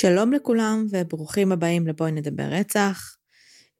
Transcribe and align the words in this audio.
שלום 0.00 0.32
לכולם 0.32 0.86
וברוכים 0.90 1.52
הבאים 1.52 1.86
לבואי 1.86 2.12
נדבר 2.12 2.42
רצח, 2.42 3.16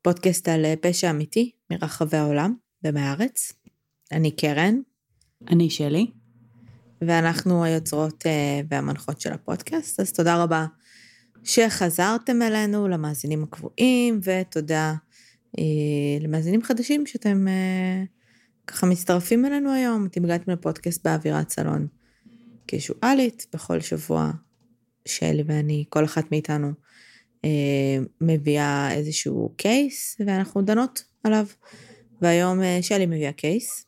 פודקאסט 0.02 0.48
על 0.48 0.66
פשע 0.80 1.10
אמיתי 1.10 1.50
מרחבי 1.70 2.16
העולם 2.16 2.54
ומהארץ. 2.84 3.52
אני 4.12 4.30
קרן. 4.30 4.80
אני 5.48 5.70
שלי. 5.70 6.10
ואנחנו 7.00 7.64
היוצרות 7.64 8.26
אה, 8.26 8.60
והמנחות 8.68 9.20
של 9.20 9.32
הפודקאסט, 9.32 10.00
אז 10.00 10.12
תודה 10.12 10.42
רבה 10.42 10.66
שחזרתם 11.44 12.42
אלינו, 12.42 12.88
למאזינים 12.88 13.42
הקבועים, 13.42 14.20
ותודה 14.24 14.94
אה, 15.58 15.64
למאזינים 16.20 16.62
חדשים 16.62 17.06
שאתם 17.06 17.48
אה, 17.48 18.02
ככה 18.66 18.86
מצטרפים 18.86 19.46
אלינו 19.46 19.72
היום. 19.72 20.06
אתם 20.06 20.24
הגעתם 20.24 20.50
לפודקאסט 20.50 21.06
באווירת 21.06 21.50
סלון 21.50 21.86
קזואלית, 22.66 23.46
בכל 23.54 23.80
שבוע 23.80 24.32
שלי 25.08 25.42
ואני, 25.46 25.84
כל 25.88 26.04
אחת 26.04 26.30
מאיתנו, 26.30 26.72
אה, 27.44 27.98
מביאה 28.20 28.92
איזשהו 28.92 29.54
קייס, 29.56 30.16
ואנחנו 30.26 30.62
דנות 30.62 31.04
עליו. 31.24 31.46
והיום 32.22 32.62
אה, 32.62 32.78
שלי 32.82 33.06
מביאה 33.06 33.32
קייס. 33.32 33.86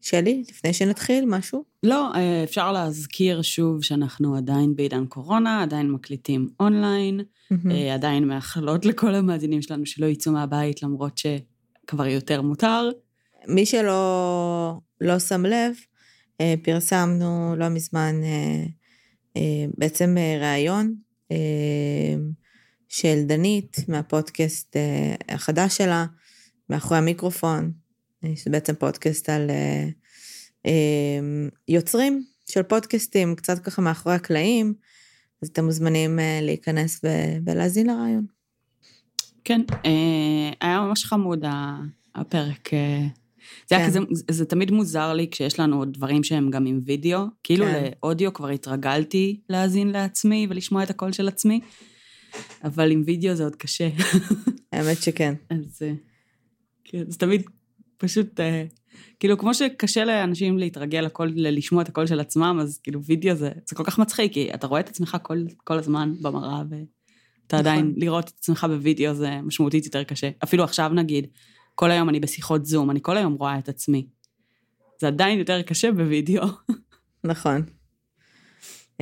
שלי, 0.00 0.42
לפני 0.48 0.72
שנתחיל, 0.72 1.24
משהו? 1.26 1.64
לא, 1.82 2.14
אה, 2.14 2.44
אפשר 2.44 2.72
להזכיר 2.72 3.42
שוב 3.42 3.82
שאנחנו 3.82 4.36
עדיין 4.36 4.76
בעידן 4.76 5.06
קורונה, 5.06 5.62
עדיין 5.62 5.90
מקליטים 5.90 6.48
אונליין, 6.60 7.20
mm-hmm. 7.20 7.94
עדיין 7.94 8.24
מאחלות 8.24 8.86
לכל 8.86 9.14
המאזינים 9.14 9.62
שלנו 9.62 9.86
שלא 9.86 10.06
יצאו 10.06 10.32
מהבית, 10.32 10.82
למרות 10.82 11.18
שכבר 11.18 12.06
יותר 12.06 12.42
מותר. 12.42 12.90
מי 13.48 13.66
שלא 13.66 14.78
לא 15.00 15.18
שם 15.18 15.46
לב, 15.46 15.74
פרסמנו 16.62 17.54
לא 17.56 17.68
מזמן 17.68 18.14
בעצם 19.76 20.16
ראיון 20.40 20.94
של 22.88 23.22
דנית 23.26 23.76
מהפודקאסט 23.88 24.76
החדש 25.28 25.76
שלה, 25.76 26.06
מאחורי 26.70 26.98
המיקרופון, 26.98 27.72
שזה 28.34 28.50
בעצם 28.50 28.74
פודקאסט 28.74 29.28
על 29.28 29.50
יוצרים 31.68 32.24
של 32.46 32.62
פודקאסטים, 32.62 33.34
קצת 33.34 33.58
ככה 33.58 33.82
מאחורי 33.82 34.14
הקלעים, 34.14 34.74
אז 35.42 35.48
אתם 35.48 35.64
מוזמנים 35.64 36.18
להיכנס 36.42 37.00
ולהאזין 37.44 37.86
לרעיון. 37.86 38.26
כן, 39.44 39.60
היה 40.60 40.80
ממש 40.80 41.04
חמוד 41.04 41.44
הפרק. 42.14 42.70
זה, 43.66 43.76
כן. 43.76 43.86
כזה, 43.86 43.98
זה 44.30 44.44
תמיד 44.44 44.70
מוזר 44.70 45.12
לי 45.12 45.28
כשיש 45.30 45.60
לנו 45.60 45.84
דברים 45.84 46.24
שהם 46.24 46.50
גם 46.50 46.66
עם 46.66 46.80
וידאו. 46.84 47.20
כאילו 47.44 47.64
כן. 47.64 47.90
לאודיו 48.02 48.32
כבר 48.32 48.48
התרגלתי 48.48 49.40
להאזין 49.48 49.90
לעצמי 49.90 50.46
ולשמוע 50.50 50.82
את 50.82 50.90
הקול 50.90 51.12
של 51.12 51.28
עצמי, 51.28 51.60
אבל 52.64 52.90
עם 52.90 53.02
וידאו 53.06 53.34
זה 53.34 53.44
עוד 53.44 53.56
קשה. 53.56 53.88
האמת 54.72 55.02
שכן. 55.02 55.34
אז 55.50 55.82
כן, 56.84 57.04
זה 57.08 57.18
תמיד 57.18 57.42
פשוט, 57.98 58.40
אה, 58.40 58.64
כאילו 59.20 59.38
כמו 59.38 59.54
שקשה 59.54 60.04
לאנשים 60.04 60.58
להתרגל 60.58 61.00
לכל, 61.00 61.28
לשמוע 61.34 61.82
את 61.82 61.88
הקול 61.88 62.06
של 62.06 62.20
עצמם, 62.20 62.58
אז 62.62 62.78
כאילו 62.82 63.04
וידאו 63.04 63.34
זה, 63.34 63.50
זה 63.68 63.76
כל 63.76 63.84
כך 63.84 63.98
מצחיק, 63.98 64.32
כי 64.32 64.54
אתה 64.54 64.66
רואה 64.66 64.80
את 64.80 64.88
עצמך 64.88 65.16
כל, 65.22 65.38
כל 65.64 65.78
הזמן 65.78 66.12
במראה, 66.22 66.62
ואתה 66.70 66.80
נכון. 67.46 67.58
עדיין, 67.58 67.94
לראות 67.96 68.28
את 68.28 68.34
עצמך 68.38 68.66
בווידאו 68.70 69.14
זה 69.14 69.40
משמעותית 69.42 69.84
יותר 69.84 70.04
קשה. 70.04 70.30
אפילו 70.44 70.64
עכשיו 70.64 70.90
נגיד, 70.94 71.26
כל 71.78 71.90
היום 71.90 72.08
אני 72.08 72.20
בשיחות 72.20 72.66
זום, 72.66 72.90
אני 72.90 72.98
כל 73.02 73.16
היום 73.16 73.34
רואה 73.34 73.58
את 73.58 73.68
עצמי. 73.68 74.06
זה 75.00 75.06
עדיין 75.06 75.38
יותר 75.38 75.62
קשה 75.62 75.92
בווידאו. 75.92 76.42
נכון. 77.24 77.62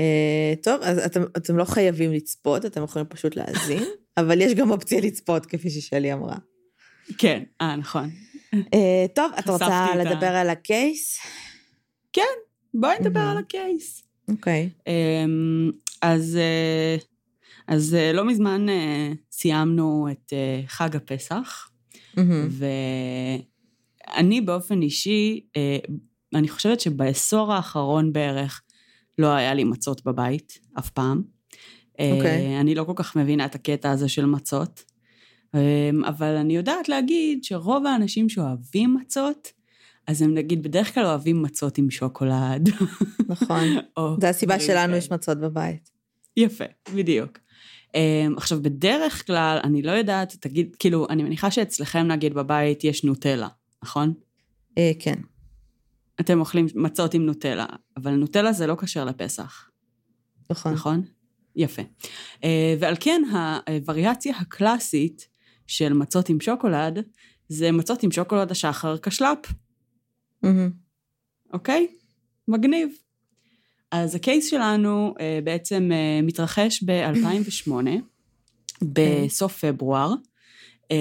Uh, 0.00 0.62
טוב, 0.62 0.82
אז 0.82 0.98
אתם, 0.98 1.22
אתם 1.36 1.56
לא 1.56 1.64
חייבים 1.64 2.12
לצפות, 2.12 2.66
אתם 2.66 2.84
יכולים 2.84 3.08
פשוט 3.08 3.36
להאזין, 3.36 3.82
אבל 4.20 4.40
יש 4.40 4.54
גם 4.54 4.70
אופציה 4.70 5.00
לצפות, 5.00 5.46
כפי 5.46 5.70
ששלי 5.70 6.12
אמרה. 6.12 6.36
כן, 7.18 7.42
אה, 7.60 7.76
נכון. 7.76 8.10
Uh, 8.54 8.58
טוב, 9.14 9.32
את 9.38 9.48
רוצה 9.48 9.86
לדבר 9.96 10.26
ה... 10.26 10.40
על 10.40 10.50
הקייס? 10.50 11.18
כן, 12.12 12.22
בואי 12.74 12.96
נדבר 13.00 13.20
mm-hmm. 13.20 13.30
על 13.30 13.38
הקייס. 13.38 14.02
אוקיי. 14.28 14.70
Okay. 14.78 14.88
Um, 14.88 15.72
אז, 16.02 16.38
uh, 16.98 17.04
אז 17.68 17.96
לא 18.14 18.24
מזמן 18.24 18.66
סיימנו 19.32 20.08
את 20.10 20.32
חג 20.66 20.96
הפסח. 20.96 21.70
Mm-hmm. 22.18 22.64
ואני 24.16 24.40
באופן 24.40 24.82
אישי, 24.82 25.40
אה, 25.56 25.78
אני 26.34 26.48
חושבת 26.48 26.80
שבעשור 26.80 27.52
האחרון 27.52 28.12
בערך 28.12 28.62
לא 29.18 29.26
היה 29.26 29.54
לי 29.54 29.64
מצות 29.64 30.04
בבית, 30.04 30.58
אף 30.78 30.90
פעם. 30.90 31.22
Okay. 31.22 32.00
אה, 32.00 32.12
אוקיי. 32.16 32.60
אני 32.60 32.74
לא 32.74 32.84
כל 32.84 32.92
כך 32.96 33.16
מבינה 33.16 33.44
את 33.44 33.54
הקטע 33.54 33.90
הזה 33.90 34.08
של 34.08 34.24
מצות, 34.24 34.84
אה, 35.54 35.90
אבל 36.08 36.36
אני 36.36 36.56
יודעת 36.56 36.88
להגיד 36.88 37.44
שרוב 37.44 37.86
האנשים 37.86 38.28
שאוהבים 38.28 38.96
מצות, 39.00 39.52
אז 40.06 40.22
הם 40.22 40.34
נגיד 40.34 40.62
בדרך 40.62 40.94
כלל 40.94 41.06
אוהבים 41.06 41.42
מצות 41.42 41.78
עם 41.78 41.90
שוקולד. 41.90 42.68
נכון. 43.28 43.64
זה 44.20 44.28
הסיבה 44.28 44.60
שלנו 44.60 44.96
יש 44.96 45.10
מצות 45.10 45.38
בבית. 45.40 45.90
יפה, 46.36 46.64
בדיוק. 46.94 47.38
אמ, 47.96 48.34
עכשיו, 48.36 48.62
בדרך 48.62 49.26
כלל, 49.26 49.58
אני 49.64 49.82
לא 49.82 49.90
יודעת, 49.90 50.36
תגיד, 50.40 50.76
כאילו, 50.78 51.06
אני 51.10 51.22
מניחה 51.22 51.50
שאצלכם, 51.50 52.06
נגיד, 52.06 52.34
בבית 52.34 52.84
יש 52.84 53.04
נוטלה, 53.04 53.48
נכון? 53.82 54.14
אה, 54.78 54.92
כן. 54.98 55.14
אתם 56.20 56.40
אוכלים 56.40 56.66
מצות 56.74 57.14
עם 57.14 57.26
נוטלה, 57.26 57.66
אבל 57.96 58.10
נוטלה 58.14 58.52
זה 58.52 58.66
לא 58.66 58.76
כשר 58.78 59.04
לפסח. 59.04 59.70
נכון. 60.50 60.72
נכון? 60.72 61.02
יפה. 61.56 61.82
אה, 62.44 62.74
ועל 62.80 62.94
כן, 63.00 63.22
הווריאציה 63.68 64.36
הקלאסית 64.36 65.28
של 65.66 65.92
מצות 65.92 66.28
עם 66.28 66.40
שוקולד, 66.40 67.04
זה 67.48 67.72
מצות 67.72 68.02
עם 68.02 68.10
שוקולד 68.10 68.50
השחר 68.50 68.98
כשלאפ. 68.98 69.38
אוקיי? 71.52 71.86
מגניב. 72.48 72.88
אז 73.96 74.14
הקייס 74.14 74.50
שלנו 74.50 75.14
uh, 75.16 75.44
בעצם 75.44 75.90
uh, 75.92 76.26
מתרחש 76.26 76.82
ב-2008, 76.82 77.72
בסוף 78.82 79.64
פברואר, 79.64 80.12
uh, 80.84 80.92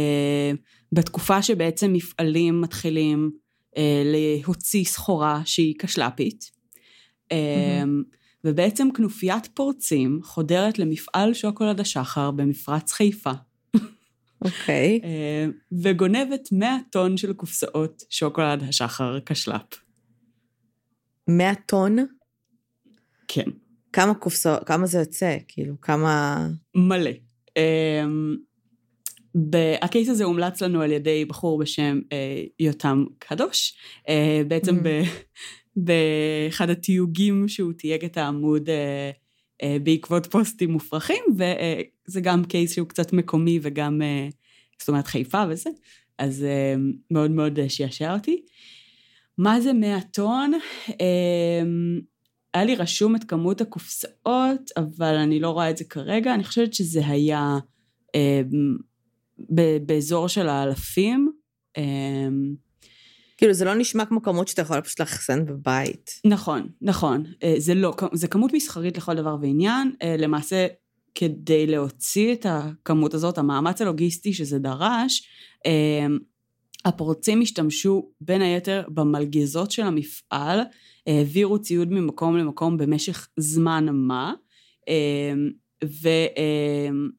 בתקופה 0.92 1.42
שבעצם 1.42 1.94
מפעלים 1.94 2.62
מתחילים 2.62 3.32
uh, 3.76 3.80
להוציא 4.06 4.86
סחורה 4.86 5.42
שהיא 5.46 5.76
קשל"פית, 5.80 6.52
uh, 7.34 7.36
ובעצם 8.44 8.88
כנופיית 8.96 9.50
פורצים 9.54 10.20
חודרת 10.24 10.80
למפעל 10.80 11.34
שוקולד 11.34 11.80
השחר 11.80 12.32
במפרץ 12.32 12.92
חיפה. 12.92 13.32
אוקיי. 14.42 15.00
Okay. 15.04 15.78
וגונבת 15.84 16.50
100 16.52 16.78
טון 16.92 17.18
של 17.18 17.34
קופסאות 17.34 18.04
שוקולד 18.10 18.64
השחר 18.64 19.20
קשל"פ. 19.20 19.80
100 21.28 21.56
טון? 21.56 21.98
כן. 23.28 23.50
כמה 23.94 24.14
קופסאות, 24.14 24.64
כמה 24.64 24.86
זה 24.86 25.00
יוצא? 25.00 25.38
כאילו, 25.48 25.82
כמה... 25.82 26.48
מלא. 26.76 27.12
Um, 27.50 28.38
הקייס 29.82 30.10
הזה 30.10 30.24
הומלץ 30.24 30.62
לנו 30.62 30.82
על 30.82 30.92
ידי 30.92 31.26
בחור 31.26 31.60
בשם 31.60 32.00
uh, 32.04 32.50
יותם 32.60 33.06
קדוש, 33.20 33.78
uh, 34.08 34.10
בעצם 34.48 34.80
mm-hmm. 34.80 35.10
באחד 35.76 36.70
התיוגים 36.70 37.48
שהוא 37.48 37.74
תייג 37.74 38.06
את 38.06 38.18
העמוד 38.18 38.70
uh, 38.70 38.72
uh, 39.64 39.66
בעקבות 39.84 40.26
פוסטים 40.26 40.72
מופרכים, 40.72 41.24
וזה 41.36 42.20
uh, 42.20 42.24
גם 42.24 42.46
קייס 42.46 42.74
שהוא 42.74 42.88
קצת 42.88 43.14
מקומי 43.14 43.60
וגם, 43.62 44.02
uh, 44.02 44.34
זאת 44.80 44.90
אומרת, 44.90 45.08
חיפה 45.08 45.44
וזה, 45.50 45.70
אז 46.18 46.46
uh, 46.46 46.80
מאוד 47.12 47.32
מאוד 47.32 47.68
שעשע 47.68 48.14
אותי. 48.14 48.42
מה 49.38 49.62
זה 49.62 49.74
100 49.74 50.02
טון? 50.02 50.52
Uh, 50.90 50.94
היה 52.56 52.64
לי 52.64 52.76
רשום 52.76 53.16
את 53.16 53.24
כמות 53.24 53.62
הקופסאות, 53.62 54.72
אבל 54.78 55.16
אני 55.16 55.40
לא 55.40 55.50
רואה 55.50 55.70
את 55.70 55.78
זה 55.78 55.84
כרגע, 55.84 56.34
אני 56.34 56.44
חושבת 56.44 56.74
שזה 56.74 57.08
היה 57.08 57.58
אה, 58.16 58.42
ב- 59.56 59.78
באזור 59.86 60.28
של 60.28 60.50
האלפים. 60.50 61.32
אה, 61.78 62.28
כאילו 63.38 63.54
זה 63.54 63.66
לא 63.66 63.76
נשמע 63.76 64.06
כמו 64.06 64.22
כמות 64.22 64.48
שאתה 64.48 64.62
יכול 64.62 64.82
פשוט 64.82 65.00
לאחסן 65.00 65.46
בבית. 65.46 66.12
נכון, 66.26 66.70
נכון. 66.82 67.24
אה, 67.44 67.56
זה 67.58 67.74
לא, 67.74 67.94
זה 68.14 68.28
כמות 68.28 68.54
מסחרית 68.54 68.98
לכל 68.98 69.16
דבר 69.16 69.38
ועניין. 69.42 69.92
אה, 70.02 70.16
למעשה, 70.18 70.68
כדי 71.16 71.68
להוציא 71.68 72.34
את 72.34 72.46
הכמות 72.50 73.14
הזאת, 73.14 73.38
המאמץ 73.38 73.82
הלוגיסטי 73.82 74.34
שזה 74.34 74.60
דרש, 74.60 75.28
אה, 75.66 76.06
הפורצים 76.86 77.42
השתמשו 77.42 78.10
בין 78.22 78.42
היתר 78.42 78.84
במלגזות 78.88 79.72
של 79.72 79.84
המפעל, 79.84 80.60
העבירו 81.08 81.60
ציוד 81.60 81.92
ממקום 81.92 82.38
למקום 82.38 82.78
במשך 82.78 83.28
זמן 83.38 83.86
מה, 83.92 84.34
אמ, 84.88 85.52
ו, 85.84 86.10
אמ, 86.38 87.10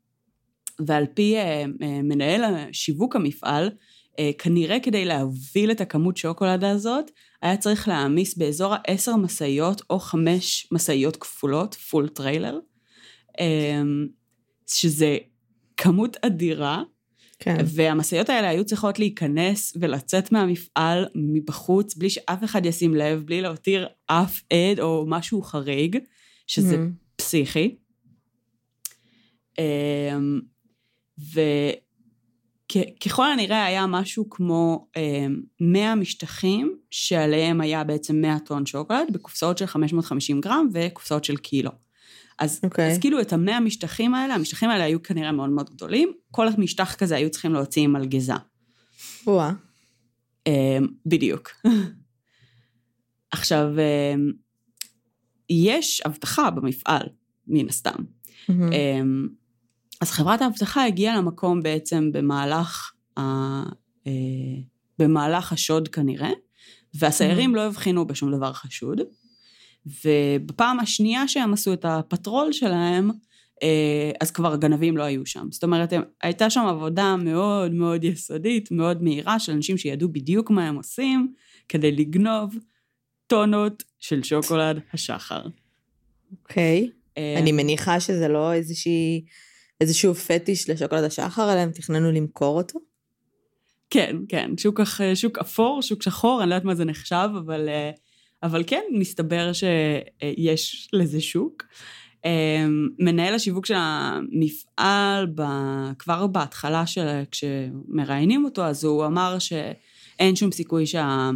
ועל 0.87 1.07
פי 1.15 1.37
אה, 1.37 1.65
אה, 1.83 2.03
מנהל 2.03 2.43
שיווק 2.73 3.17
המפעל, 3.17 3.71
אה, 4.19 4.31
כנראה 4.39 4.81
כדי 4.81 5.05
להוביל 5.05 5.71
את 5.71 5.81
הכמות 5.81 6.17
שוקולדה 6.17 6.71
הזאת, 6.71 7.11
היה 7.43 7.57
צריך 7.57 7.89
להעמיס 7.89 8.37
באזור 8.37 8.75
העשר 8.77 9.17
משאיות 9.17 9.83
או 9.91 9.99
חמש 9.99 10.69
משאיות 10.73 11.17
כפולות, 11.17 11.75
full 11.75 12.09
trailer. 12.09 12.59
אמ, 13.41 14.07
שזה 14.67 15.17
כמות 15.77 16.17
אדירה, 16.23 16.83
כן. 17.39 17.57
והמשאיות 17.67 18.29
האלה 18.29 18.49
היו 18.49 18.65
צריכות 18.65 18.99
להיכנס 18.99 19.77
ולצאת 19.81 20.33
מהמפעל 20.33 21.07
מבחוץ, 21.15 21.95
בלי 21.97 22.11
שאף 22.11 22.45
אחד 22.45 22.67
ישים 22.67 22.95
לב, 22.95 23.23
בלי 23.27 23.41
להותיר 23.43 23.87
אף 24.07 24.41
עד 24.51 24.81
או 24.81 25.05
משהו 25.09 25.43
חריג, 25.43 25.99
שזה 26.47 26.77
Mhm. 26.77 26.79
פסיכי. 27.17 27.77
אמ, 29.59 30.41
וככל 32.69 33.31
הנראה 33.33 33.65
היה 33.65 33.87
משהו 33.87 34.31
כמו 34.31 34.87
אמ, 34.97 35.41
100 35.61 35.95
משטחים 35.95 36.77
שעליהם 36.91 37.61
היה 37.61 37.85
בעצם 37.85 38.17
100 38.21 38.37
טון 38.45 38.67
שוקולד 38.67 39.13
בקופסאות 39.13 39.59
של 39.59 39.67
550 39.67 40.41
גרם 40.41 40.69
וקופסאות 40.73 41.25
של 41.25 41.37
קילו. 41.37 41.71
אז, 42.39 42.61
אוקיי. 42.63 42.93
אז 42.93 42.99
כאילו 42.99 43.21
את 43.21 43.33
המאה 43.33 43.61
משטחים 43.61 44.15
האלה, 44.15 44.35
המשטחים 44.35 44.71
האלה 44.71 44.85
היו 44.85 45.03
כנראה 45.03 45.33
מאוד 45.33 45.51
מאוד 45.51 45.71
גדולים, 45.71 46.13
כל 46.31 46.47
משטח 46.59 46.95
כזה 46.95 47.17
היו 47.17 47.31
צריכים 47.31 47.53
להוציא 47.53 47.83
עם 47.83 47.93
מלגזה. 47.93 48.33
וואה. 49.27 49.53
אמ, 50.47 50.87
בדיוק. 51.07 51.51
עכשיו, 53.31 53.69
אמ, 53.79 54.33
יש 55.51 56.01
אבטחה 56.01 56.51
במפעל, 56.51 57.07
מן 57.47 57.69
הסתם. 57.69 57.99
אמ, 58.49 59.29
אז 60.01 60.11
חברת 60.11 60.43
האבטחה 60.43 60.85
הגיעה 60.85 61.17
למקום 61.17 61.63
בעצם 61.63 62.11
במהלך, 62.13 62.93
ה, 63.17 63.21
אה, 64.07 64.13
במהלך 64.99 65.53
השוד 65.53 65.89
כנראה, 65.89 66.31
והסיירים 66.95 67.55
לא 67.55 67.67
הבחינו 67.67 68.07
בשום 68.07 68.37
דבר 68.37 68.53
חשוד. 68.53 69.01
ובפעם 70.05 70.81
השנייה 70.81 71.29
שהם 71.29 71.53
עשו 71.53 71.73
את 71.73 71.85
הפטרול 71.85 72.53
שלהם, 72.53 73.11
אה, 73.63 74.11
אז 74.21 74.31
כבר 74.31 74.53
הגנבים 74.53 74.97
לא 74.97 75.03
היו 75.03 75.27
שם. 75.27 75.47
זאת 75.51 75.65
אומרת, 75.65 75.93
הייתה 76.23 76.51
שם 76.51 76.61
עבודה 76.61 77.17
מאוד 77.17 77.73
מאוד 77.73 78.05
יסודית, 78.05 78.71
מאוד 78.71 79.03
מהירה, 79.03 79.39
של 79.39 79.53
אנשים 79.53 79.79
שידעו 79.79 80.09
בדיוק 80.09 80.51
מה 80.51 80.69
הם 80.69 80.77
עושים, 80.77 81.35
כדי 81.69 81.93
לגנוב 81.93 82.55
טונות 83.27 83.83
של 83.99 84.23
שוקולד 84.23 84.81
השחר. 84.93 85.43
אוקיי. 86.33 86.91
אה, 87.19 87.39
אני 87.39 87.53
מניחה 87.53 88.01
שזה 88.01 88.29
לא 88.29 88.53
איזושהי, 88.53 89.25
איזשהו 89.81 90.15
פטיש 90.15 90.71
לשוקולד 90.71 91.05
השחר, 91.05 91.53
אלא 91.53 91.59
הם 91.59 91.71
תכננו 91.71 92.13
למכור 92.13 92.57
אותו. 92.57 92.79
כן, 93.91 94.17
כן, 94.29 94.51
שוק, 94.57 94.81
שוק 95.15 95.39
אפור, 95.39 95.83
שוק 95.83 96.03
שחור, 96.03 96.43
אני 96.43 96.51
לא 96.51 96.55
יודעת 96.55 96.65
מה 96.65 96.75
זה 96.75 96.85
נחשב, 96.85 97.29
אבל, 97.39 97.69
אה, 97.69 97.91
אבל 98.47 98.63
כן, 98.67 98.83
מסתבר 98.93 99.53
שיש 99.53 100.89
לזה 100.93 101.21
שוק. 101.21 101.65
אה, 102.25 102.67
מנהל 102.99 103.35
השיווק 103.35 103.67
של 103.67 103.75
המפעל, 103.77 105.27
כבר 105.99 106.27
בהתחלה 106.27 106.87
של, 106.87 107.23
כשמראיינים 107.31 108.45
אותו, 108.45 108.65
אז 108.65 108.85
הוא 108.85 109.07
אמר 109.07 109.39
שאין 109.39 110.37
שום 110.37 110.53
סיכוי 110.53 110.87
שה, 110.87 111.31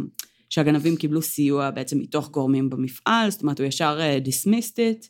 שהגנבים 0.49 0.95
קיבלו 0.95 1.21
סיוע 1.21 1.71
בעצם 1.71 1.99
מתוך 1.99 2.29
גורמים 2.29 2.69
במפעל, 2.69 3.31
זאת 3.31 3.41
אומרת, 3.41 3.59
הוא 3.59 3.67
ישר 3.67 3.97
אה, 4.01 4.19
dismissed 4.25 4.75
it, 4.75 5.07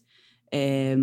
אה, 0.53 0.93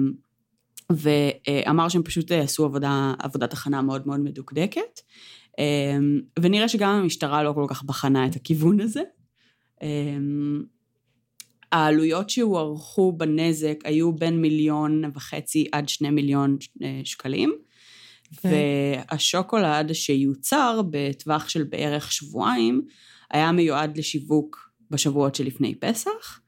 ואמר 0.91 1.89
שהם 1.89 2.03
פשוט 2.03 2.33
אה, 2.33 2.41
עשו 2.41 2.65
עבודה, 2.65 3.15
עבודת 3.19 3.53
הכנה 3.53 3.83
מאוד 3.83 4.07
מאוד 4.07 4.21
מדוקדקת. 4.21 5.01
אמ, 5.59 6.21
ונראה 6.39 6.69
שגם 6.69 6.91
המשטרה 6.91 7.43
לא 7.43 7.53
כל 7.53 7.67
כך 7.69 7.83
בחנה 7.83 8.27
את 8.27 8.37
הכיוון 8.37 8.81
הזה. 8.81 9.03
העלויות 11.73 12.31
שהוערכו 12.31 13.13
בנזק 13.13 13.77
היו 13.85 14.13
בין 14.13 14.41
מיליון 14.41 15.03
וחצי 15.15 15.67
עד 15.73 15.89
שני 15.89 16.11
מיליון 16.11 16.57
אה, 16.83 17.01
שקלים, 17.05 17.53
והשוקולד 18.45 19.93
שיוצר 19.93 20.81
בטווח 20.91 21.49
של 21.49 21.65
בערך 21.65 22.13
שבועיים, 22.13 22.83
היה 23.31 23.53
מיועד 23.53 23.99
לשיווק 23.99 24.71
בשבועות 24.91 25.35
שלפני 25.35 25.75
פסח, 25.75 26.41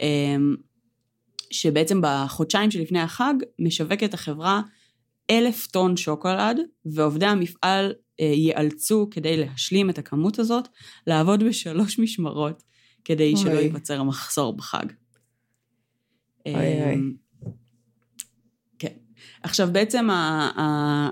אמ, 0.00 0.56
שבעצם 1.50 2.00
בחודשיים 2.02 2.70
שלפני 2.70 3.00
החג 3.00 3.34
משווקת 3.58 4.14
החברה 4.14 4.60
אלף 5.30 5.66
טון 5.66 5.96
שוקולד, 5.96 6.60
ועובדי 6.84 7.26
המפעל 7.26 7.92
אה, 8.20 8.24
ייאלצו, 8.26 9.08
כדי 9.10 9.36
להשלים 9.36 9.90
את 9.90 9.98
הכמות 9.98 10.38
הזאת, 10.38 10.68
לעבוד 11.06 11.42
בשלוש 11.42 11.98
משמרות, 11.98 12.62
כדי 13.06 13.32
אוי. 13.32 13.42
שלא 13.42 13.58
ייווצר 13.58 14.02
מחסור 14.02 14.56
בחג. 14.56 14.86
אוי, 16.46 16.54
אוי. 16.54 16.94
אמ, 16.94 17.12
כן. 18.78 18.92
עכשיו, 19.42 19.68
בעצם 19.72 20.08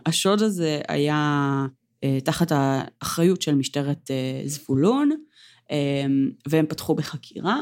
השוד 0.06 0.42
הזה 0.42 0.80
היה 0.88 1.66
אה, 2.04 2.18
תחת 2.24 2.52
האחריות 2.54 3.42
של 3.42 3.54
משטרת 3.54 4.10
אה, 4.10 4.42
זבולון, 4.46 5.10
אמ, 5.70 6.30
והם 6.48 6.66
פתחו 6.68 6.94
בחקירה, 6.94 7.60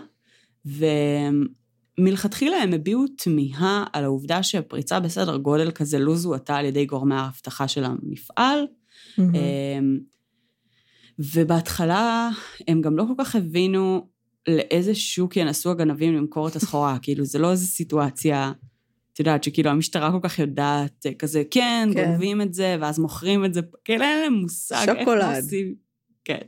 ומלכתחילה 1.99 2.57
הם 2.57 2.73
הביעו 2.73 3.05
תמיהה 3.17 3.85
על 3.93 4.05
העובדה 4.05 4.43
שפריצה 4.43 5.01
בסדר 5.01 5.37
גודל 5.37 5.71
כזה 5.71 5.99
לא 5.99 6.15
זוהתה 6.15 6.57
על 6.57 6.65
ידי 6.65 6.87
גורמי 6.87 7.15
האבטחה 7.15 7.69
של 7.69 7.85
המפעל. 7.85 8.67
אמ, 9.19 9.99
ובהתחלה 11.19 12.31
הם 12.69 12.81
גם 12.81 12.97
לא 12.97 13.05
כל 13.09 13.25
כך 13.25 13.37
הבינו 13.37 14.12
לאיזה 14.49 14.95
שוק 14.95 15.37
ינסו 15.37 15.71
הגנבים 15.71 16.15
למכור 16.15 16.49
את 16.49 16.57
הסחורה, 16.57 16.99
כאילו 17.03 17.25
זה 17.25 17.39
לא 17.39 17.51
איזו 17.51 17.67
סיטואציה, 17.67 18.53
את 19.13 19.19
יודעת, 19.19 19.45
שכאילו 19.45 19.71
המשטרה 19.71 20.13
כל 20.13 20.29
כך 20.29 20.39
יודעת, 20.39 21.07
אה, 21.07 21.15
כזה, 21.15 21.43
כן, 21.51 21.89
כן. 21.95 22.05
גונבים 22.05 22.43
את 22.43 22.55
זה, 22.55 22.77
ואז 22.81 22.99
מוכרים 22.99 23.45
את 23.45 23.55
זה, 23.55 23.61
כאילו 23.85 24.03
אין 24.05 24.19
להם 24.19 24.33
מושג 24.33 24.85
איך 24.89 24.99
שוקולד. 24.99 25.43
עושים. 25.45 25.75
כן. 26.25 26.41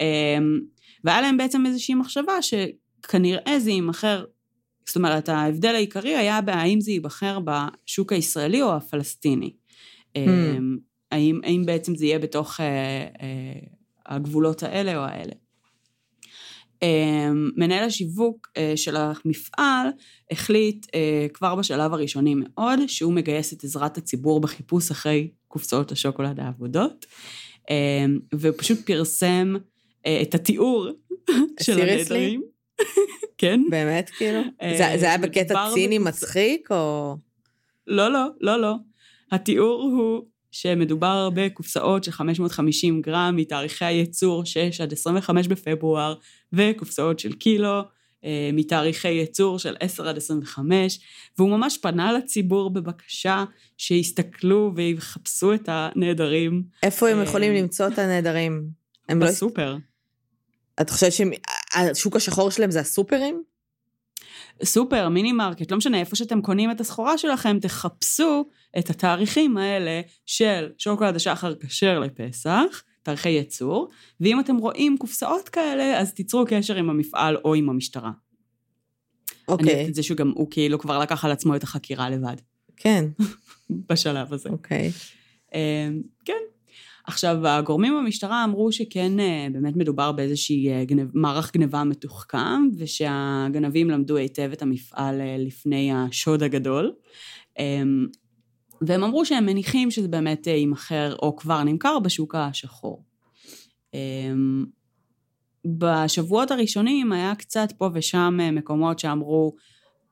אמ, 0.00 0.60
והיה 1.04 1.20
להם 1.20 1.36
בעצם 1.36 1.66
איזושהי 1.66 1.94
מחשבה 1.94 2.32
שכנראה 2.42 3.60
זה 3.60 3.70
יימכר, 3.70 4.24
זאת 4.86 4.96
אומרת, 4.96 5.28
ההבדל 5.28 5.74
העיקרי 5.74 6.16
היה 6.16 6.40
בהאם 6.40 6.80
זה 6.80 6.90
ייבחר 6.90 7.38
בשוק 7.40 8.12
הישראלי 8.12 8.62
או 8.62 8.76
הפלסטיני. 8.76 9.52
אמ, 10.16 10.78
האם, 11.12 11.40
האם 11.44 11.62
בעצם 11.66 11.94
זה 11.94 12.06
יהיה 12.06 12.18
בתוך 12.18 12.60
אה, 12.60 12.66
אה, 13.22 13.60
הגבולות 14.06 14.62
האלה 14.62 14.96
או 14.96 15.02
האלה. 15.02 15.32
אה, 16.82 17.30
מנהל 17.56 17.84
השיווק 17.84 18.48
אה, 18.56 18.72
של 18.76 18.96
המפעל 18.96 19.86
החליט 20.30 20.86
אה, 20.94 21.26
כבר 21.34 21.54
בשלב 21.54 21.92
הראשוני 21.92 22.34
מאוד 22.36 22.78
שהוא 22.86 23.12
מגייס 23.12 23.52
את 23.52 23.64
עזרת 23.64 23.98
הציבור 23.98 24.40
בחיפוש 24.40 24.90
אחרי 24.90 25.30
קופסאות 25.48 25.92
השוקולד 25.92 26.40
האבודות, 26.40 27.06
אה, 27.70 28.04
ופשוט 28.34 28.78
פרסם 28.86 29.54
אה, 30.06 30.22
את 30.22 30.34
התיאור 30.34 30.88
של? 31.60 31.80
הנעדרים. 31.80 32.42
כן. 33.38 33.60
באמת, 33.70 34.10
כאילו? 34.10 34.40
זה 34.78 34.96
זה 34.96 35.06
היה 35.06 35.18
בקטע 35.18 35.70
ציני 35.74 35.98
מצחיק, 35.98 36.70
או... 36.70 37.16
לא, 37.86 38.12
לא, 38.12 38.26
לא, 38.40 38.60
לא. 38.60 38.74
התיאור 39.32 39.82
הוא 39.82 40.22
שמדובר 40.50 41.30
בקופסאות 41.34 42.04
של 42.04 42.12
550 42.12 43.02
גרם 43.02 43.36
מתאריכי 43.36 43.84
הייצור 43.84 44.44
6 44.44 44.80
עד 44.80 44.92
25 44.92 45.48
בפברואר, 45.48 46.14
וקופסאות 46.52 47.18
של 47.18 47.32
קילו 47.32 47.82
אה, 48.24 48.50
מתאריכי 48.52 49.08
ייצור 49.08 49.58
של 49.58 49.76
10 49.80 50.08
עד 50.08 50.16
25, 50.16 51.00
והוא 51.38 51.50
ממש 51.50 51.78
פנה 51.78 52.12
לציבור 52.12 52.70
בבקשה 52.70 53.44
שיסתכלו 53.78 54.72
ויחפשו 54.76 55.54
את 55.54 55.68
הנעדרים 55.68 56.62
איפה 56.82 57.08
הם 57.08 57.18
אה, 57.18 57.22
יכולים 57.22 57.54
למצוא 57.54 57.88
את 57.88 57.98
הנעדרים? 57.98 58.68
לא... 59.08 59.26
בסופר. 59.26 59.76
את 60.80 60.90
חושבת 60.90 61.12
שהשוק 61.12 62.16
השחור 62.16 62.50
שלהם 62.50 62.70
זה 62.70 62.80
הסופרים? 62.80 63.42
סופר, 64.64 65.08
מיני 65.08 65.32
מרקט, 65.32 65.70
לא 65.70 65.76
משנה, 65.76 66.00
איפה 66.00 66.16
שאתם 66.16 66.42
קונים 66.42 66.70
את 66.70 66.80
הסחורה 66.80 67.18
שלכם, 67.18 67.58
תחפשו 67.60 68.44
את 68.78 68.90
התאריכים 68.90 69.56
האלה 69.56 70.00
של 70.26 70.68
שוקולד 70.78 71.16
השחר 71.16 71.54
כשר 71.54 71.98
לפסח, 71.98 72.82
תאריכי 73.02 73.28
ייצור, 73.28 73.88
ואם 74.20 74.40
אתם 74.40 74.56
רואים 74.56 74.96
קופסאות 74.98 75.48
כאלה, 75.48 76.00
אז 76.00 76.14
תיצרו 76.14 76.44
קשר 76.48 76.76
עם 76.76 76.90
המפעל 76.90 77.36
או 77.44 77.54
עם 77.54 77.70
המשטרה. 77.70 78.10
אני 78.10 78.14
אוקיי, 79.48 79.74
אוהבת 79.74 79.88
את 79.88 79.94
זה 79.94 80.02
שגם 80.02 80.32
הוא 80.34 80.46
כאילו 80.50 80.78
כבר 80.78 80.98
לקח 80.98 81.24
על 81.24 81.30
עצמו 81.30 81.56
את 81.56 81.62
החקירה 81.62 82.10
לבד, 82.10 82.36
כן, 82.76 83.04
בשלב 83.88 84.32
הזה. 84.32 84.48
אוקיי. 84.48 84.90
אמ, 85.54 86.02
כן. 86.24 86.49
עכשיו, 87.10 87.46
הגורמים 87.46 87.94
במשטרה 87.96 88.44
אמרו 88.44 88.72
שכן 88.72 89.20
אה, 89.20 89.46
באמת 89.52 89.76
מדובר 89.76 90.12
באיזושהי 90.12 90.68
אה, 90.68 90.84
גנב, 90.84 91.08
מערך 91.14 91.52
גניבה 91.52 91.84
מתוחכם, 91.84 92.68
ושהגנבים 92.78 93.90
למדו 93.90 94.16
היטב 94.16 94.50
את 94.52 94.62
המפעל 94.62 95.20
אה, 95.20 95.36
לפני 95.38 95.92
השוד 95.92 96.42
הגדול. 96.42 96.92
אמ, 97.58 98.06
והם 98.82 99.04
אמרו 99.04 99.24
שהם 99.24 99.46
מניחים 99.46 99.90
שזה 99.90 100.08
באמת 100.08 100.46
יימכר 100.46 101.16
או 101.16 101.36
כבר 101.36 101.62
נמכר 101.62 101.98
בשוק 101.98 102.34
השחור. 102.34 103.04
אמ, 103.94 104.64
בשבועות 105.64 106.50
הראשונים 106.50 107.12
היה 107.12 107.34
קצת 107.34 107.72
פה 107.78 107.90
ושם 107.94 108.38
מקומות 108.52 108.98
שאמרו, 108.98 109.54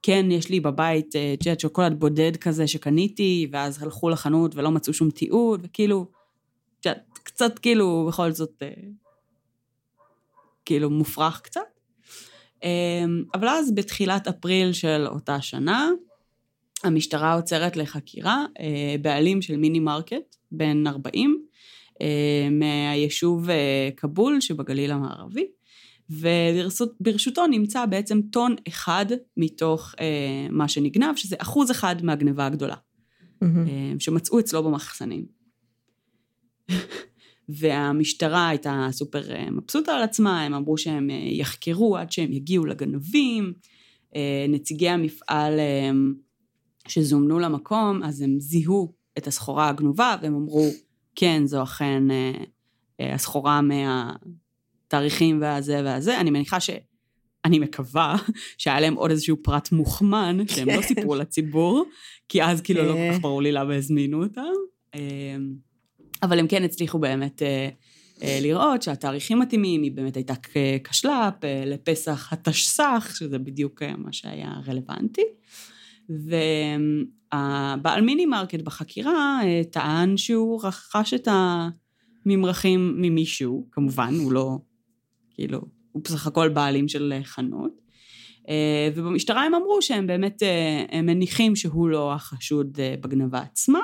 כן, 0.03 0.27
יש 0.31 0.51
לי 0.51 0.61
בבית, 0.61 1.15
יודעת, 1.15 1.61
שוקולד 1.61 2.01
בודד 2.01 2.37
כזה 2.37 2.67
שקניתי, 2.67 3.49
ואז 3.53 3.83
הלכו 3.83 4.09
לחנות 4.09 4.57
ולא 4.57 4.71
מצאו 4.71 4.93
שום 4.93 5.11
תיעוד, 5.11 5.61
וכאילו, 5.65 6.18
קצת 7.29 7.59
כאילו, 7.59 8.07
בכל 8.09 8.33
זאת, 8.33 8.63
כאילו 10.65 10.91
מופרך 10.91 11.41
קצת. 11.41 11.61
אבל 13.35 13.49
אז 13.49 13.75
בתחילת 13.75 14.29
אפריל 14.29 14.73
של 14.73 15.07
אותה 15.07 15.41
שנה, 15.41 15.91
המשטרה 16.85 17.35
עוצרת 17.35 17.77
לחקירה 17.77 18.45
בעלים 19.03 19.43
של 19.43 19.57
מיני 19.57 19.81
מרקט, 19.81 20.37
בן 20.53 20.87
40, 20.87 21.43
מהיישוב 22.51 23.49
כבול 23.97 24.41
שבגליל 24.41 24.91
המערבי, 24.91 25.47
וברשותו 26.11 27.47
נמצא 27.47 27.87
בעצם 27.87 28.21
טון 28.33 28.55
אחד 28.69 29.07
מתוך 29.37 29.95
אה, 30.01 30.47
מה 30.51 30.69
שנגנב, 30.69 31.17
שזה 31.17 31.37
אחוז 31.39 31.71
אחד 31.71 32.03
מהגניבה 32.03 32.47
הגדולה, 32.47 32.75
mm-hmm. 32.75 33.47
אה, 33.47 33.93
שמצאו 33.99 34.41
אצלו 34.41 34.63
במחסנים. 34.63 35.27
והמשטרה 37.49 38.49
הייתה 38.49 38.89
סופר 38.91 39.35
אה, 39.35 39.51
מבסוטה 39.51 39.93
על 39.93 40.03
עצמה, 40.03 40.43
הם 40.43 40.55
אמרו 40.55 40.79
שהם 40.79 41.11
אה, 41.11 41.17
יחקרו 41.31 41.97
עד 41.97 42.13
שהם 42.13 42.33
יגיעו 42.33 42.67
לגנבים. 42.67 43.53
אה, 44.17 44.47
נציגי 44.49 44.89
המפעל 44.89 45.53
שזומנו 46.89 47.39
למקום, 47.39 48.03
אז 48.03 48.21
הם 48.21 48.41
זיהו 48.41 48.93
את 49.19 49.27
הסחורה 49.27 49.69
הגנובה, 49.69 50.17
והם 50.23 50.35
אמרו, 50.35 50.69
כן, 51.15 51.43
זו 51.47 51.63
אכן 51.63 52.03
הסחורה 52.99 53.61
מה... 53.61 54.13
התאריכים 54.87 55.41
והזה 55.41 55.81
והזה, 55.85 56.21
אני 56.21 56.31
מניחה 56.31 56.61
ש... 56.61 56.71
אני 57.45 57.59
מקווה 57.59 58.17
שהיה 58.59 58.81
להם 58.81 58.95
עוד 58.95 59.11
איזשהו 59.11 59.37
פרט 59.43 59.73
מוכמן 59.73 60.39
שהם 60.49 60.69
לא 60.69 60.73
כן. 60.73 60.83
סיפרו 60.83 61.15
לציבור, 61.15 61.85
כי 62.29 62.43
אז 62.43 62.61
כאילו 62.61 62.83
לא 62.83 62.93
כל 62.93 63.09
כך 63.11 63.15
אה. 63.15 63.19
ברור 63.19 63.43
לי 63.43 63.53
למה 63.53 63.75
הזמינו 63.75 64.23
אותם. 64.25 64.53
אבל 66.23 66.39
הם 66.39 66.47
כן 66.47 66.63
הצליחו 66.63 66.99
באמת 66.99 67.43
אה, 67.43 67.69
אה, 68.23 68.39
לראות 68.43 68.83
שהתאריכים 68.83 69.39
מתאימים, 69.39 69.83
היא 69.83 69.93
באמת 69.93 70.17
הייתה 70.17 70.35
כשל"פ 70.85 71.45
לפסח 71.67 72.33
התשס"ח, 72.33 73.15
שזה 73.19 73.39
בדיוק 73.39 73.83
מה 73.83 74.13
שהיה 74.13 74.53
רלוונטי. 74.67 75.25
והבעל 77.33 78.01
מיני 78.01 78.27
מרקט 78.27 78.61
בחקירה 78.61 79.41
טען 79.71 80.17
שהוא 80.17 80.61
רכש 80.65 81.15
את 81.15 81.29
הממרחים 82.27 82.95
ממישהו, 82.97 83.67
כמובן, 83.73 84.15
הוא 84.15 84.33
לא 84.33 84.59
כאילו, 85.39 85.61
הוא 85.93 86.03
בסך 86.05 86.27
הכל 86.27 86.49
בעלים 86.49 86.89
של 86.89 87.13
אה, 87.17 87.25
חנות. 87.25 87.73
אה, 88.49 88.89
ובמשטרה 88.95 89.45
הם 89.45 89.55
אמרו 89.55 89.83
שהם 89.83 90.07
באמת 90.07 90.43
אה, 90.43 90.85
הם 90.91 91.07
מניחים 91.07 91.57
שהוא 91.57 91.89
לא 91.89 92.13
החשוד 92.13 92.79
בגנבה 93.01 93.39
עצמה, 93.39 93.81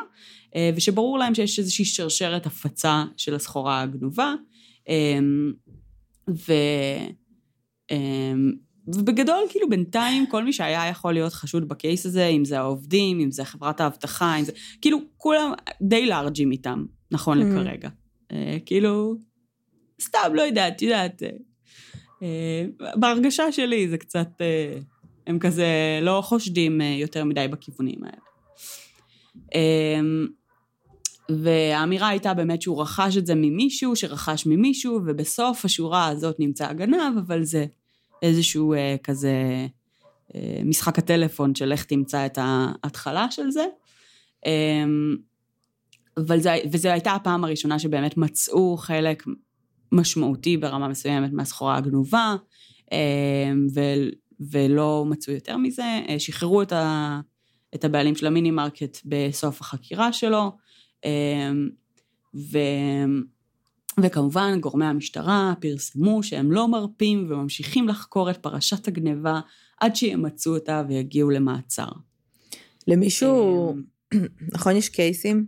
ושברור 0.76 1.18
להם 1.18 1.34
שיש 1.34 1.58
איזושהי 1.58 1.84
שרשרת 1.84 2.46
הפצה 2.46 3.04
של 3.16 3.34
הסחורה 3.34 3.80
הגנובה. 3.82 4.34
ו... 6.28 6.52
ובגדול, 8.88 9.44
כאילו 9.49 9.68
בינתיים, 9.68 10.26
כל 10.26 10.44
מי 10.44 10.52
שהיה 10.52 10.88
יכול 10.88 11.12
להיות 11.12 11.32
חשוד 11.32 11.68
בקייס 11.68 12.06
הזה, 12.06 12.26
אם 12.26 12.44
זה 12.44 12.58
העובדים, 12.58 13.20
אם 13.20 13.30
זה 13.30 13.44
חברת 13.44 13.80
האבטחה, 13.80 14.37
אם 14.37 14.44
זה... 14.44 14.52
כאילו, 14.80 14.99
כולם 15.16 15.52
די 15.82 16.06
לארג'ים 16.06 16.52
איתם, 16.52 16.84
נכון 17.11 17.42
mm. 17.42 17.44
לכרגע. 17.44 17.88
כאילו, 18.66 19.16
סתם, 20.00 20.34
לא 20.34 20.42
יודעת, 20.42 20.82
יודעת. 20.82 21.23
אה, 21.23 21.30
אה, 22.23 22.66
בהרגשה 22.96 23.52
שלי 23.52 23.88
זה 23.88 23.99
קצת, 23.99 24.28
אה, 24.40 24.78
הם 25.26 25.38
כזה 25.38 25.99
לא 26.02 26.20
חושדים 26.25 26.80
יותר 26.80 27.25
מדי 27.25 27.49
בכיוונים 27.49 28.00
האלה. 28.04 28.25
והאמירה 31.30 32.08
הייתה 32.08 32.34
באמת 32.34 32.62
שהוא 32.62 32.82
רכש 32.82 33.16
את 33.16 33.26
זה 33.26 33.34
ממישהו, 33.34 33.96
שרכש 33.96 34.46
ממישהו, 34.46 35.00
ובסוף 35.06 35.64
השורה 35.64 36.08
הזאת 36.08 36.40
נמצא 36.40 36.66
הגנב, 36.66 37.18
אבל 37.26 37.42
זה 37.42 37.66
איזשהו 38.22 38.74
כזה 39.02 39.66
משחק 40.64 40.98
הטלפון 40.98 41.54
של 41.54 41.72
איך 41.72 41.84
תמצא 41.84 42.26
את 42.26 42.38
ההתחלה 42.40 43.30
של 43.30 43.50
זה. 43.50 43.64
אבל 46.16 46.40
זה, 46.40 46.56
וזו 46.72 46.88
הייתה 46.88 47.12
הפעם 47.12 47.44
הראשונה 47.44 47.78
שבאמת 47.78 48.16
מצאו 48.16 48.76
חלק 48.76 49.22
משמעותי 49.92 50.56
ברמה 50.56 50.88
מסוימת 50.88 51.32
מהסחורה 51.32 51.76
הגנובה, 51.76 52.34
אמ, 52.92 53.66
ו, 53.74 53.80
ולא 54.50 55.04
מצאו 55.08 55.32
יותר 55.32 55.56
מזה. 55.56 56.00
אה, 56.08 56.18
שחררו 56.18 56.62
את, 56.62 56.72
ה, 56.72 57.20
את 57.74 57.84
הבעלים 57.84 58.16
של 58.16 58.26
המיני 58.26 58.50
מרקט 58.50 58.98
בסוף 59.04 59.60
החקירה 59.60 60.12
שלו, 60.12 60.56
ו, 62.34 62.58
וכמובן 64.00 64.61
גורמי 64.61 64.84
המשטרה 64.84 65.54
פרסמו 65.61 66.23
שהם 66.23 66.52
לא 66.52 66.68
מרפים 66.68 67.26
וממשיכים 67.28 67.88
לחקור 67.88 68.30
את 68.30 68.37
פרשת 68.37 68.88
הגניבה 68.88 69.40
עד 69.80 69.96
שימצאו 69.96 70.54
אותה 70.54 70.82
ויגיעו 70.88 71.30
למעצר. 71.30 71.88
למישהו, 72.88 73.70
אמ, 74.14 74.26
נכון 74.52 74.76
יש 74.76 74.88
קייסים? 74.88 75.46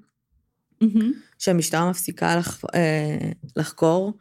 שהמשטרה 1.38 1.90
מפסיקה 1.90 2.36
לח... 2.36 2.64
אה, 2.74 3.30
לחקור, 3.56 4.12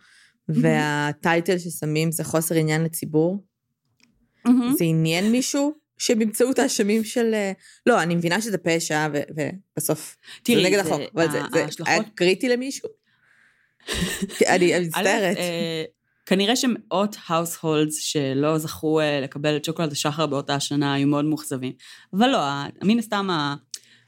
והטייטל 0.49 1.57
ששמים 1.57 2.11
זה 2.11 2.23
חוסר 2.23 2.55
עניין 2.55 2.83
לציבור. 2.83 3.43
זה 4.77 4.83
עניין 4.83 5.31
מישהו 5.31 5.73
שבאמצעות 5.97 6.59
האשמים 6.59 7.03
של... 7.03 7.33
אה, 7.33 7.51
לא, 7.85 8.03
אני 8.03 8.15
מבינה 8.15 8.41
שזה 8.41 8.57
פשע, 8.57 9.07
ובסוף 9.29 10.17
זה 10.47 10.55
נגד 10.55 10.79
החוק, 10.79 11.01
אבל 11.15 11.31
זה 11.31 11.41
היה 11.85 12.03
קריטי 12.15 12.49
למישהו? 12.49 12.89
אני 14.47 14.79
מצטערת. 14.79 15.37
אה, 15.37 15.83
כנראה 16.25 16.55
שמאות 16.55 17.15
ה 17.27 17.34
households 17.34 17.97
שלא 17.97 18.57
זכו 18.57 18.99
לקבל 19.21 19.55
את 19.55 19.65
שוקולד 19.65 19.91
השחר 19.91 20.25
באותה 20.25 20.55
השנה 20.55 20.93
היו 20.93 21.07
מאוד 21.07 21.25
מאוכזבים. 21.25 21.73
אבל 22.13 22.27
לא, 22.27 22.39
מן 22.83 22.99
הסתם 22.99 23.27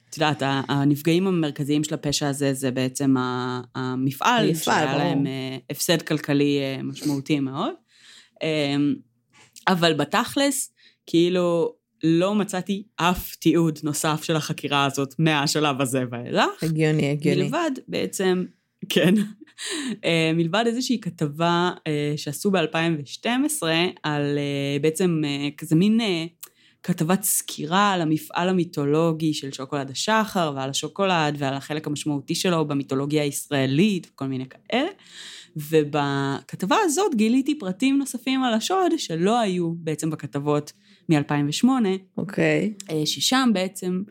את 0.09 0.17
יודעת, 0.17 0.43
הנפגעים 0.67 1.27
המרכזיים 1.27 1.83
של 1.83 1.93
הפשע 1.93 2.27
הזה 2.27 2.53
זה 2.53 2.71
בעצם 2.71 3.15
המפעל, 3.75 4.55
שהיה 4.55 4.97
להם 4.97 5.27
אה, 5.27 5.57
הפסד 5.69 6.01
כלכלי 6.01 6.59
אה, 6.59 6.83
משמעותי 6.83 7.39
מאוד. 7.39 7.73
אמ, 8.43 8.95
אבל 9.67 9.93
בתכלס, 9.93 10.73
כאילו, 11.05 11.73
לא 12.03 12.35
מצאתי 12.35 12.83
אף 12.95 13.35
תיעוד 13.35 13.79
נוסף 13.83 14.23
של 14.23 14.35
החקירה 14.35 14.85
הזאת 14.85 15.15
מהשלב 15.19 15.81
הזה 15.81 16.03
ואילך. 16.11 16.63
הגיוני, 16.63 17.11
הגיוני. 17.11 17.43
מלבד 17.43 17.71
בעצם, 17.87 18.45
כן, 18.89 19.13
אה, 20.05 20.31
מלבד 20.33 20.63
איזושהי 20.67 20.99
כתבה 21.01 21.71
שעשו 22.15 22.51
ב-2012 22.51 23.63
על 24.03 24.37
בעצם 24.81 25.21
כזה 25.57 25.75
מין 25.75 25.99
כתבת 26.83 27.23
סקירה 27.23 27.91
על 27.91 28.01
המפעל 28.01 28.49
המיתולוגי 28.49 29.33
של 29.33 29.51
שוקולד 29.51 29.91
השחר 29.91 30.53
ועל 30.55 30.69
השוקולד 30.69 31.35
ועל 31.37 31.53
החלק 31.53 31.87
המשמעותי 31.87 32.35
שלו 32.35 32.67
במיתולוגיה 32.67 33.23
הישראלית 33.23 34.07
וכל 34.11 34.25
מיני 34.25 34.45
כאלה. 34.49 34.89
ובכתבה 35.57 36.75
הזאת 36.83 37.15
גיליתי 37.15 37.59
פרטים 37.59 37.97
נוספים 37.97 38.43
על 38.43 38.53
השוד 38.53 38.91
שלא 38.97 39.39
היו 39.39 39.73
בעצם 39.73 40.09
בכתבות 40.09 40.73
מ-2008. 41.09 41.67
אוקיי. 42.17 42.73
Okay. 42.83 42.93
אה, 42.93 43.05
ששם 43.05 43.49
בעצם 43.53 44.03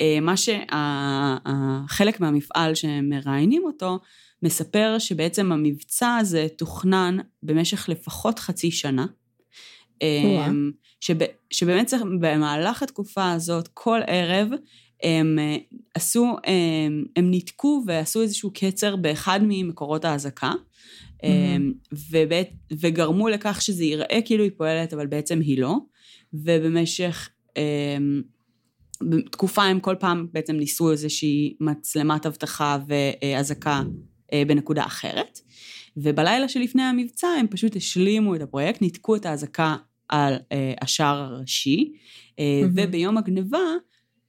אה, 0.00 0.18
מה 0.20 0.34
שהחלק 0.36 2.20
מהמפעל 2.20 2.74
שמראיינים 2.74 3.62
אותו 3.64 3.98
מספר 4.42 4.96
שבעצם 4.98 5.52
המבצע 5.52 6.16
הזה 6.16 6.46
תוכנן 6.58 7.18
במשך 7.42 7.88
לפחות 7.88 8.38
חצי 8.38 8.70
שנה. 8.70 9.06
אמ, 10.02 10.70
שב, 11.00 11.14
שבאמת 11.50 11.86
צריך, 11.86 12.02
במהלך 12.20 12.82
התקופה 12.82 13.32
הזאת, 13.32 13.68
כל 13.74 14.00
ערב, 14.06 14.48
הם 15.02 15.38
אה, 15.38 15.56
עשו, 15.94 16.36
הם, 16.44 17.04
הם 17.16 17.30
ניתקו 17.30 17.82
ועשו 17.86 18.22
איזשהו 18.22 18.50
קצר 18.54 18.96
באחד 18.96 19.40
ממקורות 19.42 20.04
האזעקה, 20.04 20.52
mm-hmm. 21.22 21.96
וגרמו 22.80 23.28
לכך 23.28 23.62
שזה 23.62 23.84
ייראה 23.84 24.18
כאילו 24.24 24.44
היא 24.44 24.52
פועלת, 24.56 24.92
אבל 24.92 25.06
בעצם 25.06 25.40
היא 25.40 25.60
לא, 25.60 25.76
ובמשך 26.32 27.28
תקופה 29.30 29.64
הם 29.64 29.80
כל 29.80 29.94
פעם 30.00 30.26
בעצם 30.32 30.56
ניסו 30.56 30.90
איזושהי 30.90 31.56
מצלמת 31.60 32.26
אבטחה 32.26 32.78
ואזעקה 32.88 33.82
אה, 34.32 34.42
בנקודה 34.46 34.86
אחרת. 34.86 35.40
ובלילה 35.96 36.48
שלפני 36.48 36.82
המבצע 36.82 37.28
הם 37.28 37.46
פשוט 37.46 37.76
השלימו 37.76 38.34
את 38.34 38.40
הפרויקט, 38.40 38.82
ניתקו 38.82 39.16
את 39.16 39.26
האזעקה 39.26 39.76
על 40.08 40.34
אה, 40.52 40.74
השער 40.80 41.18
הראשי, 41.18 41.92
אה, 42.38 42.44
mm-hmm. 42.62 42.70
וביום 42.74 43.16
הגניבה, 43.18 43.58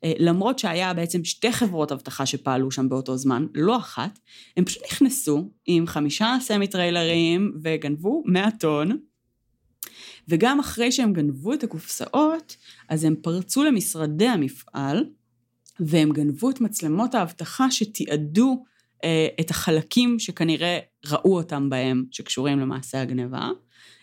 אה, 0.03 0.13
למרות 0.19 0.59
שהיה 0.59 0.93
בעצם 0.93 1.23
שתי 1.23 1.51
חברות 1.51 1.91
אבטחה 1.91 2.25
שפעלו 2.25 2.71
שם 2.71 2.89
באותו 2.89 3.17
זמן, 3.17 3.45
לא 3.53 3.77
אחת, 3.77 4.19
הם 4.57 4.65
פשוט 4.65 4.83
נכנסו 4.91 5.51
עם 5.65 5.87
חמישה 5.87 6.37
סמי 6.41 6.67
טריילרים 6.67 7.53
וגנבו 7.63 8.23
100 8.25 8.51
טון, 8.59 8.97
וגם 10.27 10.59
אחרי 10.59 10.91
שהם 10.91 11.13
גנבו 11.13 11.53
את 11.53 11.63
הקופסאות, 11.63 12.55
אז 12.89 13.03
הם 13.03 13.15
פרצו 13.21 13.63
למשרדי 13.63 14.27
המפעל, 14.27 15.05
והם 15.79 16.11
גנבו 16.11 16.49
את 16.49 16.61
מצלמות 16.61 17.15
האבטחה 17.15 17.71
שתיעדו 17.71 18.63
אה, 19.03 19.27
את 19.39 19.49
החלקים 19.49 20.19
שכנראה 20.19 20.79
ראו 21.05 21.37
אותם 21.37 21.69
בהם, 21.69 22.05
שקשורים 22.11 22.59
למעשה 22.59 23.01
הגניבה. 23.01 23.49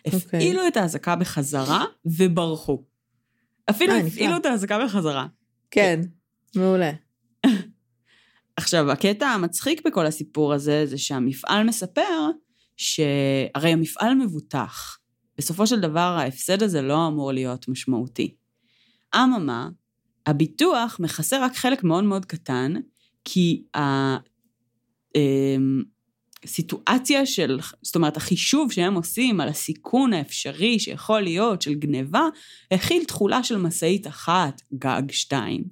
אוקיי. 0.05 0.19
הפעילו 0.19 0.67
את 0.67 0.77
האזעקה 0.77 1.15
בחזרה 1.15 1.85
וברחו. 2.05 2.83
אפילו 3.69 3.93
אה, 3.93 3.97
הפעילו 3.97 4.27
נפלא. 4.27 4.37
את 4.37 4.45
האזעקה 4.45 4.85
בחזרה. 4.85 5.27
כן, 5.71 6.01
מעולה. 6.55 6.91
עכשיו, 8.57 8.91
הקטע 8.91 9.27
המצחיק 9.27 9.87
בכל 9.87 10.05
הסיפור 10.05 10.53
הזה, 10.53 10.85
זה 10.85 10.97
שהמפעל 10.97 11.63
מספר 11.63 12.29
שהרי 12.77 13.71
המפעל 13.71 14.15
מבוטח. 14.15 14.97
בסופו 15.37 15.67
של 15.67 15.79
דבר, 15.79 15.99
ההפסד 15.99 16.63
הזה 16.63 16.81
לא 16.81 17.07
אמור 17.07 17.31
להיות 17.31 17.67
משמעותי. 17.67 18.35
אממה, 19.15 19.69
הביטוח 20.25 20.97
מכסה 20.99 21.45
רק 21.45 21.55
חלק 21.55 21.83
מאוד 21.83 22.03
מאוד 22.03 22.25
קטן, 22.25 22.73
כי 23.25 23.63
הסיטואציה 26.43 27.25
של, 27.25 27.59
זאת 27.81 27.95
אומרת, 27.95 28.17
החישוב 28.17 28.71
שהם 28.71 28.93
עושים 28.93 29.41
על 29.41 29.49
הסיכון 29.49 30.13
האפשרי 30.13 30.79
שיכול 30.79 31.21
להיות 31.21 31.61
של 31.61 31.73
גניבה, 31.73 32.27
הכיל 32.71 33.03
תכולה 33.03 33.43
של 33.43 33.57
משאית 33.57 34.07
אחת, 34.07 34.61
גג 34.73 35.03
שתיים. 35.11 35.63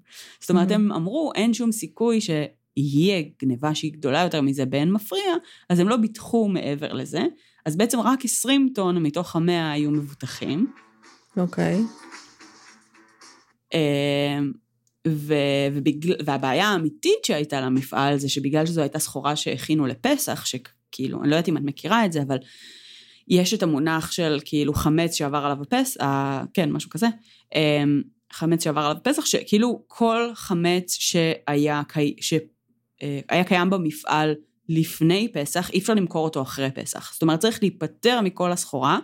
זאת 0.41 0.50
אומרת, 0.50 0.72
Mhm. 0.72 0.74
הם 0.74 0.91
אמרו, 0.91 1.32
אין 1.36 1.53
שום 1.53 1.72
סיכוי 1.72 2.20
שיהיה 2.22 3.24
גניבה 3.41 3.75
שהיא 3.75 3.93
גדולה 3.93 4.22
יותר 4.24 4.41
מזה 4.41 4.65
באין 4.65 4.91
מפריע, 4.91 5.34
אז 5.70 5.79
הם 5.79 5.89
לא 5.89 5.98
ביטחו 5.98 6.48
מעבר 6.48 6.93
לזה. 6.93 7.24
אז 7.65 7.75
בעצם 7.75 8.00
רק 8.00 8.25
20 8.25 8.70
טון 8.75 9.03
מתוך 9.03 9.36
המאה 9.36 9.72
היו 9.72 9.91
מבוטחים. 9.91 10.72
אוקיי. 11.38 11.82
אמ, 13.74 14.51
ו, 15.08 15.34
ובגל, 15.74 16.15
והבעיה 16.25 16.67
האמיתית 16.67 17.25
שהייתה 17.25 17.62
למפעל 17.62 18.17
זה 18.17 18.29
שבגלל 18.29 18.65
שזו 18.65 18.82
הייתה 18.82 19.00
סחורה 19.00 19.36
שהכינו 19.36 19.86
לפסח, 19.86 20.46
שכאילו, 20.46 21.22
אני 21.22 21.29
לא 21.29 21.36
יודעת 21.36 21.50
אם 21.50 21.58
את 21.58 21.62
מכירה 21.65 22.05
את 22.05 22.12
זה, 22.12 22.22
אבל 22.22 22.38
יש 23.27 23.53
את 23.53 23.63
המונח 23.63 24.12
של 24.12 24.39
כאילו 24.46 24.74
חמץ 24.74 25.13
שעבר 25.13 25.38
עליו 25.38 25.58
הפסח, 25.62 26.01
אה, 26.01 26.43
כן, 26.53 26.72
משהו 26.72 26.89
כזה, 26.89 27.08
אמ, 27.55 28.01
חמץ 28.34 28.63
שעבר 28.63 28.82
עליו 28.82 28.98
הפסח, 28.98 29.25
שכאילו 29.25 29.84
כל 29.88 30.29
חמץ 30.34 30.93
שהיה, 31.00 31.82
קי- 31.88 32.15
שהיה 32.22 33.43
קיים 33.48 33.70
במפעל 33.70 34.36
לפני 34.70 35.27
פסח, 35.34 35.70
אי 35.70 35.79
אפשר 35.79 35.93
למכור 35.93 36.24
אותו 36.24 36.41
אחרי 36.41 36.72
פסח. 36.72 37.13
זאת 37.13 37.22
אומרת, 37.22 37.39
צריך 37.39 37.60
להיפטר 37.62 38.22
מכל 38.22 38.51
הסחורה, 38.51 39.00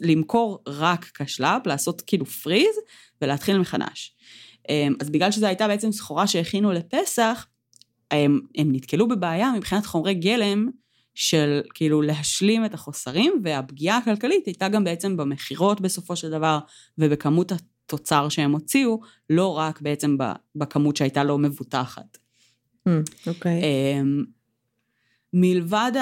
למכור 0.00 0.62
רק 0.66 1.10
כשלב, 1.14 1.60
לעשות 1.66 2.00
כאילו 2.00 2.26
פריז, 2.26 2.76
ולהתחיל 3.22 3.58
מחדש. 3.58 4.14
אמ, 4.68 4.94
אז 5.00 5.10
בגלל 5.10 5.30
שזו 5.30 5.46
הייתה 5.46 5.68
בעצם 5.68 5.92
סחורה 5.92 6.26
שהכינו 6.26 6.72
לפסח, 6.72 7.46
הם, 8.10 8.40
הם 8.56 8.72
נתקלו 8.72 9.08
בבעיה 9.08 9.52
מבחינת 9.56 9.86
חומרי 9.86 10.14
גלם 10.14 10.68
של 11.14 11.60
כאילו 11.74 12.02
להשלים 12.02 12.64
את 12.64 12.74
החוסרים, 12.74 13.40
והפגיעה 13.44 13.98
הכלכלית 13.98 14.46
הייתה 14.46 14.68
גם 14.68 14.84
בעצם 14.84 15.16
במכירות 15.16 15.80
בסופו 15.80 16.16
של 16.16 16.30
דבר, 16.30 16.58
ובכמות 16.98 17.52
התוצר 17.52 18.28
שהם 18.28 18.52
הוציאו, 18.52 19.00
לא 19.30 19.58
רק 19.58 19.80
בעצם 19.80 20.16
בכמות 20.56 20.96
שהייתה 20.96 21.24
לא 21.24 21.38
מבוטחת. 21.38 22.18
אוקיי. 23.26 23.62
אמ, 23.62 24.24
מלבד 25.32 25.92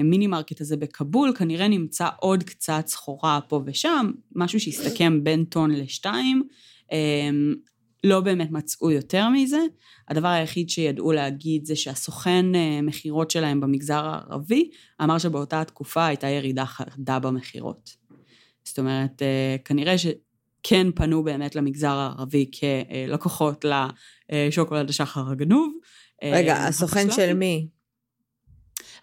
המיני 0.00 0.26
מרקט 0.26 0.60
הזה 0.60 0.76
בכבול, 0.76 1.32
כנראה 1.36 1.68
נמצא 1.68 2.08
עוד 2.20 2.42
קצת 2.42 2.84
סחורה 2.86 3.40
פה 3.48 3.62
ושם, 3.66 4.10
משהו 4.34 4.60
שהסתכם 4.60 5.24
בין 5.24 5.44
טון 5.44 5.70
לשתיים. 5.70 6.42
אמ, 6.92 7.54
לא 8.04 8.20
באמת 8.20 8.50
מצאו 8.50 8.90
יותר 8.90 9.28
מזה. 9.28 9.60
הדבר 10.08 10.28
היחיד 10.28 10.70
שידעו 10.70 11.12
להגיד 11.12 11.64
זה 11.64 11.76
שהסוכן 11.76 12.54
אה, 12.54 12.80
מכירות 12.82 13.30
שלהם 13.30 13.60
במגזר 13.60 14.04
הערבי 14.04 14.70
אמר 15.02 15.18
שבאותה 15.18 15.64
תקופה 15.64 16.06
הייתה 16.06 16.28
ירידה 16.28 16.66
חדה 16.66 17.18
במכירות. 17.18 17.90
זאת 18.64 18.78
אומרת, 18.78 19.22
אה, 19.22 19.56
כנראה 19.64 19.94
שכן 19.98 20.86
פנו 20.94 21.24
באמת 21.24 21.56
למגזר 21.56 21.92
הערבי 21.92 22.50
כלקוחות 22.58 23.64
לשוקולד 24.32 24.90
השחר 24.90 25.30
הגנוב. 25.30 25.74
אה, 26.22 26.30
רגע, 26.34 26.56
הסוכן 26.56 27.06
הפשל"פי. 27.08 27.16
של 27.16 27.32
מי? 27.32 27.68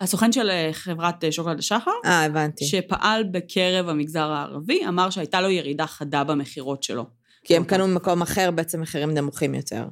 הסוכן 0.02 0.32
של 0.32 0.50
אה, 0.50 0.70
חברת 0.74 1.24
אה, 1.24 1.32
שוקולד 1.32 1.60
השחר, 1.60 1.92
אה, 2.06 2.26
הבנתי. 2.26 2.66
שפעל 2.66 3.24
בקרב 3.24 3.90
המגזר 3.90 4.32
הערבי, 4.32 4.86
אמר 4.88 5.10
שהייתה 5.10 5.42
לו 5.42 5.50
ירידה 5.50 5.88
חדה 5.88 6.24
במכירות 6.24 6.84
שלו. 6.84 7.06
כי 7.44 7.56
הם 7.56 7.64
אוקיי. 7.64 7.78
קנו 7.78 7.88
ממקום 7.88 8.22
אחר 8.22 8.52
בעצם 8.52 8.82
מחירים 8.82 9.14
נמוכים 9.14 9.56
יותר. 9.56 9.86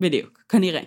בדיוק, 0.00 0.42
כנראה. 0.48 0.82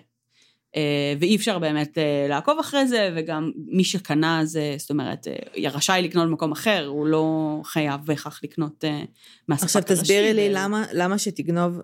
אה, 0.75 1.13
ואי 1.19 1.35
אפשר 1.35 1.59
באמת 1.59 1.97
לעקוב 2.29 2.59
אחרי 2.59 2.87
זה, 2.87 3.13
וגם 3.15 3.51
מי 3.67 3.83
שקנה 3.83 4.45
זה, 4.45 4.75
זאת 4.77 4.89
אומרת, 4.89 5.27
רשאי 5.73 6.01
לקנות 6.01 6.27
במקום 6.27 6.51
אחר, 6.51 6.85
הוא 6.85 7.07
לא 7.07 7.59
חייב 7.65 8.01
בהכרח 8.05 8.39
לקנות 8.43 8.85
אה, 8.85 9.03
מהספק 9.47 9.65
עכשיו. 9.65 9.81
תסבירי 9.81 10.33
לי 10.33 10.49
ו- 10.49 10.53
למה, 10.53 10.85
למה 10.93 11.17
שתגנוב... 11.17 11.81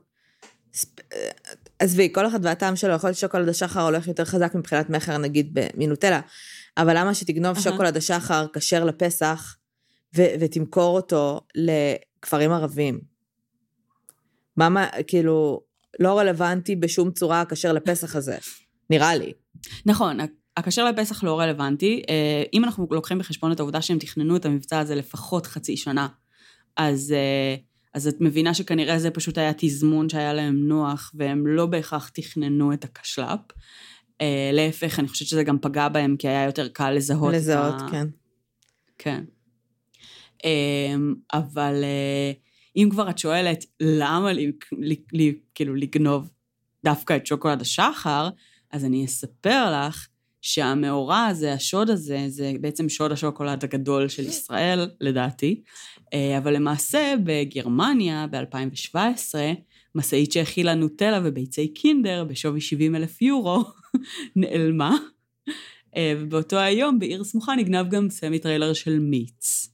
עזבי, 1.80 2.10
כל 2.14 2.28
אחד 2.28 2.40
והטעם 2.46 2.76
שלו, 2.76 2.94
יכול 2.94 3.08
להיות 3.08 3.18
שוקולד 3.18 3.50
השחר 3.50 3.82
הולך 3.82 4.08
יותר 4.08 4.26
חזק 4.26 4.56
מבחינת 4.56 4.90
מכר 4.90 5.18
נגיד 5.18 5.60
מנוטלה, 5.78 6.20
אבל 6.78 6.98
למה 6.98 7.14
שתגנוב 7.14 7.56
אהה. 7.56 7.64
שוקולד 7.64 7.98
השחר 7.98 8.46
כשר 8.54 8.84
לפסח 8.84 9.58
ו- 10.18 10.34
ותמכור 10.40 10.96
אותו 10.96 11.42
לכפרים 11.56 12.52
ערבים? 12.52 13.00
מה, 14.58 14.70
מה, 14.70 14.88
כאילו, 15.08 15.62
לא 16.00 16.20
רלוונטי 16.20 16.76
בשום 16.76 17.12
צורה 17.12 17.42
הכשר 17.42 17.74
לפסח 17.74 18.16
הזה, 18.16 18.38
נראה 18.90 19.16
לי. 19.16 19.34
נכון, 19.86 20.18
הכשר 20.58 20.86
לפסח 20.86 21.24
לא 21.24 21.40
רלוונטי. 21.40 22.02
אה, 22.10 22.44
אם 22.54 22.64
אנחנו 22.64 22.88
לוקחים 22.92 23.20
בחשבון 23.20 23.52
את 23.52 23.60
העובדה 23.60 23.82
שהם 23.82 24.00
תכננו 24.00 24.36
את 24.36 24.46
המבצע 24.46 24.80
הזה 24.80 24.96
לפחות 24.96 25.46
חצי 25.46 25.78
שנה, 25.78 26.08
אז, 26.78 27.12
אה, 27.12 27.56
אז 27.94 28.08
את 28.08 28.16
מבינה 28.20 28.54
שכנראה 28.54 29.00
זה 29.00 29.12
פשוט 29.12 29.38
היה 29.38 29.52
תזמון 29.58 30.10
שהיה 30.10 30.34
להם 30.34 30.68
נוח, 30.68 31.12
והם 31.16 31.48
לא 31.48 31.66
בהכרח 31.66 32.10
תכננו 32.10 32.74
את 32.74 32.84
הקשל"פ. 32.84 33.40
אה, 34.22 34.50
להפך, 34.54 35.00
אני 35.00 35.08
חושבת 35.08 35.28
שזה 35.28 35.44
גם 35.44 35.58
פגע 35.62 35.88
בהם, 35.90 36.16
כי 36.18 36.28
היה 36.28 36.46
יותר 36.46 36.68
קל 36.68 36.92
לזהות, 36.92 37.34
לזהות, 37.34 37.82
ה... 37.82 37.88
כן. 37.92 38.08
כן. 38.98 39.24
אמ, 40.44 41.16
אבל 41.34 41.84
אה, 41.84 42.32
אם 42.76 42.88
כבר 42.92 43.10
את 43.10 43.18
שואלת 43.18 43.66
למה 43.80 44.34
לי, 44.34 44.52
לי, 44.80 44.96
לי, 45.14 45.34
כאילו 45.56 45.76
לגנוב 45.76 46.30
דווקא 46.84 47.16
את 47.16 47.28
שוקולד 47.28 47.62
השחר, 47.62 48.30
אז 48.72 48.86
אני 48.86 49.06
אספר 49.06 49.72
לך 49.72 50.08
שהמאורע 50.42 51.26
הזה, 51.26 51.54
השוד 51.54 51.90
הזה, 51.90 52.26
זה 52.28 52.54
בעצם 52.62 52.90
שוד 52.90 53.12
השוקולד 53.12 53.64
הגדול 53.64 54.08
של 54.08 54.26
ישראל, 54.26 54.90
לדעתי. 55.02 55.62
אה, 56.14 56.38
אבל 56.38 56.56
למעשה 56.56 57.14
בגרמניה 57.24 58.28
ב-2017, 58.32 59.36
משאית 59.96 60.32
שהכילה 60.32 60.74
נוטלה 60.74 61.22
וביצי 61.24 61.68
קינדר 61.68 62.24
בשווי 62.24 62.62
70 62.62 62.96
אלף 62.96 63.22
יורו 63.22 63.64
נעלמה. 64.36 64.98
אה, 65.96 66.14
ובאותו 66.18 66.58
היום 66.58 67.00
בעיר 67.00 67.24
סמוכה 67.24 67.56
נגנב 67.56 67.90
גם 67.90 68.10
semi 68.10 68.40
trailer 68.40 68.74
של 68.74 69.00
מיץ. 69.00 69.70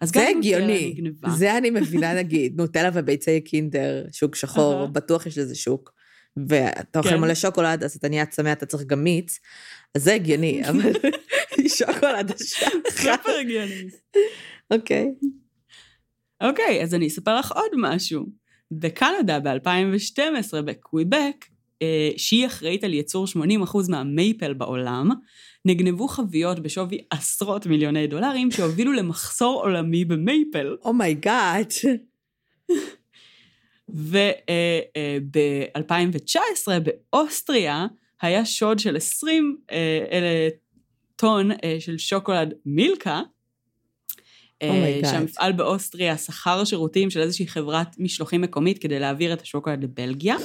אז 0.00 0.10
זה 0.10 0.28
הגיוני. 0.28 0.94
זה 1.36 1.58
אני 1.58 1.70
מבינה 1.70 2.14
נגיד, 2.14 2.60
נוטלה 2.60 2.90
וביצי 2.94 3.40
קינדר, 3.40 4.04
שוק 4.12 4.34
שחור. 4.34 4.86
בטוח 4.86 5.26
יש 5.26 5.38
לזה 5.38 5.54
שוק. 5.54 5.92
ואתה 6.48 6.98
אוכל 6.98 7.10
כן. 7.10 7.20
מלא 7.20 7.34
שוקולד, 7.34 7.84
אז 7.84 7.96
אתה 7.96 8.08
נהיה 8.08 8.26
צמא, 8.26 8.52
אתה 8.52 8.66
צריך 8.66 8.82
גם 8.82 9.04
מיץ, 9.04 9.38
אז 9.94 10.04
זה 10.04 10.14
הגיוני, 10.14 10.62
אבל 10.68 10.92
שוקולד 11.76 12.30
השחר. 12.30 12.68
סופר 12.90 13.36
הגיוני. 13.40 13.88
אוקיי. 14.70 15.06
אוקיי, 16.42 16.82
אז 16.82 16.94
אני 16.94 17.06
אספר 17.06 17.38
לך 17.38 17.52
עוד 17.52 17.70
משהו. 17.78 18.26
בקנדה 18.78 19.40
ב-2012, 19.40 20.62
בקוויבק, 20.64 21.44
אה, 21.82 22.10
שהיא 22.16 22.46
אחראית 22.46 22.84
על 22.84 22.94
ייצור 22.94 23.26
80% 23.26 23.38
מהמייפל 23.88 24.52
בעולם, 24.52 25.10
נגנבו 25.64 26.08
חביות 26.08 26.60
בשווי 26.60 26.98
עשרות 27.10 27.66
מיליוני 27.66 28.06
דולרים 28.06 28.50
שהובילו 28.50 28.92
למחסור 28.92 29.62
עולמי 29.62 30.04
במייפל. 30.04 30.76
oh 30.84 31.04
my 31.04 31.25
god. 31.25 31.66
וב-2019 33.88 36.68
באוסטריה 36.84 37.86
היה 38.22 38.44
שוד 38.44 38.78
של 38.78 38.96
20 38.96 39.56
אה, 39.70 40.04
אלף 40.12 40.48
טון 41.16 41.52
אה, 41.52 41.76
של 41.80 41.98
שוקולד 41.98 42.54
מילקה, 42.66 43.22
אה, 44.62 45.00
שהמפעל 45.10 45.52
באוסטריה 45.52 46.16
שכר 46.16 46.64
שירותים 46.64 47.10
של 47.10 47.20
איזושהי 47.20 47.46
חברת 47.46 47.98
משלוחים 47.98 48.40
מקומית 48.40 48.78
כדי 48.78 48.98
להעביר 48.98 49.32
את 49.32 49.42
השוקולד 49.42 49.84
לבלגיה, 49.84 50.36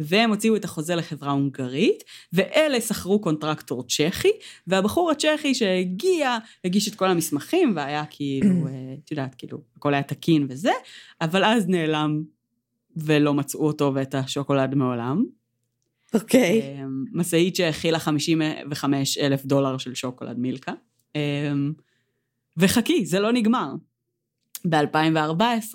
והם 0.00 0.30
הוציאו 0.30 0.56
את 0.56 0.64
החוזה 0.64 0.94
לחברה 0.94 1.32
הונגרית, 1.32 2.04
ואלה 2.32 2.80
שכרו 2.80 3.20
קונטרקטור 3.20 3.84
צ'כי, 3.88 4.30
והבחור 4.66 5.10
הצ'כי 5.10 5.54
שהגיע, 5.54 6.38
הגיש 6.64 6.88
את 6.88 6.94
כל 6.94 7.08
המסמכים, 7.08 7.72
והיה 7.76 8.04
כאילו, 8.10 8.48
אה, 8.68 8.94
את 9.04 9.10
יודעת, 9.10 9.34
כאילו, 9.34 9.58
הכל 9.76 9.94
היה 9.94 10.02
תקין 10.02 10.46
וזה, 10.48 10.72
אבל 11.20 11.44
אז 11.44 11.68
נעלם 11.68 12.22
ולא 12.96 13.34
מצאו 13.34 13.66
אותו 13.66 13.92
ואת 13.94 14.14
השוקולד 14.14 14.74
מעולם. 14.74 15.24
אוקיי. 16.14 16.60
Okay. 16.60 16.86
משאית 17.12 17.56
שהכילה 17.56 17.98
55 17.98 19.18
אלף 19.18 19.44
דולר 19.44 19.78
של 19.78 19.94
שוקולד 19.94 20.38
מילקה. 20.38 20.72
וחכי, 22.56 23.06
זה 23.06 23.20
לא 23.20 23.32
נגמר. 23.32 23.72
ב-2014 24.68 25.74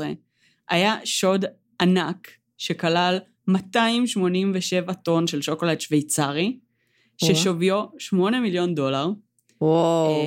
היה 0.70 0.96
שוד 1.04 1.46
ענק 1.82 2.32
שכלל 2.58 3.20
287 3.48 4.94
טון 4.94 5.28
של 5.28 5.42
שוקולד 5.42 5.82
שוויצרי, 5.82 6.60
ששוויו 7.18 7.86
8 7.98 8.40
מיליון 8.40 8.76
דולר. 8.76 9.08
וואו. 9.62 10.26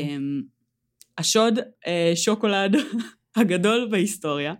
השוד 1.18 1.58
אה, 1.86 2.12
שוקולד 2.14 2.76
הגדול 3.36 3.88
בהיסטוריה. 3.90 4.54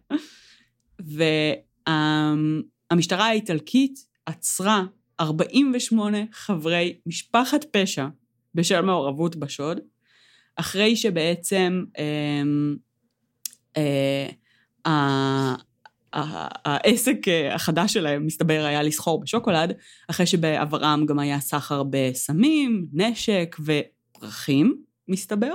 והמשטרה 1.89 3.27
האיטלקית 3.27 4.07
עצרה 4.27 4.85
48 5.21 6.19
חברי 6.33 7.01
משפחת 7.07 7.65
פשע 7.65 8.07
בשל 8.55 8.81
מעורבות 8.81 9.37
בשוד, 9.37 9.81
אחרי 10.57 10.97
שבעצם 10.97 11.85
אה, 11.99 12.43
אה, 14.87 15.55
העסק 16.65 17.29
אה, 17.29 17.55
החדש 17.55 17.93
שלהם, 17.93 18.27
מסתבר, 18.27 18.65
היה 18.65 18.83
לסחור 18.83 19.21
בשוקולד, 19.21 19.73
אחרי 20.11 20.27
שבעברם 20.27 21.07
גם 21.07 21.19
היה 21.19 21.41
סחר 21.41 21.83
בסמים, 21.91 22.87
נשק 22.93 23.57
ופרחים, 23.61 24.77
מסתבר. 25.09 25.55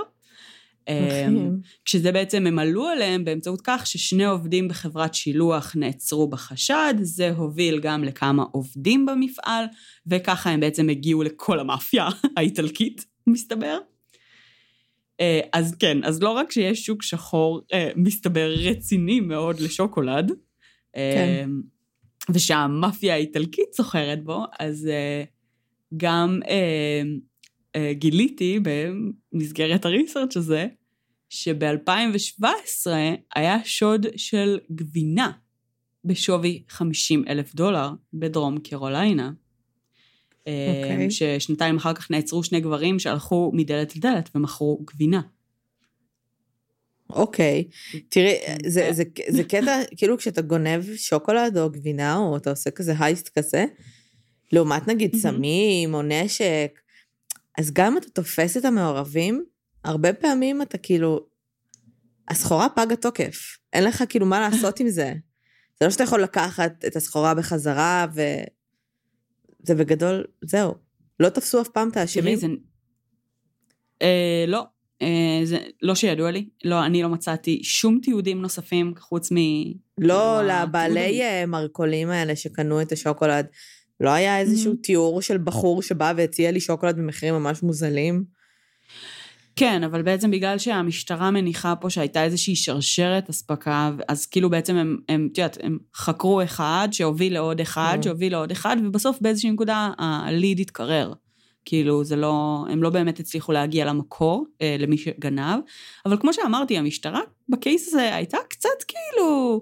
פרחים. 0.84 1.60
כשזה 1.84 2.12
בעצם 2.12 2.46
הם 2.46 2.58
עלו 2.58 2.86
עליהם 2.86 3.24
באמצעות 3.24 3.60
כך 3.64 3.86
ששני 3.86 4.24
עובדים 4.24 4.68
בחברת 4.68 5.14
שילוח 5.14 5.72
נעצרו 5.76 6.28
בחשד, 6.28 6.94
זה 7.00 7.30
הוביל 7.30 7.80
גם 7.80 8.04
לכמה 8.04 8.44
עובדים 8.52 9.06
במפעל, 9.06 9.64
וככה 10.06 10.50
הם 10.50 10.60
בעצם 10.60 10.88
הגיעו 10.88 11.22
לכל 11.22 11.60
המאפיה 11.60 12.08
האיטלקית, 12.36 13.04
מסתבר. 13.26 13.78
אה, 15.20 15.40
אז 15.52 15.74
כן, 15.74 16.04
אז 16.04 16.22
לא 16.22 16.30
רק 16.30 16.52
שיש 16.52 16.86
שוק 16.86 17.02
שחור, 17.02 17.60
אה, 17.72 17.90
מסתבר 17.96 18.52
רציני 18.56 19.20
מאוד 19.20 19.60
לשוקולד, 19.60 20.32
כן. 20.92 21.44
אמ, 21.44 21.62
ושהמאפיה 22.30 23.14
האיטלקית 23.14 23.72
סוחרת 23.74 24.24
בו, 24.24 24.44
אז 24.58 24.86
אה, 24.86 25.24
גם 25.96 26.40
אה, 26.48 27.02
אה, 27.76 27.92
גיליתי 27.92 28.60
במסגרת 29.32 29.84
הריסרצ' 29.84 30.36
הזה, 30.36 30.66
שב-2017 31.28 32.44
היה 33.34 33.64
שוד 33.64 34.06
של 34.16 34.58
גבינה 34.72 35.30
בשווי 36.04 36.62
50 36.68 37.24
אלף 37.28 37.54
דולר 37.54 37.90
בדרום 38.14 38.58
קרוליינה. 38.58 39.30
Okay. 40.48 40.92
אוקיי. 40.92 41.10
ששנתיים 41.10 41.76
אחר 41.76 41.94
כך 41.94 42.10
נעצרו 42.10 42.44
שני 42.44 42.60
גברים 42.60 42.98
שהלכו 42.98 43.50
מדלת 43.54 43.96
לדלת 43.96 44.28
ומכרו 44.34 44.84
גבינה. 44.84 45.20
אוקיי. 47.10 47.68
תראי, 48.08 48.34
זה, 48.66 48.88
זה, 48.92 49.02
זה 49.28 49.44
קטע, 49.44 49.80
כאילו 49.96 50.18
כשאתה 50.18 50.42
גונב 50.42 50.96
שוקולד 50.96 51.58
או 51.58 51.70
גבינה, 51.70 52.16
או 52.16 52.36
אתה 52.36 52.50
עושה 52.50 52.70
כזה 52.70 52.94
הייסט 52.98 53.38
כזה, 53.38 53.64
לעומת 54.52 54.88
נגיד 54.88 55.16
סמים 55.16 55.94
או 55.94 56.02
נשק, 56.02 56.80
אז 57.58 57.70
גם 57.72 57.92
אם 57.92 57.98
אתה 57.98 58.10
תופס 58.10 58.56
את 58.56 58.64
המעורבים, 58.64 59.44
הרבה 59.84 60.12
פעמים 60.12 60.62
אתה 60.62 60.78
כאילו, 60.78 61.26
הסחורה 62.28 62.68
פג 62.68 62.92
התוקף. 62.92 63.58
אין 63.72 63.84
לך 63.84 64.04
כאילו 64.08 64.26
מה 64.26 64.40
לעשות 64.40 64.80
עם 64.80 64.88
זה. 64.88 65.12
זה 65.80 65.86
לא 65.86 65.90
שאתה 65.90 66.04
יכול 66.04 66.22
לקחת 66.22 66.84
את 66.86 66.96
הסחורה 66.96 67.34
בחזרה, 67.34 68.06
וזה 69.68 69.74
בגדול, 69.74 70.24
זהו. 70.42 70.74
לא 71.20 71.28
תפסו 71.28 71.60
אף 71.60 71.68
פעם 71.68 71.88
את 71.88 71.96
האשמים? 71.96 72.36
זה... 72.36 72.46
אה, 74.02 74.44
לא, 74.48 74.64
אה, 75.02 75.40
זה 75.44 75.58
לא 75.82 75.94
שידוע 75.94 76.30
לי, 76.30 76.48
לא, 76.64 76.86
אני 76.86 77.02
לא 77.02 77.08
מצאתי 77.08 77.60
שום 77.62 78.00
תיעודים 78.02 78.42
נוספים 78.42 78.94
חוץ 78.98 79.32
מ... 79.32 79.36
לא, 79.98 80.42
לבעלי 80.42 81.22
אה, 81.22 81.46
מרכולים 81.46 82.10
האלה 82.10 82.36
שקנו 82.36 82.82
את 82.82 82.92
השוקולד, 82.92 83.46
לא 84.00 84.10
היה 84.10 84.38
איזשהו 84.38 84.72
mm-hmm. 84.72 84.82
תיאור 84.82 85.22
של 85.22 85.38
בחור 85.38 85.82
שבא 85.82 86.12
והציע 86.16 86.50
לי 86.50 86.60
שוקולד 86.60 86.96
במחירים 86.96 87.34
ממש 87.34 87.62
מוזלים? 87.62 88.24
כן, 89.58 89.84
אבל 89.84 90.02
בעצם 90.02 90.30
בגלל 90.30 90.58
שהמשטרה 90.58 91.30
מניחה 91.30 91.76
פה 91.76 91.90
שהייתה 91.90 92.24
איזושהי 92.24 92.56
שרשרת 92.56 93.28
אספקה, 93.28 93.90
אז 94.08 94.26
כאילו 94.26 94.50
בעצם 94.50 94.76
הם, 94.76 94.96
הם, 95.08 95.28
את 95.32 95.38
יודעת, 95.38 95.58
הם 95.62 95.78
חקרו 95.94 96.42
אחד 96.42 96.88
שהוביל 96.92 97.34
לעוד 97.34 97.60
אחד, 97.60 97.98
mm. 98.00 98.04
שהוביל 98.04 98.32
לעוד 98.32 98.50
אחד, 98.50 98.76
ובסוף 98.84 99.18
באיזושהי 99.20 99.50
נקודה 99.50 99.90
ה 99.98 100.10
lead 100.10 100.60
התקרר. 100.60 101.12
כאילו, 101.64 102.04
זה 102.04 102.16
לא, 102.16 102.64
הם 102.70 102.82
לא 102.82 102.90
באמת 102.90 103.20
הצליחו 103.20 103.52
להגיע 103.52 103.84
למקור, 103.84 104.46
אה, 104.62 104.76
למי 104.78 104.98
שגנב, 104.98 105.60
אבל 106.06 106.16
כמו 106.20 106.32
שאמרתי, 106.32 106.78
המשטרה 106.78 107.20
ב 107.48 107.56
case 107.56 107.88
הזה 107.88 108.14
הייתה 108.14 108.38
קצת 108.48 108.68
כאילו, 108.88 109.60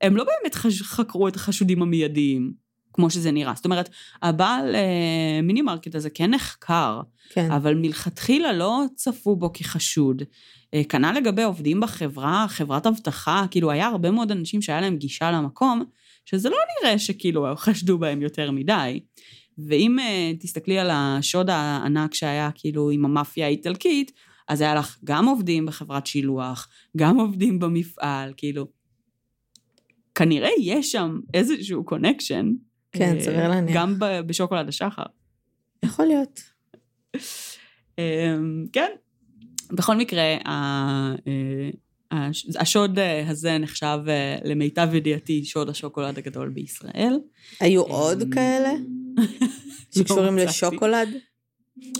הם 0.00 0.16
לא 0.16 0.24
באמת 0.24 0.54
חש, 0.54 0.82
חקרו 0.82 1.28
את 1.28 1.36
החשודים 1.36 1.82
המיידיים, 1.82 2.52
כמו 2.92 3.10
שזה 3.10 3.30
נראה. 3.30 3.52
זאת 3.56 3.64
אומרת, 3.64 3.88
הבעל 4.22 4.74
אה, 4.74 5.40
מיני 5.42 5.62
מרקט 5.62 5.94
הזה 5.94 6.10
כן 6.10 6.30
נחקר, 6.30 7.00
כן. 7.30 7.50
אבל 7.50 7.74
מלכתחילה 7.74 8.52
לא 8.52 8.84
צפו 8.94 9.36
בו 9.36 9.52
כחשוד. 9.52 10.22
אה, 10.74 10.82
כנ"ל 10.88 11.12
לגבי 11.12 11.42
עובדים 11.42 11.80
בחברה, 11.80 12.46
חברת 12.48 12.86
אבטחה, 12.86 13.44
כאילו 13.50 13.70
היה 13.70 13.86
הרבה 13.86 14.10
מאוד 14.10 14.30
אנשים 14.30 14.62
שהיה 14.62 14.80
להם 14.80 14.96
גישה 14.96 15.30
למקום, 15.30 15.84
שזה 16.24 16.50
לא 16.50 16.56
נראה 16.82 16.98
שכאילו 16.98 17.46
חשדו 17.56 17.98
בהם 17.98 18.22
יותר 18.22 18.50
מדי. 18.50 19.00
ואם 19.58 19.96
uh, 19.98 20.42
תסתכלי 20.42 20.78
על 20.78 20.90
השוד 20.92 21.50
הענק 21.50 22.14
שהיה 22.14 22.50
כאילו 22.54 22.90
עם 22.90 23.04
המאפיה 23.04 23.46
האיטלקית, 23.46 24.12
אז 24.48 24.60
היה 24.60 24.74
לך 24.74 24.98
גם 25.04 25.26
עובדים 25.26 25.66
בחברת 25.66 26.06
שילוח, 26.06 26.68
גם 26.96 27.20
עובדים 27.20 27.58
במפעל, 27.58 28.32
כאילו. 28.36 28.66
כנראה 30.14 30.50
יש 30.60 30.92
שם 30.92 31.20
איזשהו 31.34 31.84
קונקשן. 31.84 32.52
כן, 32.92 33.16
uh, 33.18 33.22
סביר 33.22 33.48
להניח. 33.48 33.76
גם 33.76 33.94
בשוקולד 34.26 34.68
השחר. 34.68 35.02
יכול 35.84 36.06
להיות. 36.06 36.40
um, 37.16 38.00
כן. 38.72 38.90
בכל 39.70 39.96
מקרה, 39.96 40.36
השוד 42.58 42.98
הזה 43.26 43.58
נחשב 43.58 43.98
למיטב 44.44 44.94
ידיעתי 44.94 45.44
שוד 45.44 45.68
השוקולד 45.68 46.18
הגדול 46.18 46.48
בישראל. 46.48 47.18
היו 47.60 47.82
עוד 47.82 48.24
כאלה? 48.34 48.70
שקשורים 49.94 50.36
לא 50.36 50.44
לשוקולד? 50.44 51.08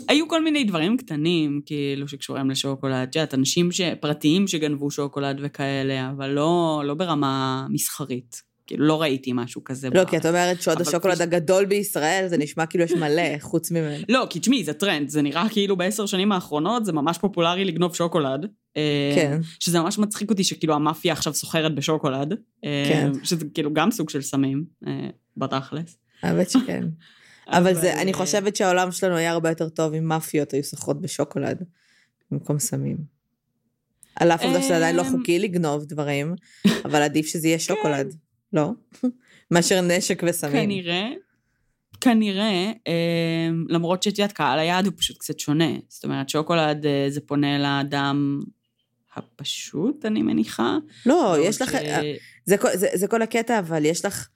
היו 0.07 0.27
כל 0.27 0.43
מיני 0.43 0.63
דברים 0.63 0.97
קטנים, 0.97 1.61
כאילו, 1.65 2.07
שקשורים 2.07 2.49
לשוקולד. 2.49 3.07
את 3.09 3.15
יודעת, 3.15 3.33
אנשים 3.33 3.71
ש... 3.71 3.81
פרטיים 3.81 4.47
שגנבו 4.47 4.91
שוקולד 4.91 5.37
וכאלה, 5.43 6.09
אבל 6.09 6.29
לא, 6.29 6.81
לא 6.85 6.93
ברמה 6.93 7.67
מסחרית. 7.69 8.48
כאילו, 8.69 8.85
לא 8.85 9.01
ראיתי 9.01 9.33
משהו 9.33 9.63
כזה. 9.63 9.89
לא, 9.93 10.05
כי 10.05 10.17
את 10.17 10.25
אומרת 10.25 10.61
שוד 10.61 10.81
השוקולד 10.81 11.13
כפי... 11.13 11.23
הגדול 11.23 11.65
בישראל, 11.65 12.27
זה 12.27 12.37
נשמע 12.37 12.65
כאילו 12.65 12.83
יש 12.83 12.91
מלא, 12.91 13.23
חוץ 13.39 13.71
ממנו. 13.71 14.03
לא, 14.09 14.27
כי 14.29 14.39
תשמעי, 14.39 14.63
זה 14.63 14.73
טרנד. 14.73 15.09
זה 15.09 15.21
נראה 15.21 15.45
כאילו 15.51 15.77
בעשר 15.77 16.05
שנים 16.05 16.31
האחרונות 16.31 16.85
זה 16.85 16.91
ממש 16.91 17.17
פופולרי 17.17 17.65
לגנוב 17.65 17.95
שוקולד. 17.95 18.45
אה, 18.77 19.11
כן. 19.15 19.39
שזה 19.59 19.79
ממש 19.79 19.97
מצחיק 19.97 20.29
אותי 20.29 20.43
שכאילו 20.43 20.73
המאפיה 20.73 21.13
עכשיו 21.13 21.33
סוחרת 21.33 21.75
בשוקולד. 21.75 22.33
אה, 22.65 22.85
כן. 22.89 23.11
שזה 23.23 23.45
כאילו 23.53 23.73
גם 23.73 23.91
סוג 23.91 24.09
של 24.09 24.21
סמים, 24.21 24.65
אה, 24.87 25.09
בתכלס. 25.37 25.97
האמת 26.23 26.49
שכן. 26.49 26.83
אבל 27.57 27.73
זה, 27.73 28.01
אני 28.01 28.13
חושבת 28.13 28.55
שהעולם 28.55 28.91
שלנו 28.91 29.15
היה 29.15 29.31
הרבה 29.31 29.49
יותר 29.49 29.69
טוב 29.69 29.93
אם 29.93 30.05
מאפיות 30.05 30.51
היו 30.51 30.63
סוחרות 30.63 31.01
בשוקולד 31.01 31.63
במקום 32.31 32.59
סמים. 32.59 32.97
על 34.15 34.31
אף 34.31 34.43
עובדה 34.43 34.61
שזה 34.61 34.77
עדיין 34.77 34.95
לא 34.95 35.03
חוקי 35.03 35.39
לגנוב 35.39 35.85
דברים, 35.85 36.35
אבל 36.85 37.01
עדיף 37.01 37.27
שזה 37.27 37.47
יהיה 37.47 37.59
שוקולד, 37.59 38.15
לא? 38.53 38.71
מאשר 39.51 39.81
נשק 39.81 40.21
וסמים. 40.27 40.53
כנראה, 40.53 41.09
כנראה, 42.01 42.71
אמ, 42.87 43.65
למרות 43.69 44.03
שאת 44.03 44.17
יודעת, 44.19 44.31
קהל 44.31 44.59
היעד 44.59 44.85
הוא 44.85 44.93
פשוט 44.97 45.17
קצת 45.17 45.39
שונה. 45.39 45.71
זאת 45.89 46.03
אומרת, 46.03 46.29
שוקולד 46.29 46.85
אה, 46.85 47.05
זה 47.09 47.21
פונה 47.21 47.57
לאדם 47.57 48.39
הפשוט, 49.15 50.05
אני 50.05 50.21
מניחה. 50.21 50.77
לא, 51.05 51.35
יש 51.43 51.61
לך... 51.61 51.77
זה, 52.45 52.55
זה, 52.73 52.87
זה 52.93 53.07
כל 53.07 53.21
הקטע, 53.21 53.59
אבל 53.59 53.85
יש 53.85 54.05
לך... 54.05 54.27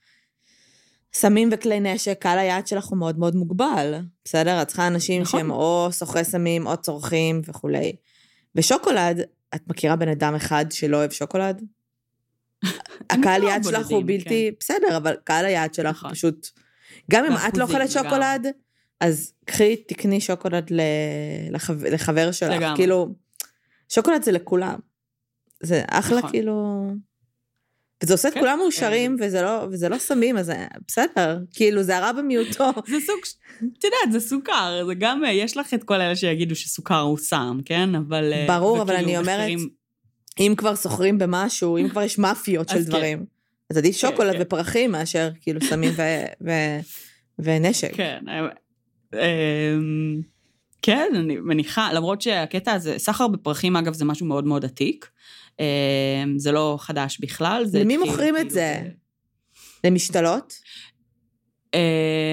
סמים 1.14 1.50
וכלי 1.52 1.80
נשק, 1.80 2.18
קהל 2.20 2.40
היעד 2.40 2.68
שלך 2.68 2.86
הוא 2.86 2.98
מאוד 2.98 3.20
מאוד 3.20 3.36
מוגבל, 3.36 3.96
בסדר? 4.26 4.62
את 4.62 4.68
צריכה 4.68 4.88
אנשים 4.88 5.22
נכון. 5.22 5.40
שהם 5.40 5.52
או 5.52 5.88
סוחרי 5.92 6.24
סמים 6.24 6.68
או 6.68 6.78
צורכים 6.78 7.42
וכולי. 7.46 7.96
ושוקולד, 8.56 9.22
את 9.56 9.68
מכירה 9.68 9.96
בן 9.96 10.08
אדם 10.08 10.36
אחד 10.36 10.66
שלא 10.72 10.98
אוהב 10.98 11.12
שוקולד? 11.12 11.62
הקהל 13.10 13.42
מכירה 13.42 13.52
יעד 13.52 13.64
שלך 13.64 13.88
הוא 13.88 14.04
בלתי... 14.06 14.52
בסדר, 14.60 14.98
אבל 14.98 15.16
קהל 15.24 15.46
היעד 15.46 15.74
שלך 15.74 15.98
נכון. 15.98 16.12
פשוט... 16.14 16.48
גם 17.12 17.26
אם 17.26 17.32
את 17.48 17.58
לא 17.58 17.64
אוכלת. 17.64 17.92
שוקולד, 17.92 18.48
אז 19.00 19.34
קחי, 19.46 19.76
תקני 19.76 20.22
שוקולד 20.22 20.72
לחבר 21.92 22.32
שלך. 22.32 22.50
לגמרי. 22.50 22.76
כאילו, 22.76 23.16
שוקולד 23.90 24.24
זה 24.24 24.32
לכולם. 24.32 24.80
זה 25.64 25.82
אחלה, 25.90 26.18
נכון. 26.18 26.30
כאילו... 26.30 26.86
וזה 28.04 28.14
עושה 28.14 28.28
את 28.28 28.34
כן, 28.34 28.40
כולם 28.40 28.58
מאושרים, 28.58 29.18
וזה 29.20 29.42
לא- 29.42 29.68
וזה 29.72 29.90
לא 29.90 29.98
סמים, 29.98 30.38
אז 30.38 30.52
בסדר. 30.88 31.40
כאילו, 31.54 31.84
זה 31.84 31.98
הרע 31.98 32.12
במיעוטו. 32.12 32.70
זה 32.92 32.98
סוג, 33.06 33.20
את 33.58 33.84
יודעת, 33.84 34.12
זה 34.12 34.20
סוכר, 34.20 34.86
זה 34.88 34.94
גם, 34.94 35.26
אה, 35.26 35.32
יש 35.32 35.58
לך 35.58 35.74
את 35.74 35.84
כל 35.84 35.94
אלה 35.94 36.16
שיגידו 36.16 36.56
שסוכר 36.56 37.00
הוא 37.00 37.18
סם, 37.18 37.60
כן? 37.66 37.96
אבל... 37.96 38.34
אה, 38.34 38.46
ברור, 38.48 38.82
אבל 38.82 38.96
אני 38.96 39.18
אומרת, 39.18 39.50
אם 40.40 40.54
כבר 40.58 40.76
סוחרים 40.76 41.18
במשהו, 41.18 41.78
אם 41.78 41.90
כבר 41.90 42.02
יש 42.02 42.20
מאפיות 42.20 42.70
של 42.70 42.76
כן. 42.76 42.84
דברים, 42.84 43.26
אז 43.70 43.78
עדיף 43.78 44.02
כן, 44.02 44.10
שוקולד 44.10 44.34
כן. 44.34 44.42
ופרחים 44.42 44.92
מאשר 44.92 45.30
כאילו 45.42 45.60
סמים 45.62 45.92
ו- 45.98 46.46
ו- 46.48 46.80
ונשק. 47.40 47.96
כן. 47.96 48.24
אה, 48.30 48.48
אמ, 49.14 50.22
כן, 50.82 51.12
אני 51.16 51.38
מניחה, 51.38 51.94
למרות 51.94 52.22
שהקטע 52.22 52.72
הזה, 52.72 52.96
סחר 52.98 53.28
בפרחים, 53.28 53.76
אגב, 53.76 53.94
זה 53.94 54.06
משהו 54.06 54.26
מאוד 54.26 54.46
מאוד 54.46 54.66
עתיק. 54.66 55.10
אמ, 55.60 55.66
זה 56.38 56.52
לא 56.52 56.78
חדש 56.80 57.20
בכלל. 57.20 57.66
למי 57.74 57.96
התחיל 57.96 58.10
מוכרים 58.12 58.36
את 58.36 58.40
כאילו 58.40 58.54
זה? 58.54 58.82
למשתלות? 59.84 60.54
אמ, 61.74 61.80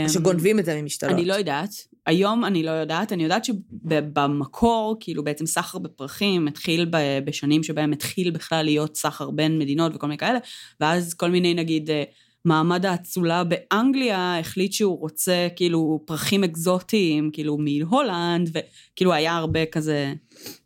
שגונבים 0.08 0.58
את 0.58 0.64
זה 0.64 0.82
ממשתלות? 0.82 1.12
אני 1.12 1.24
לא 1.24 1.34
יודעת. 1.34 1.70
היום 2.11 2.44
אני 2.44 2.62
לא 2.62 2.70
יודעת, 2.70 3.12
אני 3.12 3.23
יודעת 3.23 3.44
שבמקור, 3.44 4.96
כאילו 5.01 5.25
בעצם 5.25 5.46
סחר 5.46 5.79
בפרחים 5.79 6.49
התחיל 6.49 6.87
בשנים 7.25 7.62
שבהם 7.62 7.92
התחיל 7.92 8.31
בכלל 8.31 8.64
להיות 8.64 8.96
סחר 8.96 9.31
בין 9.31 9.59
מדינות 9.59 9.92
וכל 9.94 10.07
מיני 10.07 10.18
כאלה, 10.18 10.38
ואז 10.81 11.14
כל 11.14 11.31
מיני 11.31 11.55
נגיד 11.55 11.90
אה, 11.90 12.03
מעמד 12.44 12.87
האצולה 12.87 13.44
באנגליה 13.44 14.38
החליט 14.38 14.73
שהוא 14.73 15.01
רוצה 15.01 15.49
כאילו 15.57 16.03
פרחים 16.07 16.44
אקזוטיים, 16.44 17.31
כאילו 17.33 17.59
מהולנד, 17.59 18.51
וכאילו 18.53 19.12
היה 19.12 19.37
הרבה 19.37 19.66
כזה 19.66 20.12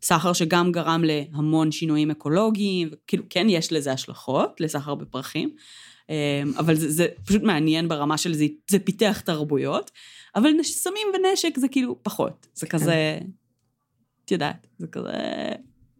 סחר 0.03 0.33
שגם 0.33 0.73
גרם 0.73 1.05
להמון 1.05 1.73
שינויים 1.73 2.11
אקולוגיים, 2.11 2.89
וכאילו 2.93 3.23
כן 3.31 3.47
יש 3.49 3.73
לזה 3.73 3.93
השלכות, 3.93 4.61
לסחר 4.61 4.95
בפרחים. 4.95 5.51
אמ, 6.09 6.53
אבל 6.59 6.75
זה, 6.75 6.91
זה 6.91 7.07
פשוט 7.25 7.43
מעניין 7.43 7.89
ברמה 7.89 8.19
של 8.19 8.35
זה, 8.35 8.47
זה 8.71 8.79
פיתח 8.79 9.21
תרבויות, 9.21 9.91
אבל 10.37 10.51
סמים 10.63 11.07
ונשק 11.15 11.59
זה 11.59 11.69
כאילו 11.69 12.03
פחות. 12.03 12.47
זה 12.55 12.67
כן. 12.67 12.79
כזה, 12.79 13.19
את 14.25 14.31
יודעת, 14.31 14.67
זה 14.79 14.87
כזה, 14.87 15.13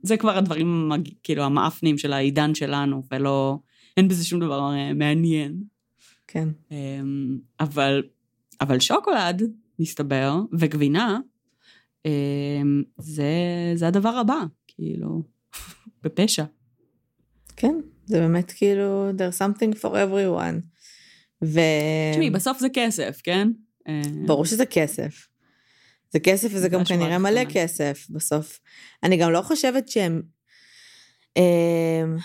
זה 0.03 0.17
כבר 0.17 0.39
הדברים, 0.39 0.91
כאילו, 1.23 1.43
המאפנים 1.43 1.99
של 1.99 2.13
העידן 2.13 2.55
שלנו, 2.55 3.03
ולא, 3.11 3.59
אין 3.97 4.09
בזה 4.09 4.25
שום 4.25 4.41
דבר 4.41 4.73
אה, 4.75 4.93
מעניין. 4.95 5.63
כן. 6.27 6.49
אמ, 6.71 7.39
אבל, 7.61 8.03
אבל 8.61 8.81
שוקולד, 8.81 9.43
מסתבר, 9.79 10.41
וגבינה, 10.59 11.19
אמ, 12.07 12.83
זה, 12.99 13.33
זה 13.75 13.89
הדבר 13.89 14.09
הבא, 14.09 14.41
כאילו, 14.69 15.23
בפשע. 16.03 16.45
כן, 17.57 17.75
זה 18.07 18.21
באמת 18.21 18.53
כאילו, 18.53 19.11
there's 19.11 19.39
something 19.39 19.75
for 19.81 19.91
everyone. 19.91 20.61
ו... 21.45 21.61
תשמעי, 22.13 22.31
בסוף 22.31 22.59
זה 22.59 22.69
כסף, 22.73 23.21
כן? 23.25 23.49
אה, 23.89 24.03
ברור 24.27 24.45
שזה 24.45 24.67
כסף. 24.67 25.29
זה 26.11 26.21
כסף 26.21 26.49
וזה 26.51 26.61
זה 26.61 26.69
גם 26.69 26.85
כנראה 26.85 27.19
מלא. 27.19 27.45
כסף 27.49 28.07
בסוף. 28.11 28.61
אני 29.03 29.17
גם 29.17 29.33
לא 29.33 29.43
חושבת 29.43 29.89
שהם... 29.89 30.23
אמ, 31.37 32.17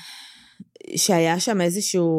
שהיה 0.95 1.39
שם 1.39 1.61
איזשהו 1.61 2.09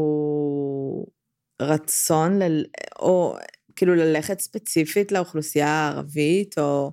רצון, 1.62 2.42
ל... 2.42 2.64
או 2.98 3.36
כאילו 3.76 3.94
ללכת 3.94 4.40
ספציפית 4.40 5.12
לאוכלוסייה 5.12 5.68
הערבית, 5.68 6.58
או, 6.58 6.92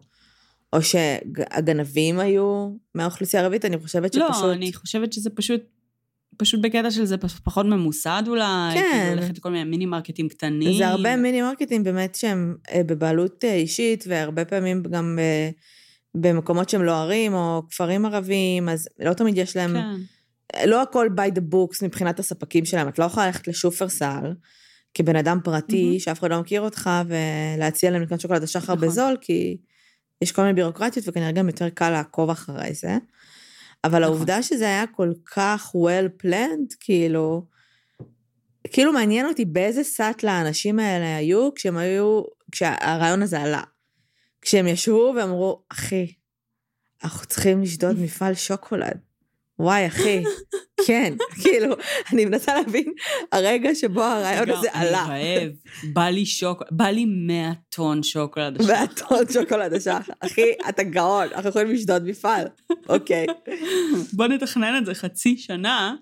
או 0.73 0.81
שהגנבים 0.81 2.19
היו 2.19 2.69
מהאוכלוסייה 2.95 3.41
הערבית, 3.41 3.65
אני 3.65 3.77
חושבת 3.77 4.13
שפשוט... 4.13 4.43
לא, 4.43 4.53
אני 4.53 4.73
חושבת 4.73 5.13
שזה 5.13 5.29
פשוט, 5.29 5.61
פשוט 6.37 6.61
בקטע 6.61 6.91
של 6.91 7.05
זה 7.05 7.17
פחות 7.17 7.65
ממוסד 7.65 8.23
אולי, 8.27 8.73
כן. 8.73 8.89
כאילו 8.91 9.15
ללכת 9.15 9.37
לכל 9.37 9.49
מיני 9.49 9.63
מיני 9.63 9.85
מרקטים 9.85 10.29
קטנים. 10.29 10.77
זה 10.77 10.87
הרבה 10.87 11.15
מיני 11.15 11.41
מרקטים 11.41 11.83
באמת 11.83 12.15
שהם 12.15 12.55
אה, 12.71 12.81
בבעלות 12.83 13.45
אה, 13.45 13.53
אישית, 13.53 14.03
והרבה 14.07 14.45
פעמים 14.45 14.83
גם 14.83 15.19
אה, 15.21 15.49
במקומות 16.15 16.69
שהם 16.69 16.83
לא 16.83 16.91
ערים 16.91 17.33
או 17.33 17.63
כפרים 17.69 18.05
ערביים, 18.05 18.69
אז 18.69 18.89
לא 18.99 19.13
תמיד 19.13 19.37
יש 19.37 19.55
להם... 19.55 19.73
כן, 19.73 19.95
לא 20.65 20.81
הכל 20.81 21.09
by 21.17 21.31
the 21.37 21.53
books 21.53 21.85
מבחינת 21.85 22.19
הספקים 22.19 22.65
שלהם, 22.65 22.87
את 22.87 22.99
לא 22.99 23.05
יכולה 23.05 23.25
ללכת 23.25 23.47
לשופרסל 23.47 24.33
כבן 24.93 25.15
אדם 25.15 25.39
פרטי, 25.43 25.85
מהמם. 25.85 25.99
שאף 25.99 26.19
אחד 26.19 26.31
לא 26.31 26.39
מכיר 26.39 26.61
אותך, 26.61 26.89
ולהציע 27.07 27.91
להם 27.91 28.01
לקנות 28.01 28.21
שוקולד 28.21 28.43
השחר 28.43 28.75
נכון. 28.75 28.87
בזול, 28.87 29.17
כי 29.21 29.57
יש 30.21 30.31
כל 30.31 30.41
מיני 30.41 30.53
בירוקרטיות, 30.53 31.07
וכנראה 31.07 31.31
גם 31.31 31.47
יותר 31.47 31.69
קל 31.69 31.89
לעקוב 31.89 32.29
אחרי 32.29 32.73
זה. 32.73 32.97
אבל 33.83 33.99
נכון. 33.99 34.03
העובדה 34.03 34.43
שזה 34.43 34.65
היה 34.65 34.87
כל 34.87 35.11
כך 35.35 35.73
well 35.75 36.23
planned, 36.23 36.75
כאילו, 36.79 37.45
כאילו 38.73 38.93
מעניין 38.93 39.25
אותי 39.25 39.45
באיזה 39.45 39.83
סאט 39.83 40.23
לאנשים 40.23 40.79
האלה 40.79 41.17
היו 41.17 41.49
כשהם 41.55 41.77
היו, 41.77 42.23
כשהרעיון 42.51 43.21
הזה 43.21 43.41
עלה. 43.41 43.63
כשהם 44.41 44.67
ישבו 44.67 45.13
ואמרו, 45.15 45.63
אחי, 45.69 46.13
אנחנו 47.03 47.25
צריכים 47.25 47.61
לשדוד 47.61 47.99
מפעל 47.99 48.33
שוקולד. 48.33 49.06
וואי, 49.59 49.87
אחי, 49.87 50.23
כן, 50.85 51.13
כאילו, 51.41 51.75
אני 52.13 52.25
מנסה 52.25 52.55
להבין 52.55 52.93
הרגע 53.31 53.75
שבו 53.75 54.03
הרעיון 54.03 54.49
הזה 54.49 54.67
עלה. 54.73 55.05
אני 55.05 55.37
רעב, 55.37 55.51
בא 55.93 56.05
לי 56.05 56.25
שוקולד, 56.25 56.67
בא 56.71 56.85
לי 56.85 57.05
100 57.05 57.51
טון 57.69 58.03
שוקולד. 58.03 58.61
השנה. 58.61 58.73
והטון 58.73 59.23
שוקולד 59.33 59.73
השחר. 59.73 60.13
אחי, 60.19 60.51
אתה 60.69 60.83
גאון, 60.83 61.27
אנחנו 61.35 61.49
יכולים 61.49 61.71
לשדוד 61.71 62.03
מפעל. 62.05 62.47
אוקיי. 62.89 63.25
בוא 64.13 64.27
נתכנן 64.27 64.77
את 64.77 64.85
זה 64.85 64.93
חצי 64.93 65.37
שנה. 65.37 65.95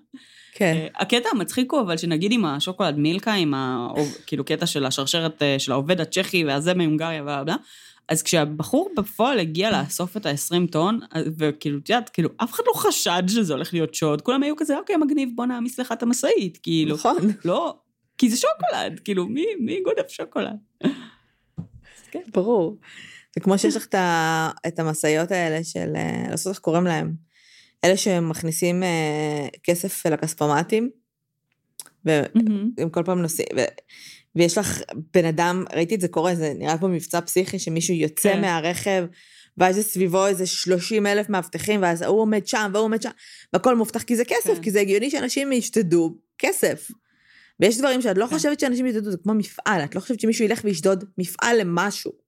כן. 0.52 0.74
אה, 0.76 0.86
הקטע 1.02 1.28
המצחיק 1.32 1.72
הוא 1.72 1.80
אבל 1.80 1.96
שנגיד 1.96 2.32
עם 2.32 2.44
השוקולד 2.44 2.98
מילקה, 2.98 3.32
עם 3.32 3.54
ה... 3.54 3.88
כאילו 4.26 4.44
קטע 4.44 4.66
של 4.66 4.86
השרשרת 4.86 5.42
אה, 5.42 5.58
של 5.58 5.72
העובד 5.72 6.00
הצ'כי 6.00 6.44
והזה 6.44 6.74
מהונגריה 6.74 7.22
ובלה, 7.22 7.56
אז 8.08 8.22
כשהבחור 8.22 8.90
בפועל 8.96 9.38
הגיע 9.38 9.70
לאסוף 9.70 10.16
את 10.16 10.26
ה-20 10.26 10.70
טון, 10.70 11.00
וכאילו, 11.38 11.78
את 11.78 11.88
יודעת, 11.88 12.08
כאילו, 12.08 12.28
אף 12.36 12.52
אחד 12.52 12.62
לא 12.66 12.72
חשד 12.72 13.22
שזה 13.28 13.52
הולך 13.52 13.72
להיות 13.72 13.94
שוד, 13.94 14.22
כולם 14.22 14.42
היו 14.42 14.56
כזה, 14.56 14.78
אוקיי, 14.78 14.96
מגניב, 14.96 15.28
בוא 15.34 15.46
נעמיס 15.46 15.78
לך 15.78 15.92
את 15.92 16.02
המשאית, 16.02 16.58
כאילו. 16.62 16.94
נכון. 16.94 17.16
לא, 17.44 17.76
כי 18.18 18.30
זה 18.30 18.36
שוקולד, 18.36 19.00
כאילו, 19.04 19.26
מי, 19.26 19.44
מי 19.60 19.80
גונב 19.84 20.08
שוקולד? 20.08 20.56
ברור. 22.32 22.78
זה 23.34 23.40
כמו 23.40 23.58
שיש 23.58 23.76
לך 23.76 23.86
את 24.66 24.78
המשאיות 24.78 25.30
האלה 25.30 25.64
של, 25.64 25.92
אה, 25.96 26.12
לא 26.18 26.32
יודעת 26.32 26.46
איך 26.46 26.58
קוראים 26.58 26.84
להם, 26.84 27.14
אלה 27.84 27.96
שמכניסים 27.96 28.82
אה, 28.82 29.48
כסף 29.62 30.06
לכספומטים, 30.06 30.90
והם 32.04 32.90
כל 32.90 33.02
פעם 33.04 33.22
נוסעים, 33.22 33.48
ויש 34.36 34.58
לך 34.58 34.82
בן 35.14 35.24
אדם, 35.24 35.64
ראיתי 35.74 35.94
את 35.94 36.00
זה 36.00 36.08
קורה, 36.08 36.34
זה 36.34 36.52
נראה 36.58 36.78
כמו 36.78 36.88
מבצע 36.88 37.20
פסיכי, 37.20 37.58
שמישהו 37.58 37.94
יוצא 37.94 38.32
כן. 38.32 38.40
מהרכב, 38.40 39.04
ואז 39.58 39.78
יש 39.78 39.84
סביבו 39.84 40.26
איזה 40.26 40.46
30 40.46 41.06
אלף 41.06 41.28
מאבטחים, 41.28 41.82
ואז 41.82 42.02
ההוא 42.02 42.20
עומד 42.20 42.46
שם, 42.46 42.70
והוא 42.72 42.84
עומד 42.84 43.02
שם, 43.02 43.10
והכל 43.52 43.76
מובטח, 43.76 44.02
כי 44.02 44.16
זה 44.16 44.24
כסף, 44.24 44.54
כן. 44.54 44.62
כי 44.62 44.70
זה 44.70 44.80
הגיוני 44.80 45.10
שאנשים 45.10 45.52
ישדדו 45.52 46.18
כסף. 46.38 46.90
ויש 47.60 47.78
דברים 47.78 48.02
שאת 48.02 48.18
לא 48.18 48.26
כן. 48.26 48.34
חושבת 48.34 48.60
שאנשים 48.60 48.86
ישדדו, 48.86 49.10
זה 49.10 49.16
כמו 49.22 49.34
מפעל, 49.34 49.84
את 49.84 49.94
לא 49.94 50.00
חושבת 50.00 50.20
שמישהו 50.20 50.44
ילך 50.44 50.60
וישדוד 50.64 51.04
מפעל 51.18 51.60
למשהו. 51.60 52.25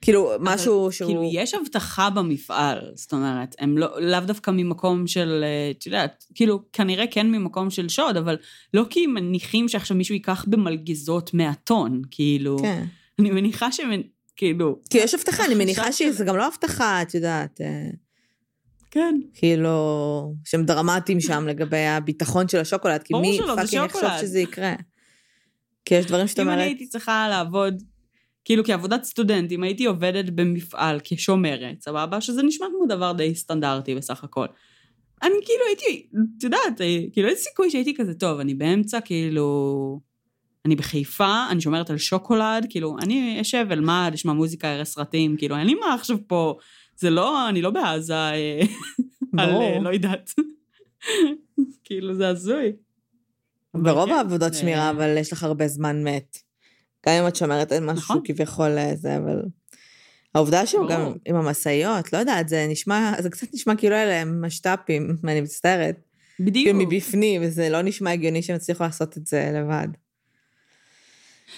כאילו, 0.00 0.32
משהו 0.40 0.92
שהוא... 0.92 1.08
כאילו, 1.08 1.30
יש 1.32 1.54
אבטחה 1.54 2.10
במפעל, 2.10 2.78
זאת 2.94 3.12
אומרת, 3.12 3.54
הם 3.58 3.78
לא, 3.78 4.00
לאו 4.00 4.20
דווקא 4.20 4.50
ממקום 4.50 5.06
של, 5.06 5.44
אה, 5.44 5.70
את 5.70 5.86
יודעת, 5.86 6.24
כאילו, 6.34 6.62
כנראה 6.72 7.04
כן 7.10 7.26
ממקום 7.26 7.70
של 7.70 7.88
שוד, 7.88 8.16
אבל 8.16 8.36
לא 8.74 8.84
כי 8.90 9.04
הם 9.04 9.14
מניחים 9.14 9.68
שעכשיו 9.68 9.96
מישהו 9.96 10.14
ייקח 10.14 10.44
במלגזות 10.48 11.34
100 11.34 11.52
טון, 11.64 12.02
כאילו, 12.10 12.58
כן. 12.58 12.84
אני 13.18 13.30
מניחה 13.30 13.72
שהם, 13.72 13.90
כאילו, 14.36 14.78
כי 14.90 14.98
יש 14.98 15.14
אבטחה, 15.14 15.44
אני 15.44 15.54
מניחה 15.54 15.92
שזה 15.92 16.24
גם 16.24 16.36
לא 16.36 16.46
אבטחה, 16.46 17.02
את 17.02 17.14
יודעת, 17.14 17.60
אה, 17.60 17.90
כן, 18.90 19.20
כאילו, 19.34 20.34
שהם 20.44 20.64
דרמטיים 20.64 21.20
שם 21.20 21.46
לגבי 21.48 21.86
הביטחון 21.86 22.48
של 22.48 22.58
השוקולד, 22.58 23.02
כי 23.02 23.14
מי 23.14 23.38
fucking 23.56 23.84
יחשוב. 23.84 24.10
שזה 24.20 24.38
יקרה? 24.38 24.74
כי 25.84 25.94
יש 25.94 26.06
דברים 26.06 26.26
שאת 26.28 26.38
אם 26.38 26.48
אני 26.48 26.54
אומרת, 26.54 26.66
הייתי 26.66 26.88
צריכה 26.88 27.28
לעבוד, 27.28 27.82
כאילו 28.48 28.64
כעבודת 28.64 29.04
סטודנט, 29.04 29.52
אם 29.52 29.62
הייתי 29.62 29.84
עובדת 29.84 30.30
במפעל 30.30 31.00
כשומרת, 31.04 31.82
סבבה? 31.82 32.20
שזה 32.20 32.42
נשמע 32.42 32.66
כמו 32.76 32.86
דבר 32.96 33.12
די 33.12 33.34
סטנדרטי 33.34 33.94
בסך 33.94 34.24
הכל. 34.24 34.46
אני 35.22 35.34
כאילו 35.44 35.60
הייתי, 35.68 36.06
את 36.38 36.44
יודעת, 36.44 36.80
אה, 36.80 36.98
כאילו 37.12 37.28
אין 37.28 37.36
סיכוי 37.36 37.70
שהייתי 37.70 37.94
כזה, 37.94 38.14
טוב, 38.14 38.40
אני 38.40 38.54
באמצע, 38.54 39.00
כאילו... 39.00 40.00
אני 40.64 40.76
בחיפה, 40.76 41.46
אני 41.50 41.60
שומרת 41.60 41.90
על 41.90 41.98
שוקולד, 41.98 42.66
כאילו, 42.70 42.96
אני 43.02 43.38
אשב 43.40 43.66
אלמד, 43.70 44.10
אשמע 44.14 44.32
מוזיקה, 44.32 44.74
אראה 44.74 44.84
סרטים, 44.84 45.36
כאילו, 45.36 45.56
אין 45.56 45.66
לי 45.66 45.74
מה 45.74 45.94
עכשיו 45.94 46.18
פה, 46.26 46.56
זה 46.96 47.10
לא, 47.10 47.48
אני 47.48 47.62
לא 47.62 47.70
בעזה, 47.70 48.14
אה, 48.14 48.60
על. 49.38 49.50
אה, 49.50 49.78
לא 49.80 49.88
יודעת. 49.88 50.30
כאילו 51.84 52.14
זה 52.14 52.28
הזוי. 52.28 52.72
ברוב 53.74 54.08
כן, 54.08 54.14
העבודות 54.14 54.54
שמירה, 54.54 54.90
אבל 54.90 55.16
יש 55.16 55.32
לך 55.32 55.42
הרבה 55.42 55.68
זמן 55.68 56.02
מת. 56.04 56.47
גם 57.06 57.14
אם 57.14 57.28
את 57.28 57.36
שומרת 57.36 57.72
על 57.72 57.84
משהו 57.84 57.98
נכון. 57.98 58.20
כביכול 58.24 58.78
אה, 58.78 58.92
זה, 58.96 59.16
אבל... 59.16 59.42
העובדה 60.34 60.66
שהוא 60.66 60.88
גם. 60.88 61.12
עם 61.26 61.36
המשאיות, 61.36 62.12
לא 62.12 62.18
יודעת, 62.18 62.48
זה 62.48 62.66
נשמע, 62.68 63.12
זה 63.18 63.30
קצת 63.30 63.46
נשמע 63.54 63.76
כאילו 63.76 63.96
אלה 63.96 64.20
הם 64.20 64.44
משת"פים, 64.44 65.16
אני 65.28 65.40
מצטערת. 65.40 65.96
בדיוק. 66.40 66.76
מבפנים, 66.78 67.42
וזה 67.44 67.68
לא 67.68 67.82
נשמע 67.82 68.10
הגיוני 68.10 68.42
שהם 68.42 68.56
יצליחו 68.56 68.84
לעשות 68.84 69.16
את 69.16 69.26
זה 69.26 69.50
לבד. 69.54 69.88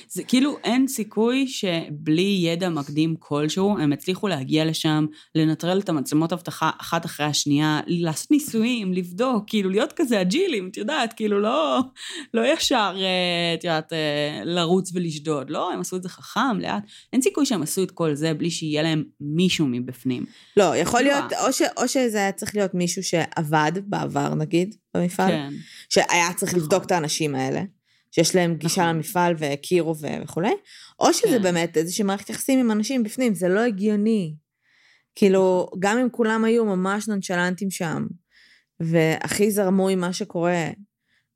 זה 0.09 0.23
כאילו 0.23 0.57
אין 0.65 0.89
סיכוי 0.89 1.47
שבלי 1.49 2.41
ידע 2.43 2.69
מקדים 2.69 3.15
כלשהו, 3.19 3.79
הם 3.79 3.93
הצליחו 3.93 4.29
להגיע 4.29 4.65
לשם, 4.65 5.07
לנטרל 5.35 5.79
את 5.79 5.89
המצלמות 5.89 6.33
אבטחה 6.33 6.71
אחת 6.81 7.05
אחרי 7.05 7.27
השנייה, 7.27 7.81
לעשות 7.87 8.31
ניסויים, 8.31 8.93
לבדוק, 8.93 9.45
כאילו 9.47 9.71
להיות 9.71 9.93
כזה 9.93 10.21
אג'ילים, 10.21 10.69
את 10.69 10.77
יודעת, 10.77 11.13
כאילו 11.13 11.41
לא, 11.41 11.81
לא 12.35 12.53
ישר, 12.53 12.97
אה, 12.97 13.55
את 13.55 13.65
יודעת, 13.65 13.93
אה, 13.93 14.41
לרוץ 14.45 14.91
ולשדוד, 14.95 15.51
לא, 15.51 15.73
הם 15.73 15.81
עשו 15.81 15.97
את 15.97 16.03
זה 16.03 16.09
חכם, 16.09 16.61
לאט. 16.61 16.83
אין 17.13 17.23
סיכוי 17.23 17.47
שהם 17.47 17.63
עשו 17.63 17.83
את 17.83 17.91
כל 17.91 18.15
זה 18.15 18.35
בלי 18.35 18.51
שיהיה 18.51 18.83
להם 18.83 19.05
מישהו 19.21 19.67
מבפנים. 19.67 20.25
לא, 20.57 20.77
יכול. 20.77 21.01
להיות, 21.03 21.33
או, 21.47 21.53
ש, 21.53 21.63
או 21.77 21.89
שזה 21.89 22.19
היה 22.19 22.33
צריך 22.33 22.57
להיות 22.57 22.75
מישהו 22.75 23.03
שעבד 23.03 23.73
בעבר, 23.85 24.35
נגיד, 24.35 24.75
במפעל, 24.95 25.31
כן, 25.31 25.51
שהיה 25.89 26.33
צריך 26.37 26.53
נכון. 26.53 26.65
לבדוק 26.65 26.85
את 26.85 26.93
האנשים 26.93 27.35
האלה, 27.35 27.63
שיש 28.11 28.37
להם 28.37 28.55
גישה 28.55 28.83
נכון. 28.83 28.97
למפעל 28.97 29.35
והכירו 29.39 29.95
וכולי, 30.23 30.53
או 31.01 31.13
שזה 31.13 31.37
כן. 31.37 31.43
באמת 31.43 31.77
איזושהי 31.77 32.05
מערכת 32.05 32.31
יחסים 32.31 32.59
עם 32.59 32.71
אנשים 32.71 33.03
בפנים, 33.03 33.35
זה 33.35 33.49
לא 33.49 33.61
הגיוני. 33.61 34.35
כאילו, 35.15 35.67
נכון. 35.67 35.81
גם 35.81 35.97
גם 35.97 35.99
אם 35.99 36.11
כולם 36.11 36.45
היו 36.45 36.65
ממש 36.65 37.09
נונשלנטים 37.09 37.71
שם, 37.71 38.07
והכי 38.81 39.51
זרמו 39.51 39.89
עם 39.89 40.01
מה 40.01 40.13
שקורה, 40.13 40.71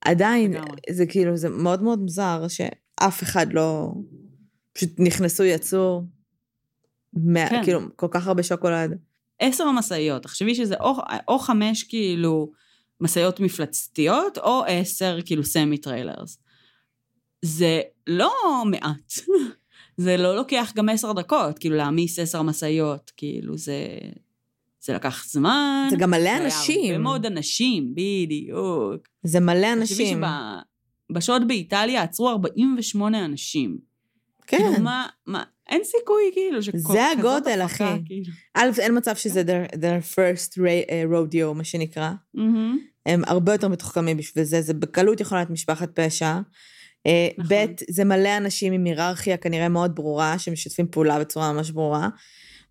עדיין, 0.01 0.53
לגמרי. 0.53 0.77
זה 0.91 1.07
כאילו, 1.07 1.37
זה 1.37 1.49
מאוד 1.49 1.83
מאוד 1.83 1.99
מוזר 1.99 2.47
שאף 2.49 3.23
אחד 3.23 3.53
לא... 3.53 3.93
פשוט 4.73 4.91
נכנסו, 4.99 5.45
יצאו, 5.45 6.03
מה, 7.13 7.49
כן. 7.49 7.65
כאילו, 7.65 7.81
כל 7.97 8.09
כך 8.11 8.27
הרבה 8.27 8.43
שוקולד. 8.43 8.99
עשר 9.39 9.71
משאיות, 9.71 10.23
תחשבי 10.23 10.55
שזה 10.55 10.75
או, 10.81 10.97
או 11.29 11.39
חמש 11.39 11.83
כאילו 11.83 12.53
משאיות 13.01 13.41
מפלצתיות, 13.41 14.39
או 14.39 14.63
עשר 14.67 15.19
כאילו 15.25 15.45
semi 15.45 15.79
trailers. 15.79 16.39
זה 17.45 17.81
לא 18.07 18.63
מעט. 18.67 19.13
זה 19.97 20.17
לא 20.17 20.37
לוקח 20.37 20.73
גם 20.77 20.89
עשר 20.89 21.13
דקות, 21.13 21.59
כאילו 21.59 21.77
להעמיס 21.77 22.19
עשר 22.19 22.43
משאיות, 22.43 23.13
כאילו 23.17 23.59
זה... 23.59 23.99
זה 24.81 24.95
לקח 24.95 25.25
זמן. 25.29 25.87
זה 25.91 25.97
גם 25.97 26.11
מלא 26.11 26.21
זה 26.23 26.29
היה 26.31 26.45
אנשים. 26.45 26.85
הרבה 26.85 26.99
מאוד 26.99 27.27
אנשים, 27.27 27.95
בדיוק. 27.95 29.09
זה 29.23 29.41
מלא 29.41 29.73
אנשים. 29.73 30.23
שבשעות 31.11 31.47
באיטליה 31.47 32.03
עצרו 32.03 32.29
48 32.29 33.25
אנשים. 33.25 33.79
כן. 34.47 34.59
כאילו 34.59 34.83
מה, 34.83 35.07
מה, 35.27 35.43
אין 35.69 35.85
סיכוי 35.85 36.23
כאילו 36.33 36.63
שכל 36.63 36.79
זה 36.79 37.07
הגודל, 37.11 37.61
אחי. 37.65 37.85
כאילו. 38.07 38.33
א', 38.55 38.69
אין 38.79 38.97
מצב 38.97 39.17
שזה 39.17 39.43
their, 39.43 39.75
their 39.75 40.15
first 40.15 40.53
uh, 40.53 41.13
rodeo, 41.13 41.55
מה 41.55 41.65
שנקרא. 41.65 42.11
מהמם. 42.35 42.79
הם 43.07 43.23
הרבה 43.27 43.53
יותר 43.53 43.69
מתוחכמים 43.69 44.17
בשביל 44.17 44.45
זה, 44.45 44.63
זה 44.63 44.75
בקלות 44.75 45.21
יכול 45.21 45.39
להיות 45.39 45.51
משפחת 45.51 46.01
פשע. 46.01 46.41
אה, 47.07 47.29
נכון. 47.39 47.57
ב', 47.57 47.67
זה 47.91 48.05
מלא 48.05 48.37
אנשים 48.37 48.73
עם 48.73 48.85
היררכיה 48.85 49.37
כנראה 49.37 49.69
מאוד 49.69 49.95
ברורה, 49.95 50.39
שמשתפים 50.39 50.87
פעולה 50.91 51.21
בצורה 51.21 51.53
ממש 51.53 51.71
ברורה. 51.71 52.09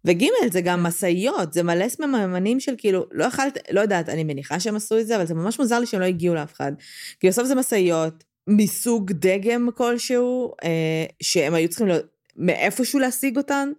וג', 0.05 0.23
זה 0.51 0.61
גם 0.61 0.83
משאיות, 0.83 1.53
זה 1.53 1.63
מלא 1.63 1.89
סממנים 1.89 2.59
של 2.59 2.73
כאילו, 2.77 3.05
לא 3.11 3.25
יכלת, 3.25 3.57
לא 3.71 3.81
יודעת, 3.81 4.09
אני 4.09 4.23
מניחה 4.23 4.59
שהם 4.59 4.75
עשו 4.75 4.99
את 4.99 5.07
זה, 5.07 5.15
אבל 5.15 5.25
זה 5.25 5.33
ממש 5.33 5.59
מוזר 5.59 5.79
לי 5.79 5.85
שהם 5.85 5.99
לא 5.99 6.05
הגיעו 6.05 6.35
לאף 6.35 6.53
אחד. 6.53 6.71
כי 7.19 7.27
בסוף 7.27 7.47
זה 7.47 7.55
משאיות 7.55 8.23
מסוג 8.47 9.11
דגם 9.11 9.69
כלשהו, 9.75 10.51
אה, 10.63 11.05
שהם 11.21 11.53
היו 11.53 11.69
צריכים 11.69 11.87
להיות, 11.87 12.05
מאיפשהו 12.37 12.99
להשיג 12.99 13.37
אותן, 13.37 13.69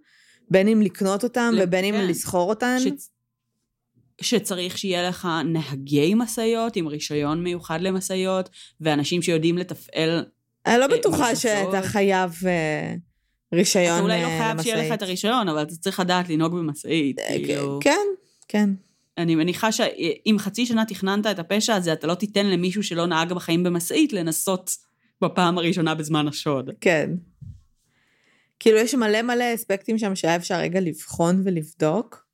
בין 0.51 0.69
אם 0.69 0.83
לקנות 0.83 1.25
אותן 1.25 1.55
ל- 1.55 1.63
ובין 1.63 1.85
אם 1.85 1.95
כן. 1.95 2.07
לסחור 2.07 2.49
אותן. 2.49 2.77
ש... 2.81 2.87
שצריך 4.21 4.79
שיהיה 4.79 5.09
לך 5.09 5.29
נהגי 5.45 6.15
משאיות 6.17 6.77
עם 6.77 6.87
רישיון 6.87 7.43
מיוחד 7.43 7.81
למשאיות, 7.81 8.51
ואנשים 8.81 9.23
שיודעים 9.23 9.59
לתפעל, 9.59 10.25
אני 10.67 10.79
לא 10.79 10.83
אה, 10.83 10.89
בטוחה 10.89 11.37
שאתה. 11.37 11.83
חייב 11.83 12.31
אה, 12.47 12.95
רישיון 13.55 13.95
אתה 13.95 14.01
אולי 14.01 14.23
לא 14.23 14.27
אה, 14.27 14.39
חייב 14.39 14.63
שיהיה 14.63 14.77
לך 14.77 14.83
למשאית. 14.83 14.99
את 14.99 15.03
הרישיון, 15.03 15.49
אבל 15.49 15.63
אתה 15.63 15.75
צריך 15.77 16.01
לדעת 16.01 16.29
לנהוג 16.29 16.55
במשאית, 16.55 17.21
כאילו. 17.29 17.79
כן, 17.83 18.07
כן. 18.49 18.71
אני 19.19 19.35
מניחה 19.35 19.73
שאם 19.73 20.37
חצי 20.39 20.67
שנה 20.67 20.85
תכננת 20.85 21.27
את 21.27 21.39
הפשע 21.39 21.75
הזה, 21.75 21.93
אתה 21.93 22.07
לא 22.07 22.15
תיתן 22.15 22.47
למישהו 22.47 22.83
שלא 22.83 23.07
נהג 23.07 23.33
בחיים 23.33 23.63
במשאית 23.63 24.13
לנסות 24.13 24.71
בפעם 25.21 25.59
הראשונה 25.59 25.95
בזמן 25.95 26.29
השוד. 26.29 26.71
כן. 26.81 27.11
כאילו, 28.61 28.79
יש 28.79 28.95
מלא 28.95 29.23
מלא 29.23 29.55
אספקטים 29.55 29.99
שם 29.99 30.17
שהיה 30.17 30.37
אפשר 30.37 30.55
רגע 30.55 30.81
לבחון 30.81 31.43
ולבדוק. 31.45 32.25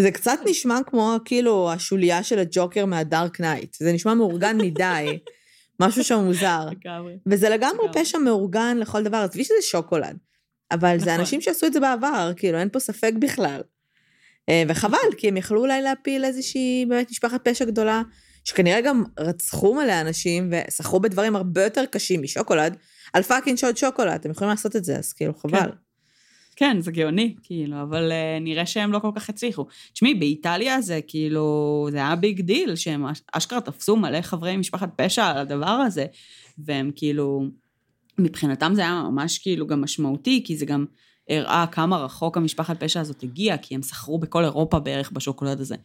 זה 0.00 0.10
קצת 0.10 0.38
נשמע 0.46 0.78
כמו, 0.86 1.16
כאילו, 1.24 1.72
השוליה 1.72 2.22
של 2.22 2.38
הג'וקר 2.38 2.86
מה 2.86 3.04
Dark 3.04 3.40
Knight. 3.40 3.76
זה 3.80 3.92
נשמע 3.92 4.14
מאורגן 4.14 4.56
מדי. 4.56 5.18
משהו 5.80 6.04
שם 6.04 6.24
מוזר. 6.24 6.66
לגמרי. 6.70 7.18
וזה 7.26 7.48
לגמרי. 7.48 7.88
פשע 7.92 8.18
מאורגן 8.18 8.76
לכל 8.80 9.02
דבר. 9.02 9.16
עזבי 9.16 9.44
שזה 9.44 9.54
שוקולד. 9.62 10.16
אבל 10.70 10.98
זה 10.98 11.04
נכון. 11.04 11.20
אנשים 11.20 11.40
שעשו 11.40 11.66
את 11.66 11.72
זה 11.72 11.80
בעבר, 11.80 12.32
כאילו, 12.36 12.58
אין 12.58 12.68
פה 12.68 12.80
ספק 12.80 13.12
בכלל. 13.18 13.60
אה, 14.48 14.62
וחבל, 14.68 14.98
כי 15.16 15.28
הם 15.28 15.36
יכלו 15.36 15.60
אולי 15.60 15.82
להפיל 15.82 16.24
איזושהי 16.24 16.86
באמת 16.88 17.10
משפחת 17.10 17.48
פשע 17.48 17.64
גדולה, 17.64 18.02
שכנראה 18.44 18.80
גם 18.80 19.04
רצחו 19.18 19.74
מלא 19.74 20.00
אנשים 20.00 20.52
וסחרו 20.52 21.00
בדברים 21.00 21.36
הרבה 21.36 21.64
יותר 21.64 21.84
קשים 21.86 22.22
משוקולד, 22.22 22.76
על 23.12 23.22
fucking 23.22 23.58
שוד 23.58 23.76
שוקולד, 23.76 24.20
הם 24.24 24.30
יכולים 24.30 24.50
לעשות 24.50 24.76
את 24.76 24.84
זה, 24.84 24.96
אז 24.96 25.12
כאילו, 25.12 25.34
חבל. 25.34 25.60
כן, 25.60 25.68
זה 26.78 26.92
גאוני, 26.92 27.34
כאילו, 27.42 27.82
אבל 27.82 28.10
uh, 28.10 28.42
נראה 28.42 28.66
שהם 28.66 28.92
לא 28.92 28.98
כל 28.98 29.10
כך 29.14 29.28
הצליחו. 29.28 29.66
תשמעי, 29.92 30.14
באיטליה 30.14 30.80
זה 30.80 31.00
כאילו, 31.06 31.88
זה 31.90 31.96
היה 31.96 32.16
big 32.16 32.40
deal, 32.40 32.76
שהם 32.76 33.06
אש- 33.06 33.22
אשכרה 33.32 33.60
תפסו 33.60 33.96
מלא 33.96 34.20
חברי 34.20 34.56
משפחת 34.56 34.90
פשע 34.96 35.26
על 35.26 35.38
הדבר 35.38 35.66
הזה, 35.66 36.06
והם 36.58 36.90
כאילו, 36.94 37.44
מבחינתם 38.18 38.72
זה 38.74 38.80
היה 38.80 39.02
ממש 39.10 39.38
כאילו 39.38 39.66
גם 39.66 39.80
משמעותי, 39.80 40.42
כי 40.46 40.56
זה 40.56 40.66
גם 40.66 40.84
הראה 41.28 41.66
כמה 41.72 41.96
רחוק 41.96 42.36
המשפחת 42.36 42.84
פשע 42.84 43.00
הזאת 43.00 43.22
הגיעה, 43.22 43.58
כי 43.58 43.74
הם 43.74 43.82
סחרו 43.82 44.18
בכל 44.18 44.44
אירופה 44.44 44.78
בערך 44.78 45.10
בשוקולד 45.12 45.60
הזה. 45.60 45.76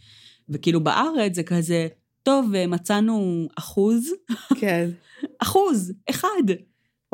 וכאילו 0.49 0.83
בארץ 0.83 1.35
זה 1.35 1.43
כזה, 1.43 1.87
טוב, 2.23 2.55
אה, 2.55 2.67
מצאנו 2.67 3.47
אחוז, 3.55 4.09
כן. 4.59 4.89
אחוז, 5.43 5.93
אחד. 6.09 6.27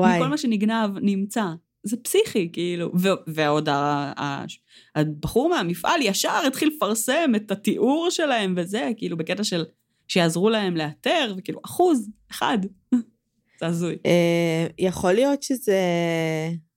וואי. 0.00 0.18
מכל 0.18 0.28
מה 0.28 0.38
שנגנב 0.38 0.90
נמצא. 1.02 1.44
זה 1.82 1.96
פסיכי, 1.96 2.50
כאילו. 2.52 2.90
ו- 2.98 3.08
ועוד 3.26 3.68
ה- 3.68 4.12
ה- 4.18 4.44
הבחור 4.94 5.48
מהמפעל 5.48 6.02
ישר 6.02 6.40
התחיל 6.46 6.70
לפרסם 6.76 7.32
את 7.36 7.50
התיאור 7.50 8.06
שלהם 8.10 8.54
וזה, 8.56 8.90
כאילו 8.96 9.16
בקטע 9.16 9.44
של 9.44 9.64
שיעזרו 10.08 10.50
להם 10.50 10.76
לאתר, 10.76 11.34
וכאילו 11.36 11.60
אחוז, 11.64 12.10
אחד. 12.30 12.58
זה 13.60 13.66
הזוי. 13.66 13.96
אה, 14.06 14.66
יכול 14.78 15.12
להיות 15.12 15.42
שזה, 15.42 15.80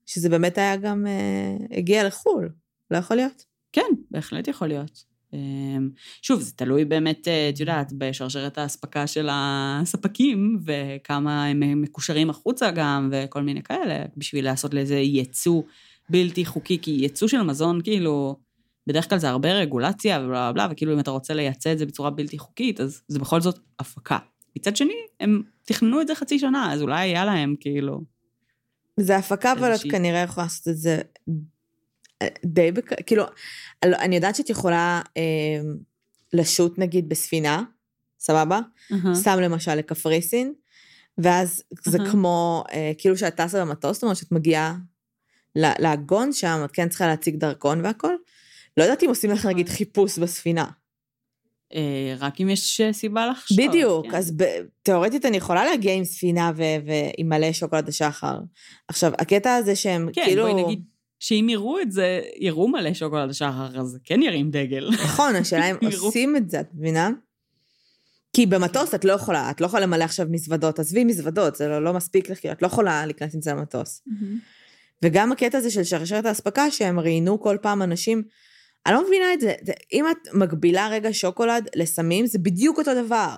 שזה 0.06 0.30
באמת 0.30 0.58
היה 0.58 0.76
גם, 0.78 1.08
אה, 1.08 1.78
הגיע 1.78 2.08
לחו"ל, 2.08 2.50
לא 2.92 2.98
יכול 2.98 3.18
להיות? 3.18 3.44
כן, 3.72 3.92
בהחלט 4.12 4.48
יכול 4.48 4.68
להיות. 4.68 5.13
אמ, 5.34 5.90
שוב, 6.22 6.42
זה 6.42 6.52
תלוי 6.56 6.86
באמת, 6.86 7.28
אה, 7.28 7.50
את 7.50 7.60
יודעת, 7.60 7.94
בשרשרת 7.98 8.58
האספקה 8.58 9.08
של 9.08 9.30
הספקים, 9.32 10.60
וכמה 10.66 11.46
הם 11.46 11.82
מקושרים 11.82 12.30
החוצה 12.30 12.72
גם, 12.72 13.10
וכל 13.12 13.42
מיני 13.44 13.64
כאלה, 13.64 14.06
בשביל 14.18 14.46
לעשות 14.46 14.74
לזה 14.74 14.96
ייצוא 14.96 15.62
בלתי 16.10 16.46
חוקי, 16.46 16.78
כי 16.82 16.92
ייצוא 16.92 17.28
של 17.28 17.42
מזון, 17.42 17.82
כאילו, 17.82 18.36
בדרך 18.88 19.10
כלל 19.10 19.18
זה 19.18 19.30
הרבה 19.30 19.54
רגולציה 19.54 20.20
ובלה 20.20 20.52
בלה, 20.52 20.68
וכאילו 20.72 20.94
אם 20.94 21.00
אתה 21.00 21.12
רוצה 21.12 21.34
לייצא 21.34 21.72
את 21.72 21.78
זה 21.78 21.86
בצורה 21.86 22.10
בלתי 22.10 22.38
חוקית, 22.38 22.80
אז 22.80 23.02
זה 23.08 23.20
בכל 23.20 23.42
זאת 23.42 23.60
הפקה. 23.80 24.18
מצד 24.58 24.76
שני, 24.76 24.94
הם 25.20 25.42
תכננו 25.66 26.02
את 26.02 26.08
זה 26.08 26.16
חצי 26.16 26.40
שנה, 26.40 26.74
אז 26.74 26.82
אולי 26.82 27.00
היה 27.00 27.26
להם, 27.26 27.56
כאילו... 27.60 28.02
זה 29.00 29.18
הפקה, 29.18 29.52
אבל 29.52 29.76
את 29.76 29.82
כנראה 29.92 30.20
יכולה 30.20 30.46
לעשות 30.46 30.68
את 30.68 30.78
זה 30.78 31.02
די 32.46 32.72
בק... 32.72 33.04
כאילו, 33.06 33.24
אני- 33.84 33.96
אני 33.96 34.16
יודעת 34.16 34.36
שאת 34.36 34.50
יכולה 34.50 35.02
אה, 35.18 35.22
לשוט 36.34 36.80
נגיד 36.80 37.10
בספינה, 37.10 37.64
סבבה? 38.20 38.60
אהה. 38.92 39.16
סתם 39.16 39.40
למשל 39.42 39.76
לקפריסין, 39.76 40.54
ואז 41.18 41.64
זה 41.84 41.98
אהה. 42.02 42.12
כמו, 42.12 42.64
אה, 42.74 42.92
כאילו 42.98 43.18
שאת 43.18 43.36
טסה 43.36 43.66
במטוס, 43.66 43.94
זאת 43.98 44.04
אומרת 44.04 44.18
שאת 44.18 44.32
מגיעה 44.32 44.76
ל- 45.56 45.82
לעגון 45.84 46.34
שם, 46.34 46.62
את 46.66 46.72
כן 46.72 46.90
צריכה 46.90 47.08
להציג 47.08 47.36
דרכון 47.36 47.86
והכל. 47.86 48.14
לא 48.78 48.84
יודעת 48.84 49.04
אם 49.04 49.10
עושים 49.10 49.32
לך 49.32 49.46
נגיד. 49.46 49.70
חיפוש 49.70 50.20
בספינה. 50.20 50.66
אה, 51.76 52.16
רק 52.20 52.42
אם 52.42 52.50
יש 52.50 52.82
סיבה 52.92 53.28
לחשוב. 53.28 53.58
בדיוק, 53.68 54.06
כן. 54.12 54.16
אז 54.18 54.34
תאורטית 54.84 55.26
אני 55.26 55.38
יכולה 55.38 55.66
להגיע 55.66 55.94
עם 55.94 56.04
ספינה 56.06 56.52
ועם 56.56 57.30
מלא 57.30 57.54
שוקולד 57.54 57.90
השחר. 57.90 58.40
עכשיו, 58.88 59.12
הקטע 59.20 59.56
הזה 59.56 59.76
שהם 59.76 60.10
כן, 60.14 60.26
כאילו... 60.26 60.44
בואי 60.48 60.64
נגיד 60.64 60.84
שאם 61.24 61.48
יראו 61.50 61.80
את 61.80 61.92
זה, 61.92 62.22
יראו 62.38 62.68
מלא 62.68 62.94
שוקולד 62.94 63.30
השחר, 63.30 63.80
אז 63.80 64.00
כן 64.04 64.22
ירים 64.22 64.52
דגל. 64.52 64.90
נכון, 64.94 65.36
השאלה 65.36 65.72
אם. 65.72 65.76
עושים 66.02 66.36
את 66.36 66.50
זה, 66.50 66.60
את 66.60 66.68
מבינה? 66.74 67.10
כי 68.34 68.46
במטוס 68.46 68.96
את 68.96 69.06
לא 69.06 69.14
יכולה, 69.14 69.52
את 69.52 69.62
לא 69.62 69.66
יכולה 69.66 69.84
למלא 69.84 70.04
עכשיו 70.04 70.28
מזוודות, 70.30 70.80
עזבי 70.80 71.04
מזוודות, 71.04 71.56
זה 71.56 71.68
לא, 71.68 71.84
לא 71.84 71.94
מספיק 71.94 72.30
לך, 72.30 72.46
את 72.46 72.62
לא 72.62 72.68
יכולה 72.68 73.06
להיכנס 73.06 73.36
עם 73.36 73.42
זה 73.42 73.52
למטוס. 73.52 74.02
וגם 75.02 75.32
הקטע 75.32 75.58
הזה 75.58 75.72
של 75.72 75.84
שרשרת 75.84 76.26
האספקה, 76.26 76.72
שהם 76.72 77.00
ראיינו 77.00 77.42
כל 77.42 77.58
פעם 77.62 77.82
אנשים, 77.82 78.24
אני 78.86 78.94
לא 78.94 79.08
מבינה 79.08 79.34
את. 79.34 79.40
זה. 79.42 79.54
אם 79.94 80.06
את 80.12 80.34
מגבילה 80.34 80.88
רגע 80.88 81.10
שוקולד 81.12 81.70
לסמים, 81.76 82.26
זה 82.26 82.40
בדיוק 82.40 82.78
אותו 82.78 82.92
דבר. 83.06 83.38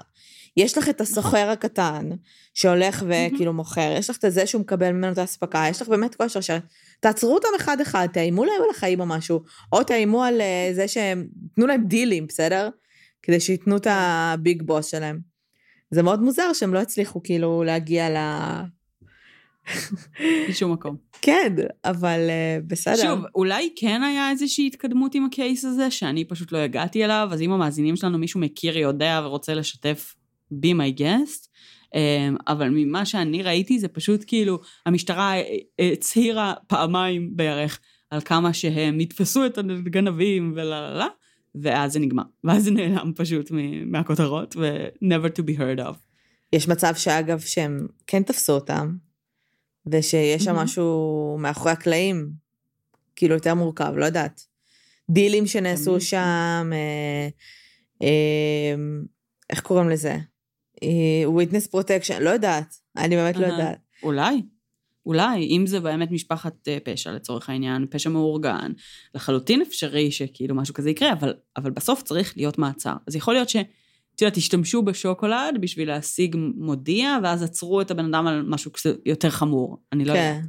יש 0.57 0.77
לך 0.77 0.89
את 0.89 1.01
הסוחר 1.01 1.49
הקטן, 1.49 2.09
שהולך 2.53 3.03
וכאילו 3.07 3.53
מוכר, 3.53 3.93
יש 3.97 4.09
לך 4.09 4.17
את 4.25 4.31
זה 4.31 4.47
שהוא 4.47 4.61
מקבל 4.61 4.91
ממנו 4.91 5.11
את 5.11 5.17
האספקה, 5.17 5.65
יש 5.69 5.81
לך 5.81 5.87
באמת 5.87 6.15
כל 6.15 6.23
השרשרת. 6.23 6.63
תעצרו 6.99 7.33
אותם 7.33 7.47
אחד-אחד, 7.57 8.07
תאיימו 8.13 8.45
להם 8.45 8.61
על 8.63 8.69
החיים 8.69 8.99
או 8.99 9.05
משהו, 9.05 9.43
או 9.73 9.83
תאיימו 9.83 10.23
על 10.23 10.41
אה, 10.41 10.69
זה 10.73 10.87
שהם, 10.87 11.27
תנו 11.55 11.67
להם 11.67 11.83
דילים, 11.87 12.27
בסדר? 12.27 12.69
כדי 13.23 13.39
שייתנו 13.39 13.77
את 13.77 13.87
הביג 13.89 14.63
בוס 14.63 14.85
שלהם. 14.85 15.19
זה 15.91 16.03
מאוד 16.03 16.21
מוזר 16.21 16.53
שהם 16.53 16.73
לא 16.73 16.79
הצליחו 16.79 17.23
כאילו 17.23 17.63
להגיע 17.63 18.09
ל... 18.09 18.17
בשום 20.49 20.73
מקום. 20.73 20.95
כן, 21.21 21.53
אבל 21.85 22.19
אה, 22.29 22.57
בסדר. 22.67 22.95
שוב, 22.95 23.19
אולי 23.35 23.69
כן 23.75 24.03
היה 24.03 24.29
איזושהי 24.29 24.67
התקדמות 24.67 25.15
עם 25.15 25.25
הקייס 25.25 25.65
הזה, 25.65 25.91
שאני 25.91 26.25
פשוט 26.25 26.51
לא 26.51 26.57
הגעתי 26.57 27.05
אליו, 27.05 27.29
אז 27.31 27.41
אם 27.41 27.51
המאזינים 27.51 27.95
שלנו 27.95 28.17
מישהו 28.17 28.39
מכיר, 28.39 28.77
יודע 28.77 29.21
ורוצה 29.23 29.53
לשתף, 29.53 30.15
be 30.63 30.67
my 30.67 30.99
guest. 30.99 31.47
אמ, 31.95 32.35
אבל 32.47 32.69
ממה 32.69 33.05
שאני 33.05 33.43
ראיתי 33.43 33.79
זה 33.79 33.87
פשוט 33.87 34.23
כאילו, 34.27 34.59
המשטרה 34.85 35.33
הצהירה 35.79 36.53
פעמיים 36.67 37.37
בירך 37.37 37.79
על 38.09 38.21
כמה 38.21 38.53
שהם 38.53 38.99
יתפסו 38.99 39.45
את 39.45 39.57
הגנבים 39.57 40.53
ולה 40.55 40.81
לה 40.81 40.93
לה, 40.93 41.07
ואז 41.55 41.93
זה 41.93 41.99
נגמר. 41.99 42.23
ואז 42.43 42.63
זה 42.63 42.71
נעלם 42.71 43.11
פשוט 43.15 43.51
מהכותרות, 43.85 44.55
ו-never 44.55 45.37
to 45.37 45.41
be 45.41 45.59
heard 45.59 45.79
of. 45.79 45.95
יש 46.53 46.67
מצב 46.67 46.93
שאגב 46.95 47.39
שהם 47.39 47.87
כן 48.07 48.23
תפסו 48.23 48.53
אותם, 48.53 48.95
ושיש 49.91 50.43
שם 50.43 50.53
מהמם. 50.53 50.63
משהו 50.63 51.37
מאחורי 51.39 51.71
הקלעים, 51.71 52.29
כאילו 53.15 53.35
יותר 53.35 53.53
מורכב, 53.53 53.93
לא 53.95 54.05
יודעת. 54.05 54.41
דילים 55.09 55.47
שנעשו 55.47 55.91
תמיד. 55.91 56.01
שם, 56.01 56.69
אה, 56.73 57.27
אה, 58.01 58.75
איך 59.49 59.61
קוראים 59.61 59.89
לזה? 59.89 60.17
אה, 60.85 61.43
witness 61.43 61.71
protection, 61.71 62.19
לא 62.19 62.29
יודעת, 62.29 62.75
אני 62.97 63.15
באמת 63.15 63.37
לא. 63.37 63.45
יודעת. 63.45 63.77
אולי, 64.03 64.41
אולי, 65.05 65.45
אם 65.45 65.63
זה 65.67 65.79
באמת 65.79 66.11
משפחת 66.11 66.67
אה, 66.67 66.77
פשע 66.83 67.11
לצורך 67.11 67.49
העניין, 67.49 67.85
פשע 67.89 68.09
מאורגן, 68.09 68.71
לחלוטין 69.15 69.61
אפשרי 69.61 70.11
שכאילו 70.11 70.55
משהו 70.55 70.73
כזה 70.73 70.89
יקרה, 70.89 71.13
אבל, 71.13 71.33
אבל 71.57 71.71
בסוף 71.71 72.03
צריך 72.03 72.33
להיות 72.37 72.57
מעצר. 72.57 72.93
אז 73.07 73.15
יכול 73.15 73.33
להיות 73.33 73.49
ש... 73.49 73.55
את 74.15 74.21
יודעת, 74.21 74.37
השתמשו 74.37 74.81
בשוקולד 74.81 75.57
בשביל 75.59 75.87
להשיג 75.87 76.35
מודיע, 76.55 77.17
ואז 77.23 77.43
עצרו 77.43 77.81
את 77.81 77.91
הבן 77.91 78.05
אדם 78.05 78.27
על 78.27 78.43
משהו 78.47 78.71
יותר 79.05 79.29
חמור. 79.29 79.77
אני 79.93 80.05
לא 80.05 80.11
יודעת. 80.11 80.41
כן, 80.41 80.47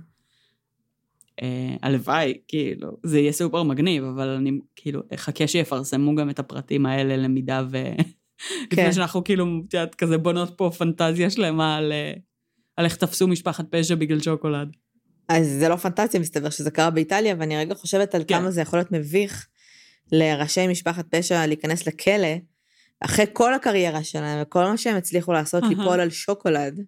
אה, 1.42 1.76
הלוואי, 1.82 2.34
כאילו, 2.48 2.88
זה 3.02 3.18
יהיה 3.18 3.32
סופר 3.32 3.62
מגניב, 3.62 4.04
אבל 4.04 4.28
אני 4.28 4.58
כאילו 4.76 5.02
אחכה 5.14 5.46
שיפרסמו 5.46 6.14
גם 6.14 6.30
את 6.30 6.38
הפרטים 6.38 6.86
האלה 6.86 7.16
למידה 7.16 7.62
ו... 7.70 7.78
כן. 8.70 8.76
לפני 8.82 8.92
שאנחנו 8.92 9.24
כאילו, 9.24 9.46
את 9.68 9.74
יודעת, 9.74 9.94
כזה 9.94 10.18
בונות 10.18 10.52
פה 10.56 10.70
פנטזיה 10.78 11.30
שלמה 11.30 11.76
על, 11.76 11.92
אה, 11.92 12.12
על 12.76 12.84
איך 12.84 12.96
תפסו 12.96 13.28
משפחת 13.28 13.64
פשע 13.70 13.94
בגלל 13.94 14.20
שוקולד. 14.20 14.68
אז 15.28 15.46
זה 15.58 15.68
לא 15.68 15.76
פנטזיה, 15.76 16.20
מסתבר 16.20 16.50
שזה 16.50 16.70
קרה 16.70 16.90
באיטליה, 16.90 17.34
ואני 17.38 17.56
רגע 17.56 17.74
חושבת 17.74 18.14
על 18.14 18.24
כן. 18.28 18.38
כמה 18.38 18.50
זה 18.50 18.60
יכול 18.60 18.78
להיות 18.78 18.92
מביך 18.92 19.46
לראשי 20.12 20.66
משפחת 20.66 21.06
פשע 21.10 21.46
להיכנס 21.46 21.86
לכלא, 21.86 22.34
אחרי 23.00 23.24
כל 23.32 23.54
הקריירה 23.54 24.04
שלהם 24.04 24.42
וכל 24.42 24.64
מה 24.64 24.76
שהם 24.76 24.96
הצליחו 24.96 25.32
לעשות. 25.32 25.64
ליפול 25.68 26.00
על 26.00 26.10
שוקולד, 26.10 26.80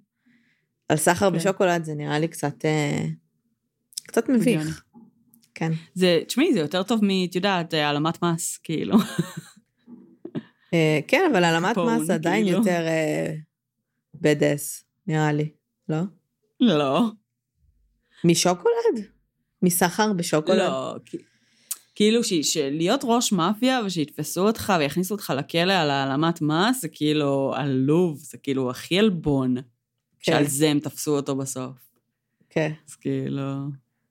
על 0.89 0.97
סחר 0.97 1.31
כן. 1.31 1.37
בשוקולד, 1.37 1.85
זה 1.85 1.95
נראה 1.95 2.19
לי 2.19 2.29
קצת, 2.29 2.65
אה, 2.65 3.05
קצת. 4.03 4.29
מביך. 4.29 4.85
כן. 5.55 5.73
זה, 5.95 6.21
תשמעי, 6.27 6.53
זה 6.53 6.61
יותר 6.61 6.83
טוב 6.83 7.05
מ, 7.05 7.09
את 7.25 7.35
יודעת, 7.35 7.75
העלמת 7.75 8.23
מס, 8.25 8.57
כאילו. 8.57 8.97
אה, 10.75 11.01
כן, 11.09 11.31
אבל 11.33 11.45
העלמת 11.45 11.77
מס 11.79 12.11
עדיין 12.11 12.45
כאילו. 12.45 12.59
יותר 12.59 12.81
בדס, 14.15 14.85
נראה 15.07 15.33
לי, 15.33 15.49
לא? 15.89 15.99
לא. 16.61 17.03
משוקולד? 18.25 19.05
מסחר 19.63 20.13
בשוקולד? 20.13 20.59
לא. 20.59 20.95
כאילו 21.95 22.25
ש- 22.25 22.35
שלהיות 22.35 23.01
ראש 23.05 23.33
מאפיה 23.33 23.81
ושיתפסו 23.87 24.47
אותך 24.47 24.73
ויכניסו 24.79 25.15
אותך 25.15 25.33
לכלא 25.37 25.73
על 25.73 25.91
העלמת 25.91 26.43
מס, 26.43 26.81
זה 26.81 26.89
כאילו 26.89 27.53
עלוב, 27.57 28.19
זה 28.19 28.39
כאילו 28.39 28.71
הכי 28.71 28.99
עלבון, 28.99 29.55
כן. 29.57 29.63
שעל 30.21 30.47
זה 30.47 30.69
הם 30.69 30.81
תפסו 30.81 31.17
אותו 31.17 31.37
בסוף. 31.37 31.73
כן. 32.51 32.73
אז 32.89 32.95
כאילו, 32.95 33.43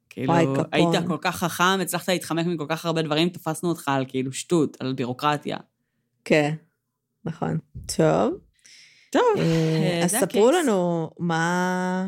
כאילו, 0.10 0.34
וואי. 0.34 0.45
היית 0.72 1.08
כל 1.08 1.18
כך 1.22 1.36
חכם, 1.36 1.80
הצלחת 1.82 2.10
להתחמק 2.10 2.45
מכל 2.45 2.66
כך 2.70 2.86
הרבה 2.86 3.01
דברים, 3.01 3.30
תפסנו 3.30 3.70
אותך 3.70 3.88
על 3.88 4.05
כאילו 4.08 4.34
שטות, 4.34 4.78
על 4.80 4.93
בירוקרטיה. 4.93 5.58
כן, 6.28 6.55
נכון. 7.25 7.57
טוב. 7.95 8.34
טוב, 9.09 9.21
אה, 9.38 9.43
אה, 9.43 10.03
אז 10.03 10.11
ספרו. 10.11 10.51
לנו 10.51 11.09
מה... 11.19 12.07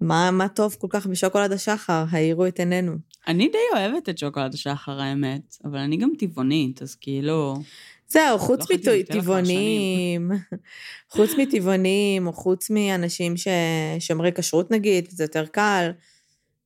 מה, 0.00 0.30
מה 0.30 0.48
טוב 0.48 0.76
כל 0.80 0.86
כך 0.90 1.06
בשוקולד 1.06 1.52
השחר, 1.52 2.04
האירו 2.10 2.46
את 2.46 2.58
עינינו. 2.58 2.92
אני 3.28 3.48
די 3.48 3.58
אוהבת 3.74 4.08
את 4.08 4.18
שוקולד 4.18 4.54
השחר, 4.54 5.00
האמת, 5.00 5.56
אבל 5.64 5.78
אני 5.78 5.96
גם 5.96 6.10
טבעונית, 6.18 6.82
אז 6.82 6.94
כאילו... 6.94 7.54
זהו, 8.08 8.38
חוץ 8.38 8.70
לא 8.70 8.76
כבר 8.76 8.92
מטבעונים, 8.98 10.30
חוץ 11.10 11.30
מטבעונים, 11.38 12.26
או 12.26 12.32
חוץ 12.32 12.70
מאנשים 12.70 13.34
ששומרי 13.36 14.32
כשרות 14.32 14.70
נגיד, 14.70 15.08
זה 15.10 15.24
יותר 15.24 15.46
קל. 15.46 15.90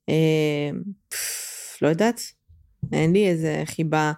אה, 0.08 0.70
פף, 1.08 1.78
לא 1.82 1.88
יודעת, 1.88 2.20
אין 2.92 3.12
לי 3.12 3.28
איזה 3.28 3.62
חיבה. 3.64 4.12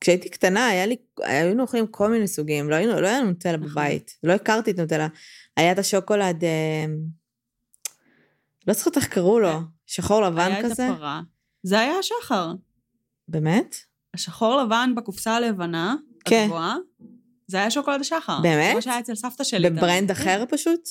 כשהייתי 0.00 0.28
קטנה, 0.28 0.66
היה 0.68 0.86
לי, 0.86 0.96
היינו 1.22 1.62
אוכלים 1.62 1.86
כל 1.86 2.10
מיני 2.10 2.28
סוגים, 2.28 2.70
לא, 2.70 2.74
היינו, 2.74 3.00
לא 3.00 3.06
היה 3.06 3.20
נוטלה 3.20 3.56
נכון. 3.56 3.70
בבית, 3.70 4.16
לא 4.22 4.32
הכרתי 4.32 4.70
את 4.70 4.78
נוטלה. 4.78 5.08
היה 5.56 5.72
את 5.72 5.78
השוקולד, 5.78 6.44
אה, 6.44 6.84
לא 8.66 8.74
זוכרת 8.74 8.96
איך 8.96 9.08
קראו 9.08 9.40
לו, 9.40 9.60
שחור 9.86 10.22
לבן 10.22 10.38
היה 10.38 10.60
את 10.60 10.64
כזה. 10.64 10.88
הפרה. 10.88 11.20
זה 11.62 11.80
היה 11.80 11.98
השחר. 11.98 12.52
באמת? 13.28 13.76
השחור 14.14 14.62
לבן 14.62 14.92
בקופסה 14.96 15.36
הלבנה, 15.36 15.94
כן. 16.24 16.42
הגבוהה, 16.44 16.76
זה 17.46 17.56
היה 17.56 17.70
שוקולד 17.70 18.00
השחר. 18.00 18.40
באמת? 18.42 18.68
זה 18.68 18.74
מה 18.74 18.82
שהיה 18.82 18.98
אצל 18.98 19.14
סבתא 19.14 19.44
שלי. 19.44 19.70
ב 19.70 19.76
brand. 19.76 20.10
אחר 20.10 20.44
פשוט? 20.48 20.88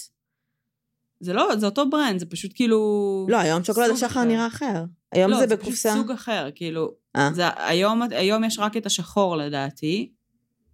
זה 1.19 1.33
לא, 1.33 1.55
זה 1.55 1.65
אותו 1.65 1.89
brand, 1.89 2.19
זה 2.19 2.25
פשוט 2.25 2.51
כאילו... 2.55 3.27
לא, 3.29 3.37
היום 3.37 3.63
שוקולד 3.63 3.89
השחר 3.89 4.07
אחר. 4.07 4.23
נראה 4.23 4.47
אחר. 4.47 4.83
היום 5.11 5.31
לא, 5.31 5.37
זה 5.37 5.47
פשוט 5.47 5.59
בקופסה. 5.59 5.93
סוג 5.93 6.11
אחר, 6.11 6.49
כאילו... 6.55 7.04
אה. 7.15 7.29
זה, 7.33 7.43
היום, 7.57 8.01
היום 8.11 8.43
יש 8.43 8.59
רק 8.59 8.77
את 8.77 8.85
השחור 8.85 9.37
לדעתי. 9.37 10.11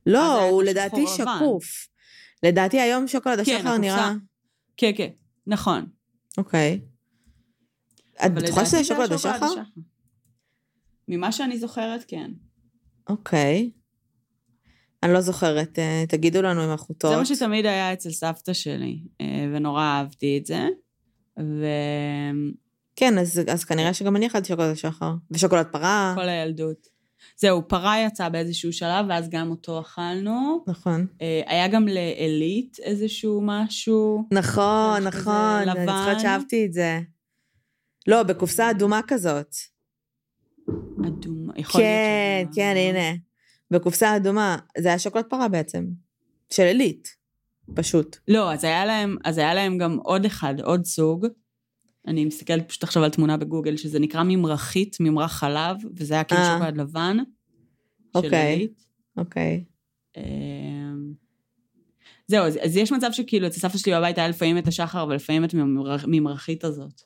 לא, 0.06 0.44
הוא 0.44 0.64
לדעתי 0.64 1.04
לבן. 1.04 1.38
שקוף. 1.40 1.88
לדעתי 2.44 2.80
היום 2.80 3.08
שוקולד 3.08 3.42
כן, 3.46 3.56
השחר 3.56 3.70
הקופסה. 3.70 3.78
נראה... 3.78 4.12
כן, 4.78 4.92
כן, 4.98 5.10
נכון. 5.48 5.86
אוקיי. 6.38 6.82
את 8.26 8.34
בטוחה 8.34 8.66
שזה 8.66 8.84
שוקולד 8.84 9.12
השחר? 9.12 9.54
ממה 11.08 11.32
שאני 11.32 11.60
זוכרת, 11.60 12.06
כן. 12.08 12.32
אוקיי. 13.10 13.72
אני 15.04 15.14
לא 15.14 15.22
זוכרת, 15.22 15.80
אה, 15.80 16.04
תגידו 16.10 16.42
לנו 16.42 16.66
אם 16.66 16.72
אנחנו 16.72 16.94
זה 16.94 17.00
טועות. 17.00 17.18
מה 17.18 17.26
שתמיד 17.26 17.66
היה 17.66 17.94
אצל 17.94 18.12
סבתא 18.12 18.54
שלי, 18.54 19.00
אה, 19.22 19.46
ונורא 19.54 19.84
אהבתי 19.84 20.38
את 20.38 20.46
זה. 20.46 20.68
ו... 21.40 21.66
כן, 22.96 23.18
אז, 23.18 23.42
אז 23.48 23.64
כנראה 23.64 23.94
שגם 23.94 24.16
אני 24.16 24.28
אכלתי 24.28 24.48
שוקולד 24.48 24.72
השחר. 24.72 25.14
ושוקולד 25.32 25.66
פרה. 25.72 26.14
כל 26.16 26.30
הילדות. 26.30 26.88
זהו, 27.38 27.68
פרה 27.68 28.00
יצא 28.00 28.30
באיזשהו 28.30 28.74
שלב, 28.74 29.06
ואז 29.10 29.30
גם 29.30 29.50
אותו 29.50 29.80
אכלנו. 29.82 30.64
נכון. 30.68 31.08
אה, 31.22 31.42
היה 31.46 31.68
גם 31.68 31.88
לעילית 31.88 32.78
איזשהו 32.84 33.42
משהו. 33.44 34.28
נכון, 34.34 35.04
נכון, 35.04 35.34
אני 35.36 35.66
לבן. 35.66 35.86
זוכרת 35.86 36.20
שאהבתי 36.20 36.66
את 36.66 36.74
זה. 36.74 37.00
לא, 38.08 38.24
בקופסה 38.24 38.72
אדומה 38.72 39.00
כזאת. 39.08 39.56
אדום, 41.08 41.48
יכול 41.56 41.82
כן, 41.82 42.42
להיות 42.44 42.56
כן, 42.56 42.74
הנה. 42.78 43.18
בקופסה 43.72 44.16
אדומה. 44.16 44.58
זה 44.78 44.88
היה 44.88 45.00
שוקולד 45.00 45.26
פרה 45.30 45.48
בעצם. 45.48 45.86
של 46.50 46.64
עילית. 46.64 47.08
פשוט. 47.76 48.18
לא, 48.28 48.54
אז 48.54 48.64
היה 48.64 48.86
להם, 48.86 49.18
אז 49.24 49.38
היה 49.38 49.54
להם 49.54 49.78
גם 49.78 49.98
עוד 50.04 50.26
אחד, 50.26 50.60
עוד 50.60 50.86
סוג. 50.86 51.28
אני 52.08 52.26
מסתכלת 52.26 52.70
פשוט 52.70 52.84
עכשיו 52.84 53.04
על 53.04 53.10
תמונה 53.10 53.38
בגוגל, 53.38 53.78
שזה 53.78 54.00
נקרא 54.00 54.24
ממרחית, 54.24 54.98
ממרח 55.00 55.32
חלב, 55.32 55.78
וזה 55.96 56.14
היה 56.14 56.24
כאילו 56.24 56.42
אה. 56.42 56.54
שוקולד 56.58 56.78
לבן. 56.78 57.18
אוקיי. 58.16 58.68
אוקיי. 59.18 59.64
אמ, 60.18 61.14
זהו, 62.28 62.46
אז, 62.46 62.60
אז 62.64 62.78
יש 62.78 62.92
מצב 62.92 63.10
שכאילו 63.12 63.48
אצל 63.48 63.60
סבתא 63.60 63.78
שלי 63.78 63.94
בבית 63.94 64.18
היה 64.18 64.28
לפעמים 64.28 64.58
את 64.58 64.68
השחר 64.68 65.06
ולפעמים 65.10 65.44
את 65.44 65.54
הממרח- 65.54 66.06
ממרחית 66.08 66.64
הזאת. 66.64 67.02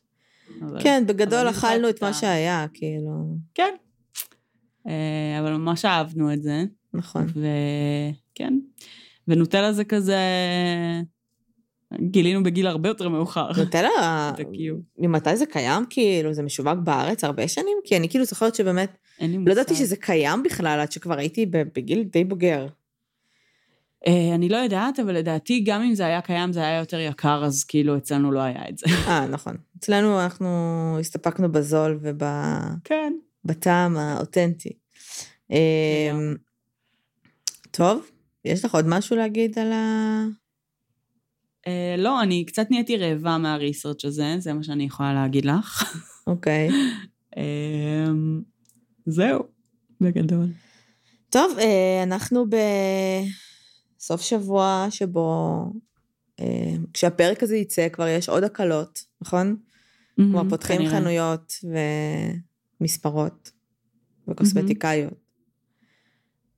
אבל- 0.62 0.84
כן, 0.84 1.04
בגדול 1.08 1.40
אני 1.48 1.50
אכלנו 1.58 1.90
את 1.90 2.04
מה 2.04 2.14
שהיה, 2.14 2.66
כאילו, 2.74 3.38
כן. 3.54 3.74
אה, 4.88 5.40
אבל 5.40 5.54
ממש 5.58 5.86
אהבנו 5.86 6.34
את 6.34 6.42
זה, 6.42 6.64
נכון. 6.94 7.26
וכן. 7.26 8.54
ונוטלה 9.28 9.74
זה 9.74 9.84
כזה... 9.84 10.18
גילינו 11.94 12.44
בגיל 12.44 12.68
הרבה 12.68 12.90
יותר 12.90 13.10
מאוחר. 13.10 13.50
נוטלה, 13.58 14.32
את 14.34 14.40
הקיום. 14.40 14.82
ממתי 14.98 15.38
זה 15.38 15.46
קיים? 15.46 15.84
כאילו, 15.90 16.34
זה 16.34 16.44
משווק 16.44 16.80
בארץ 16.84 17.24
הרבה 17.24 17.48
שנים? 17.48 17.78
כי 17.84 17.98
אני 17.98 18.10
כאילו 18.10 18.26
זוכרת 18.26 18.56
שבאמת, 18.56 18.98
אין 19.20 19.32
לי 19.32 19.38
מושג. 19.38 19.50
לא 19.50 19.54
ידעתי 19.54 19.76
שזה 19.76 19.96
קיים 19.96 20.44
בכלל, 20.44 20.80
עד 20.80 20.92
שכבר 20.92 21.18
הייתי 21.18 21.46
בגיל 21.46 22.04
די 22.04 22.24
בוגר. 22.24 22.68
אה, 24.08 24.36
אני 24.36 24.50
לא 24.50 24.58
יודעת, 24.58 25.00
אבל 25.00 25.16
לדעתי, 25.16 25.60
גם 25.60 25.82
אם 25.82 25.96
זה 25.96 26.06
היה 26.06 26.22
קיים, 26.22 26.54
זה 26.54 26.60
היה 26.60 26.80
יותר 26.80 27.00
יקר, 27.00 27.46
אז 27.46 27.64
כאילו 27.64 27.98
אצלנו 27.98 28.32
לא 28.32 28.40
היה 28.40 28.70
את 28.70 28.78
זה. 28.78 28.86
אה, 29.08 29.28
נכון. 29.28 29.58
אצלנו 29.80 30.24
אנחנו 30.24 30.48
הסתפקנו 31.00 31.52
בזול 31.52 32.00
כן. 32.84 33.14
ובטעם 33.46 33.98
האותנטי. 33.98 34.70
לגמרי. 35.50 36.36
טוב, 37.72 38.12
יש 38.46 38.66
לך 38.66 38.76
עוד 38.76 38.86
משהו 38.88 39.16
להגיד 39.16 39.60
על 39.60 39.72
ה... 39.72 40.26
אה, 41.68 41.96
לא, 41.98 42.22
אני 42.22 42.46
קצת 42.46 42.72
נהייתי 42.72 42.98
רעבה 42.98 43.38
מהריסרצ' 43.38 44.06
הזה, 44.06 44.36
זה 44.40 44.54
מה 44.54 44.64
שאני 44.64 44.84
יכולה 44.84 45.14
להגיד 45.14 45.46
לך. 45.46 45.98
אוקיי. 46.28 46.70
אה, 47.38 48.08
זהו, 49.06 49.44
בגדול. 50.02 50.46
טוב, 51.30 51.58
אה, 51.60 52.04
אנחנו 52.04 52.46
בסוף 53.98 54.22
שבוע 54.22 54.88
שבו, 54.90 55.60
אה, 56.40 56.76
כשהפרק 56.94 57.44
הזה 57.44 57.58
יצא, 57.58 57.90
כבר 57.90 58.08
יש 58.08 58.30
עוד 58.30 58.44
הקלות, 58.44 59.06
נכון? 59.22 59.56
כלומר, 60.16 60.50
פותחים 60.50 60.78
כנראה. 60.78 60.92
חנויות 60.92 61.54
ומספרות 62.82 63.52
וקוסמטיקאיות. 64.28 65.14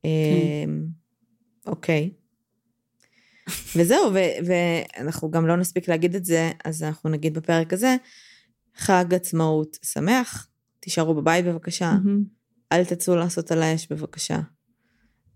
כן. 0.04 0.10
אמ, 0.10 0.88
אוקיי. 1.66 2.12
וזהו, 3.76 4.14
ו- 4.14 4.46
ואנחנו 4.46 5.32
גם 5.32 5.48
לא 5.48 5.56
נספיק 5.56 5.90
להגיד 5.90 6.16
את 6.16 6.26
זה, 6.26 6.52
אז 6.66 6.84
אנחנו 6.84 7.10
נגיד 7.10 7.34
בפרק 7.34 7.74
הזה, 7.74 7.96
חג 8.76 9.14
עצמאות 9.14 9.78
שמח, 9.84 10.48
תישארו 10.80 11.16
בבית 11.16 11.46
בבקשה. 11.46 11.92
אל 12.72 12.86
תצאו 12.86 13.16
לעשות 13.16 13.52
על 13.52 13.64
האש 13.64 13.88
בבקשה. 13.92 14.40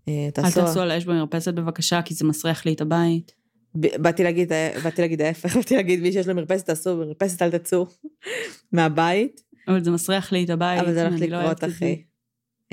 אה, 0.08 0.28
אל 0.38 0.50
תעשו... 0.50 0.80
על 0.80 0.90
האש 0.90 1.04
במרפסת 1.04 1.54
בבקשה, 1.54 2.02
כי 2.02 2.14
זה 2.14 2.24
מסריח 2.24 2.66
לי 2.66 2.72
את 2.72 2.80
הבית. 2.80 3.32
באתי 3.74 4.24
להגיד, 4.24 4.52
באתי 4.84 5.02
להגיד 5.02 5.20
ההפך, 5.20 5.56
באתי 5.56 5.76
להגיד 5.76 6.00
מי 6.00 6.12
שיש 6.12 6.28
לו 6.28 6.34
מרפסת 6.34 6.66
תעשו, 6.66 6.96
במרפסת 6.96 7.42
אל 7.42 7.50
תצאו 7.50 7.86
מהבית, 8.72 9.42
אבל 9.68 9.84
זה 9.84 9.90
מסריח 9.90 10.32
לי 10.32 10.44
את 10.44 10.50
הבית. 10.50 10.80
אבל 10.80 10.94
זה 10.94 11.06
הולך 11.06 11.20
לא 11.20 11.26
לקרות. 11.26 11.64
אחי. 11.64 12.02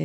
אמ, 0.00 0.04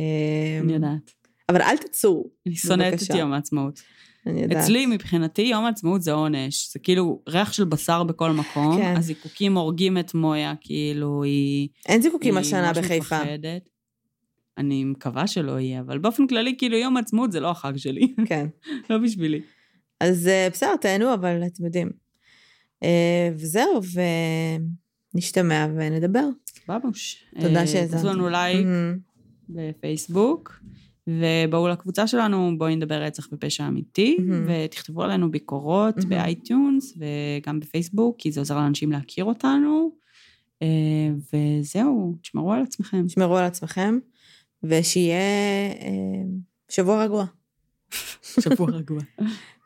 אני 0.62 0.72
יודעת. 0.72 1.10
אבל 1.48 1.62
אל 1.62 1.76
תצאו, 1.76 2.30
אני 2.46 2.56
שונאת 2.56 2.94
את. 2.94 3.14
יום 3.14 3.32
העצמאות. 3.32 3.80
אני 4.26 4.40
יודעת. 4.42 4.62
אצלי, 4.64 4.86
מבחינתי, 4.86 5.42
יום 5.42 5.64
העצמאות 5.64 6.02
זה 6.02 6.12
עונש. 6.12 6.72
זה 6.72 6.78
כאילו 6.78 7.22
ריח 7.28 7.52
של 7.52 7.64
בשר 7.64 8.02
בכל 8.04 8.30
מקום. 8.32 8.76
כן. 8.78 8.94
הזיקוקים 8.96 9.56
הורגים 9.56 9.98
את 9.98 10.14
מויה, 10.14 10.54
כאילו, 10.60 11.22
היא... 11.22 11.68
אין 11.86 12.02
זיקוקים 12.02 12.36
היא 12.36 12.40
השנה 12.40 12.72
בחיפה. 12.72 13.18
מפחדת. 13.22 13.68
אני 14.58 14.84
מקווה 14.84 15.26
שלא 15.26 15.60
יהיה, 15.60 15.80
אבל 15.80 15.98
באופן 15.98 16.26
כללי, 16.26 16.54
כאילו, 16.58 16.76
יום 16.76 16.96
העצמאות 16.96 17.32
זה 17.32 17.40
לא 17.40 17.50
החג 17.50 17.76
שלי. 17.76 18.14
כן. 18.26 18.46
לא 18.90 18.98
בשבילי. 18.98 19.40
אז 20.00 20.28
אה, 20.28 20.48
בסדר, 20.52 20.76
תהנו, 20.80 21.14
אבל 21.14 21.42
אתם 21.46 21.64
יודעים. 21.64 21.90
אה, 22.82 23.30
וזהו, 23.34 23.80
ונשתמע 25.14 25.66
ונדבר. 25.76 26.28
בבוש. 26.68 27.24
תודה 27.40 27.60
אה, 27.60 27.66
שהאזנתם. 27.66 27.96
תעשו 28.02 28.08
לנו 28.08 28.28
לייק 28.28 28.66
Mhm. 28.66 29.00
בפייסבוק, 29.48 30.60
ובואו 31.08 31.68
לקבוצה 31.68 32.06
שלנו, 32.06 32.58
בואי 32.58 32.76
נדבר 32.76 33.02
רצח 33.02 33.28
ופשע 33.32 33.68
אמיתי, 33.68 34.16
מהמם. 34.20 34.46
ותכתבו 34.48 35.02
עלינו 35.02 35.30
ביקורות 35.30 35.96
מהמם. 35.96 36.08
ב 36.08 36.21
iTunes 36.21 36.98
וגם 36.98 37.60
בפייסבוק, 37.60 38.16
כי 38.18 38.32
זה 38.32 38.40
עוזר 38.40 38.56
לאנשים 38.56 38.92
להכיר 38.92 39.24
אותנו. 39.24 39.90
אה, 40.62 40.68
וזהו, 41.32 42.16
תשמרו 42.22 42.52
על 42.52 42.62
עצמכם. 42.62 43.08
שמרו 43.08 43.36
על 43.36 43.44
עצמכם, 43.44 43.98
ושיהיה 44.62 45.18
אה, 45.80 46.22
שבוע 46.68 47.04
רגוע. 47.04 47.26
שבוע 48.40 48.70
רגוע. 48.70 49.00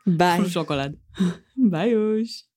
ביי. 0.07 0.49
שוקולד. 0.49 0.95
ביי 1.71 1.89
יוש. 1.89 2.43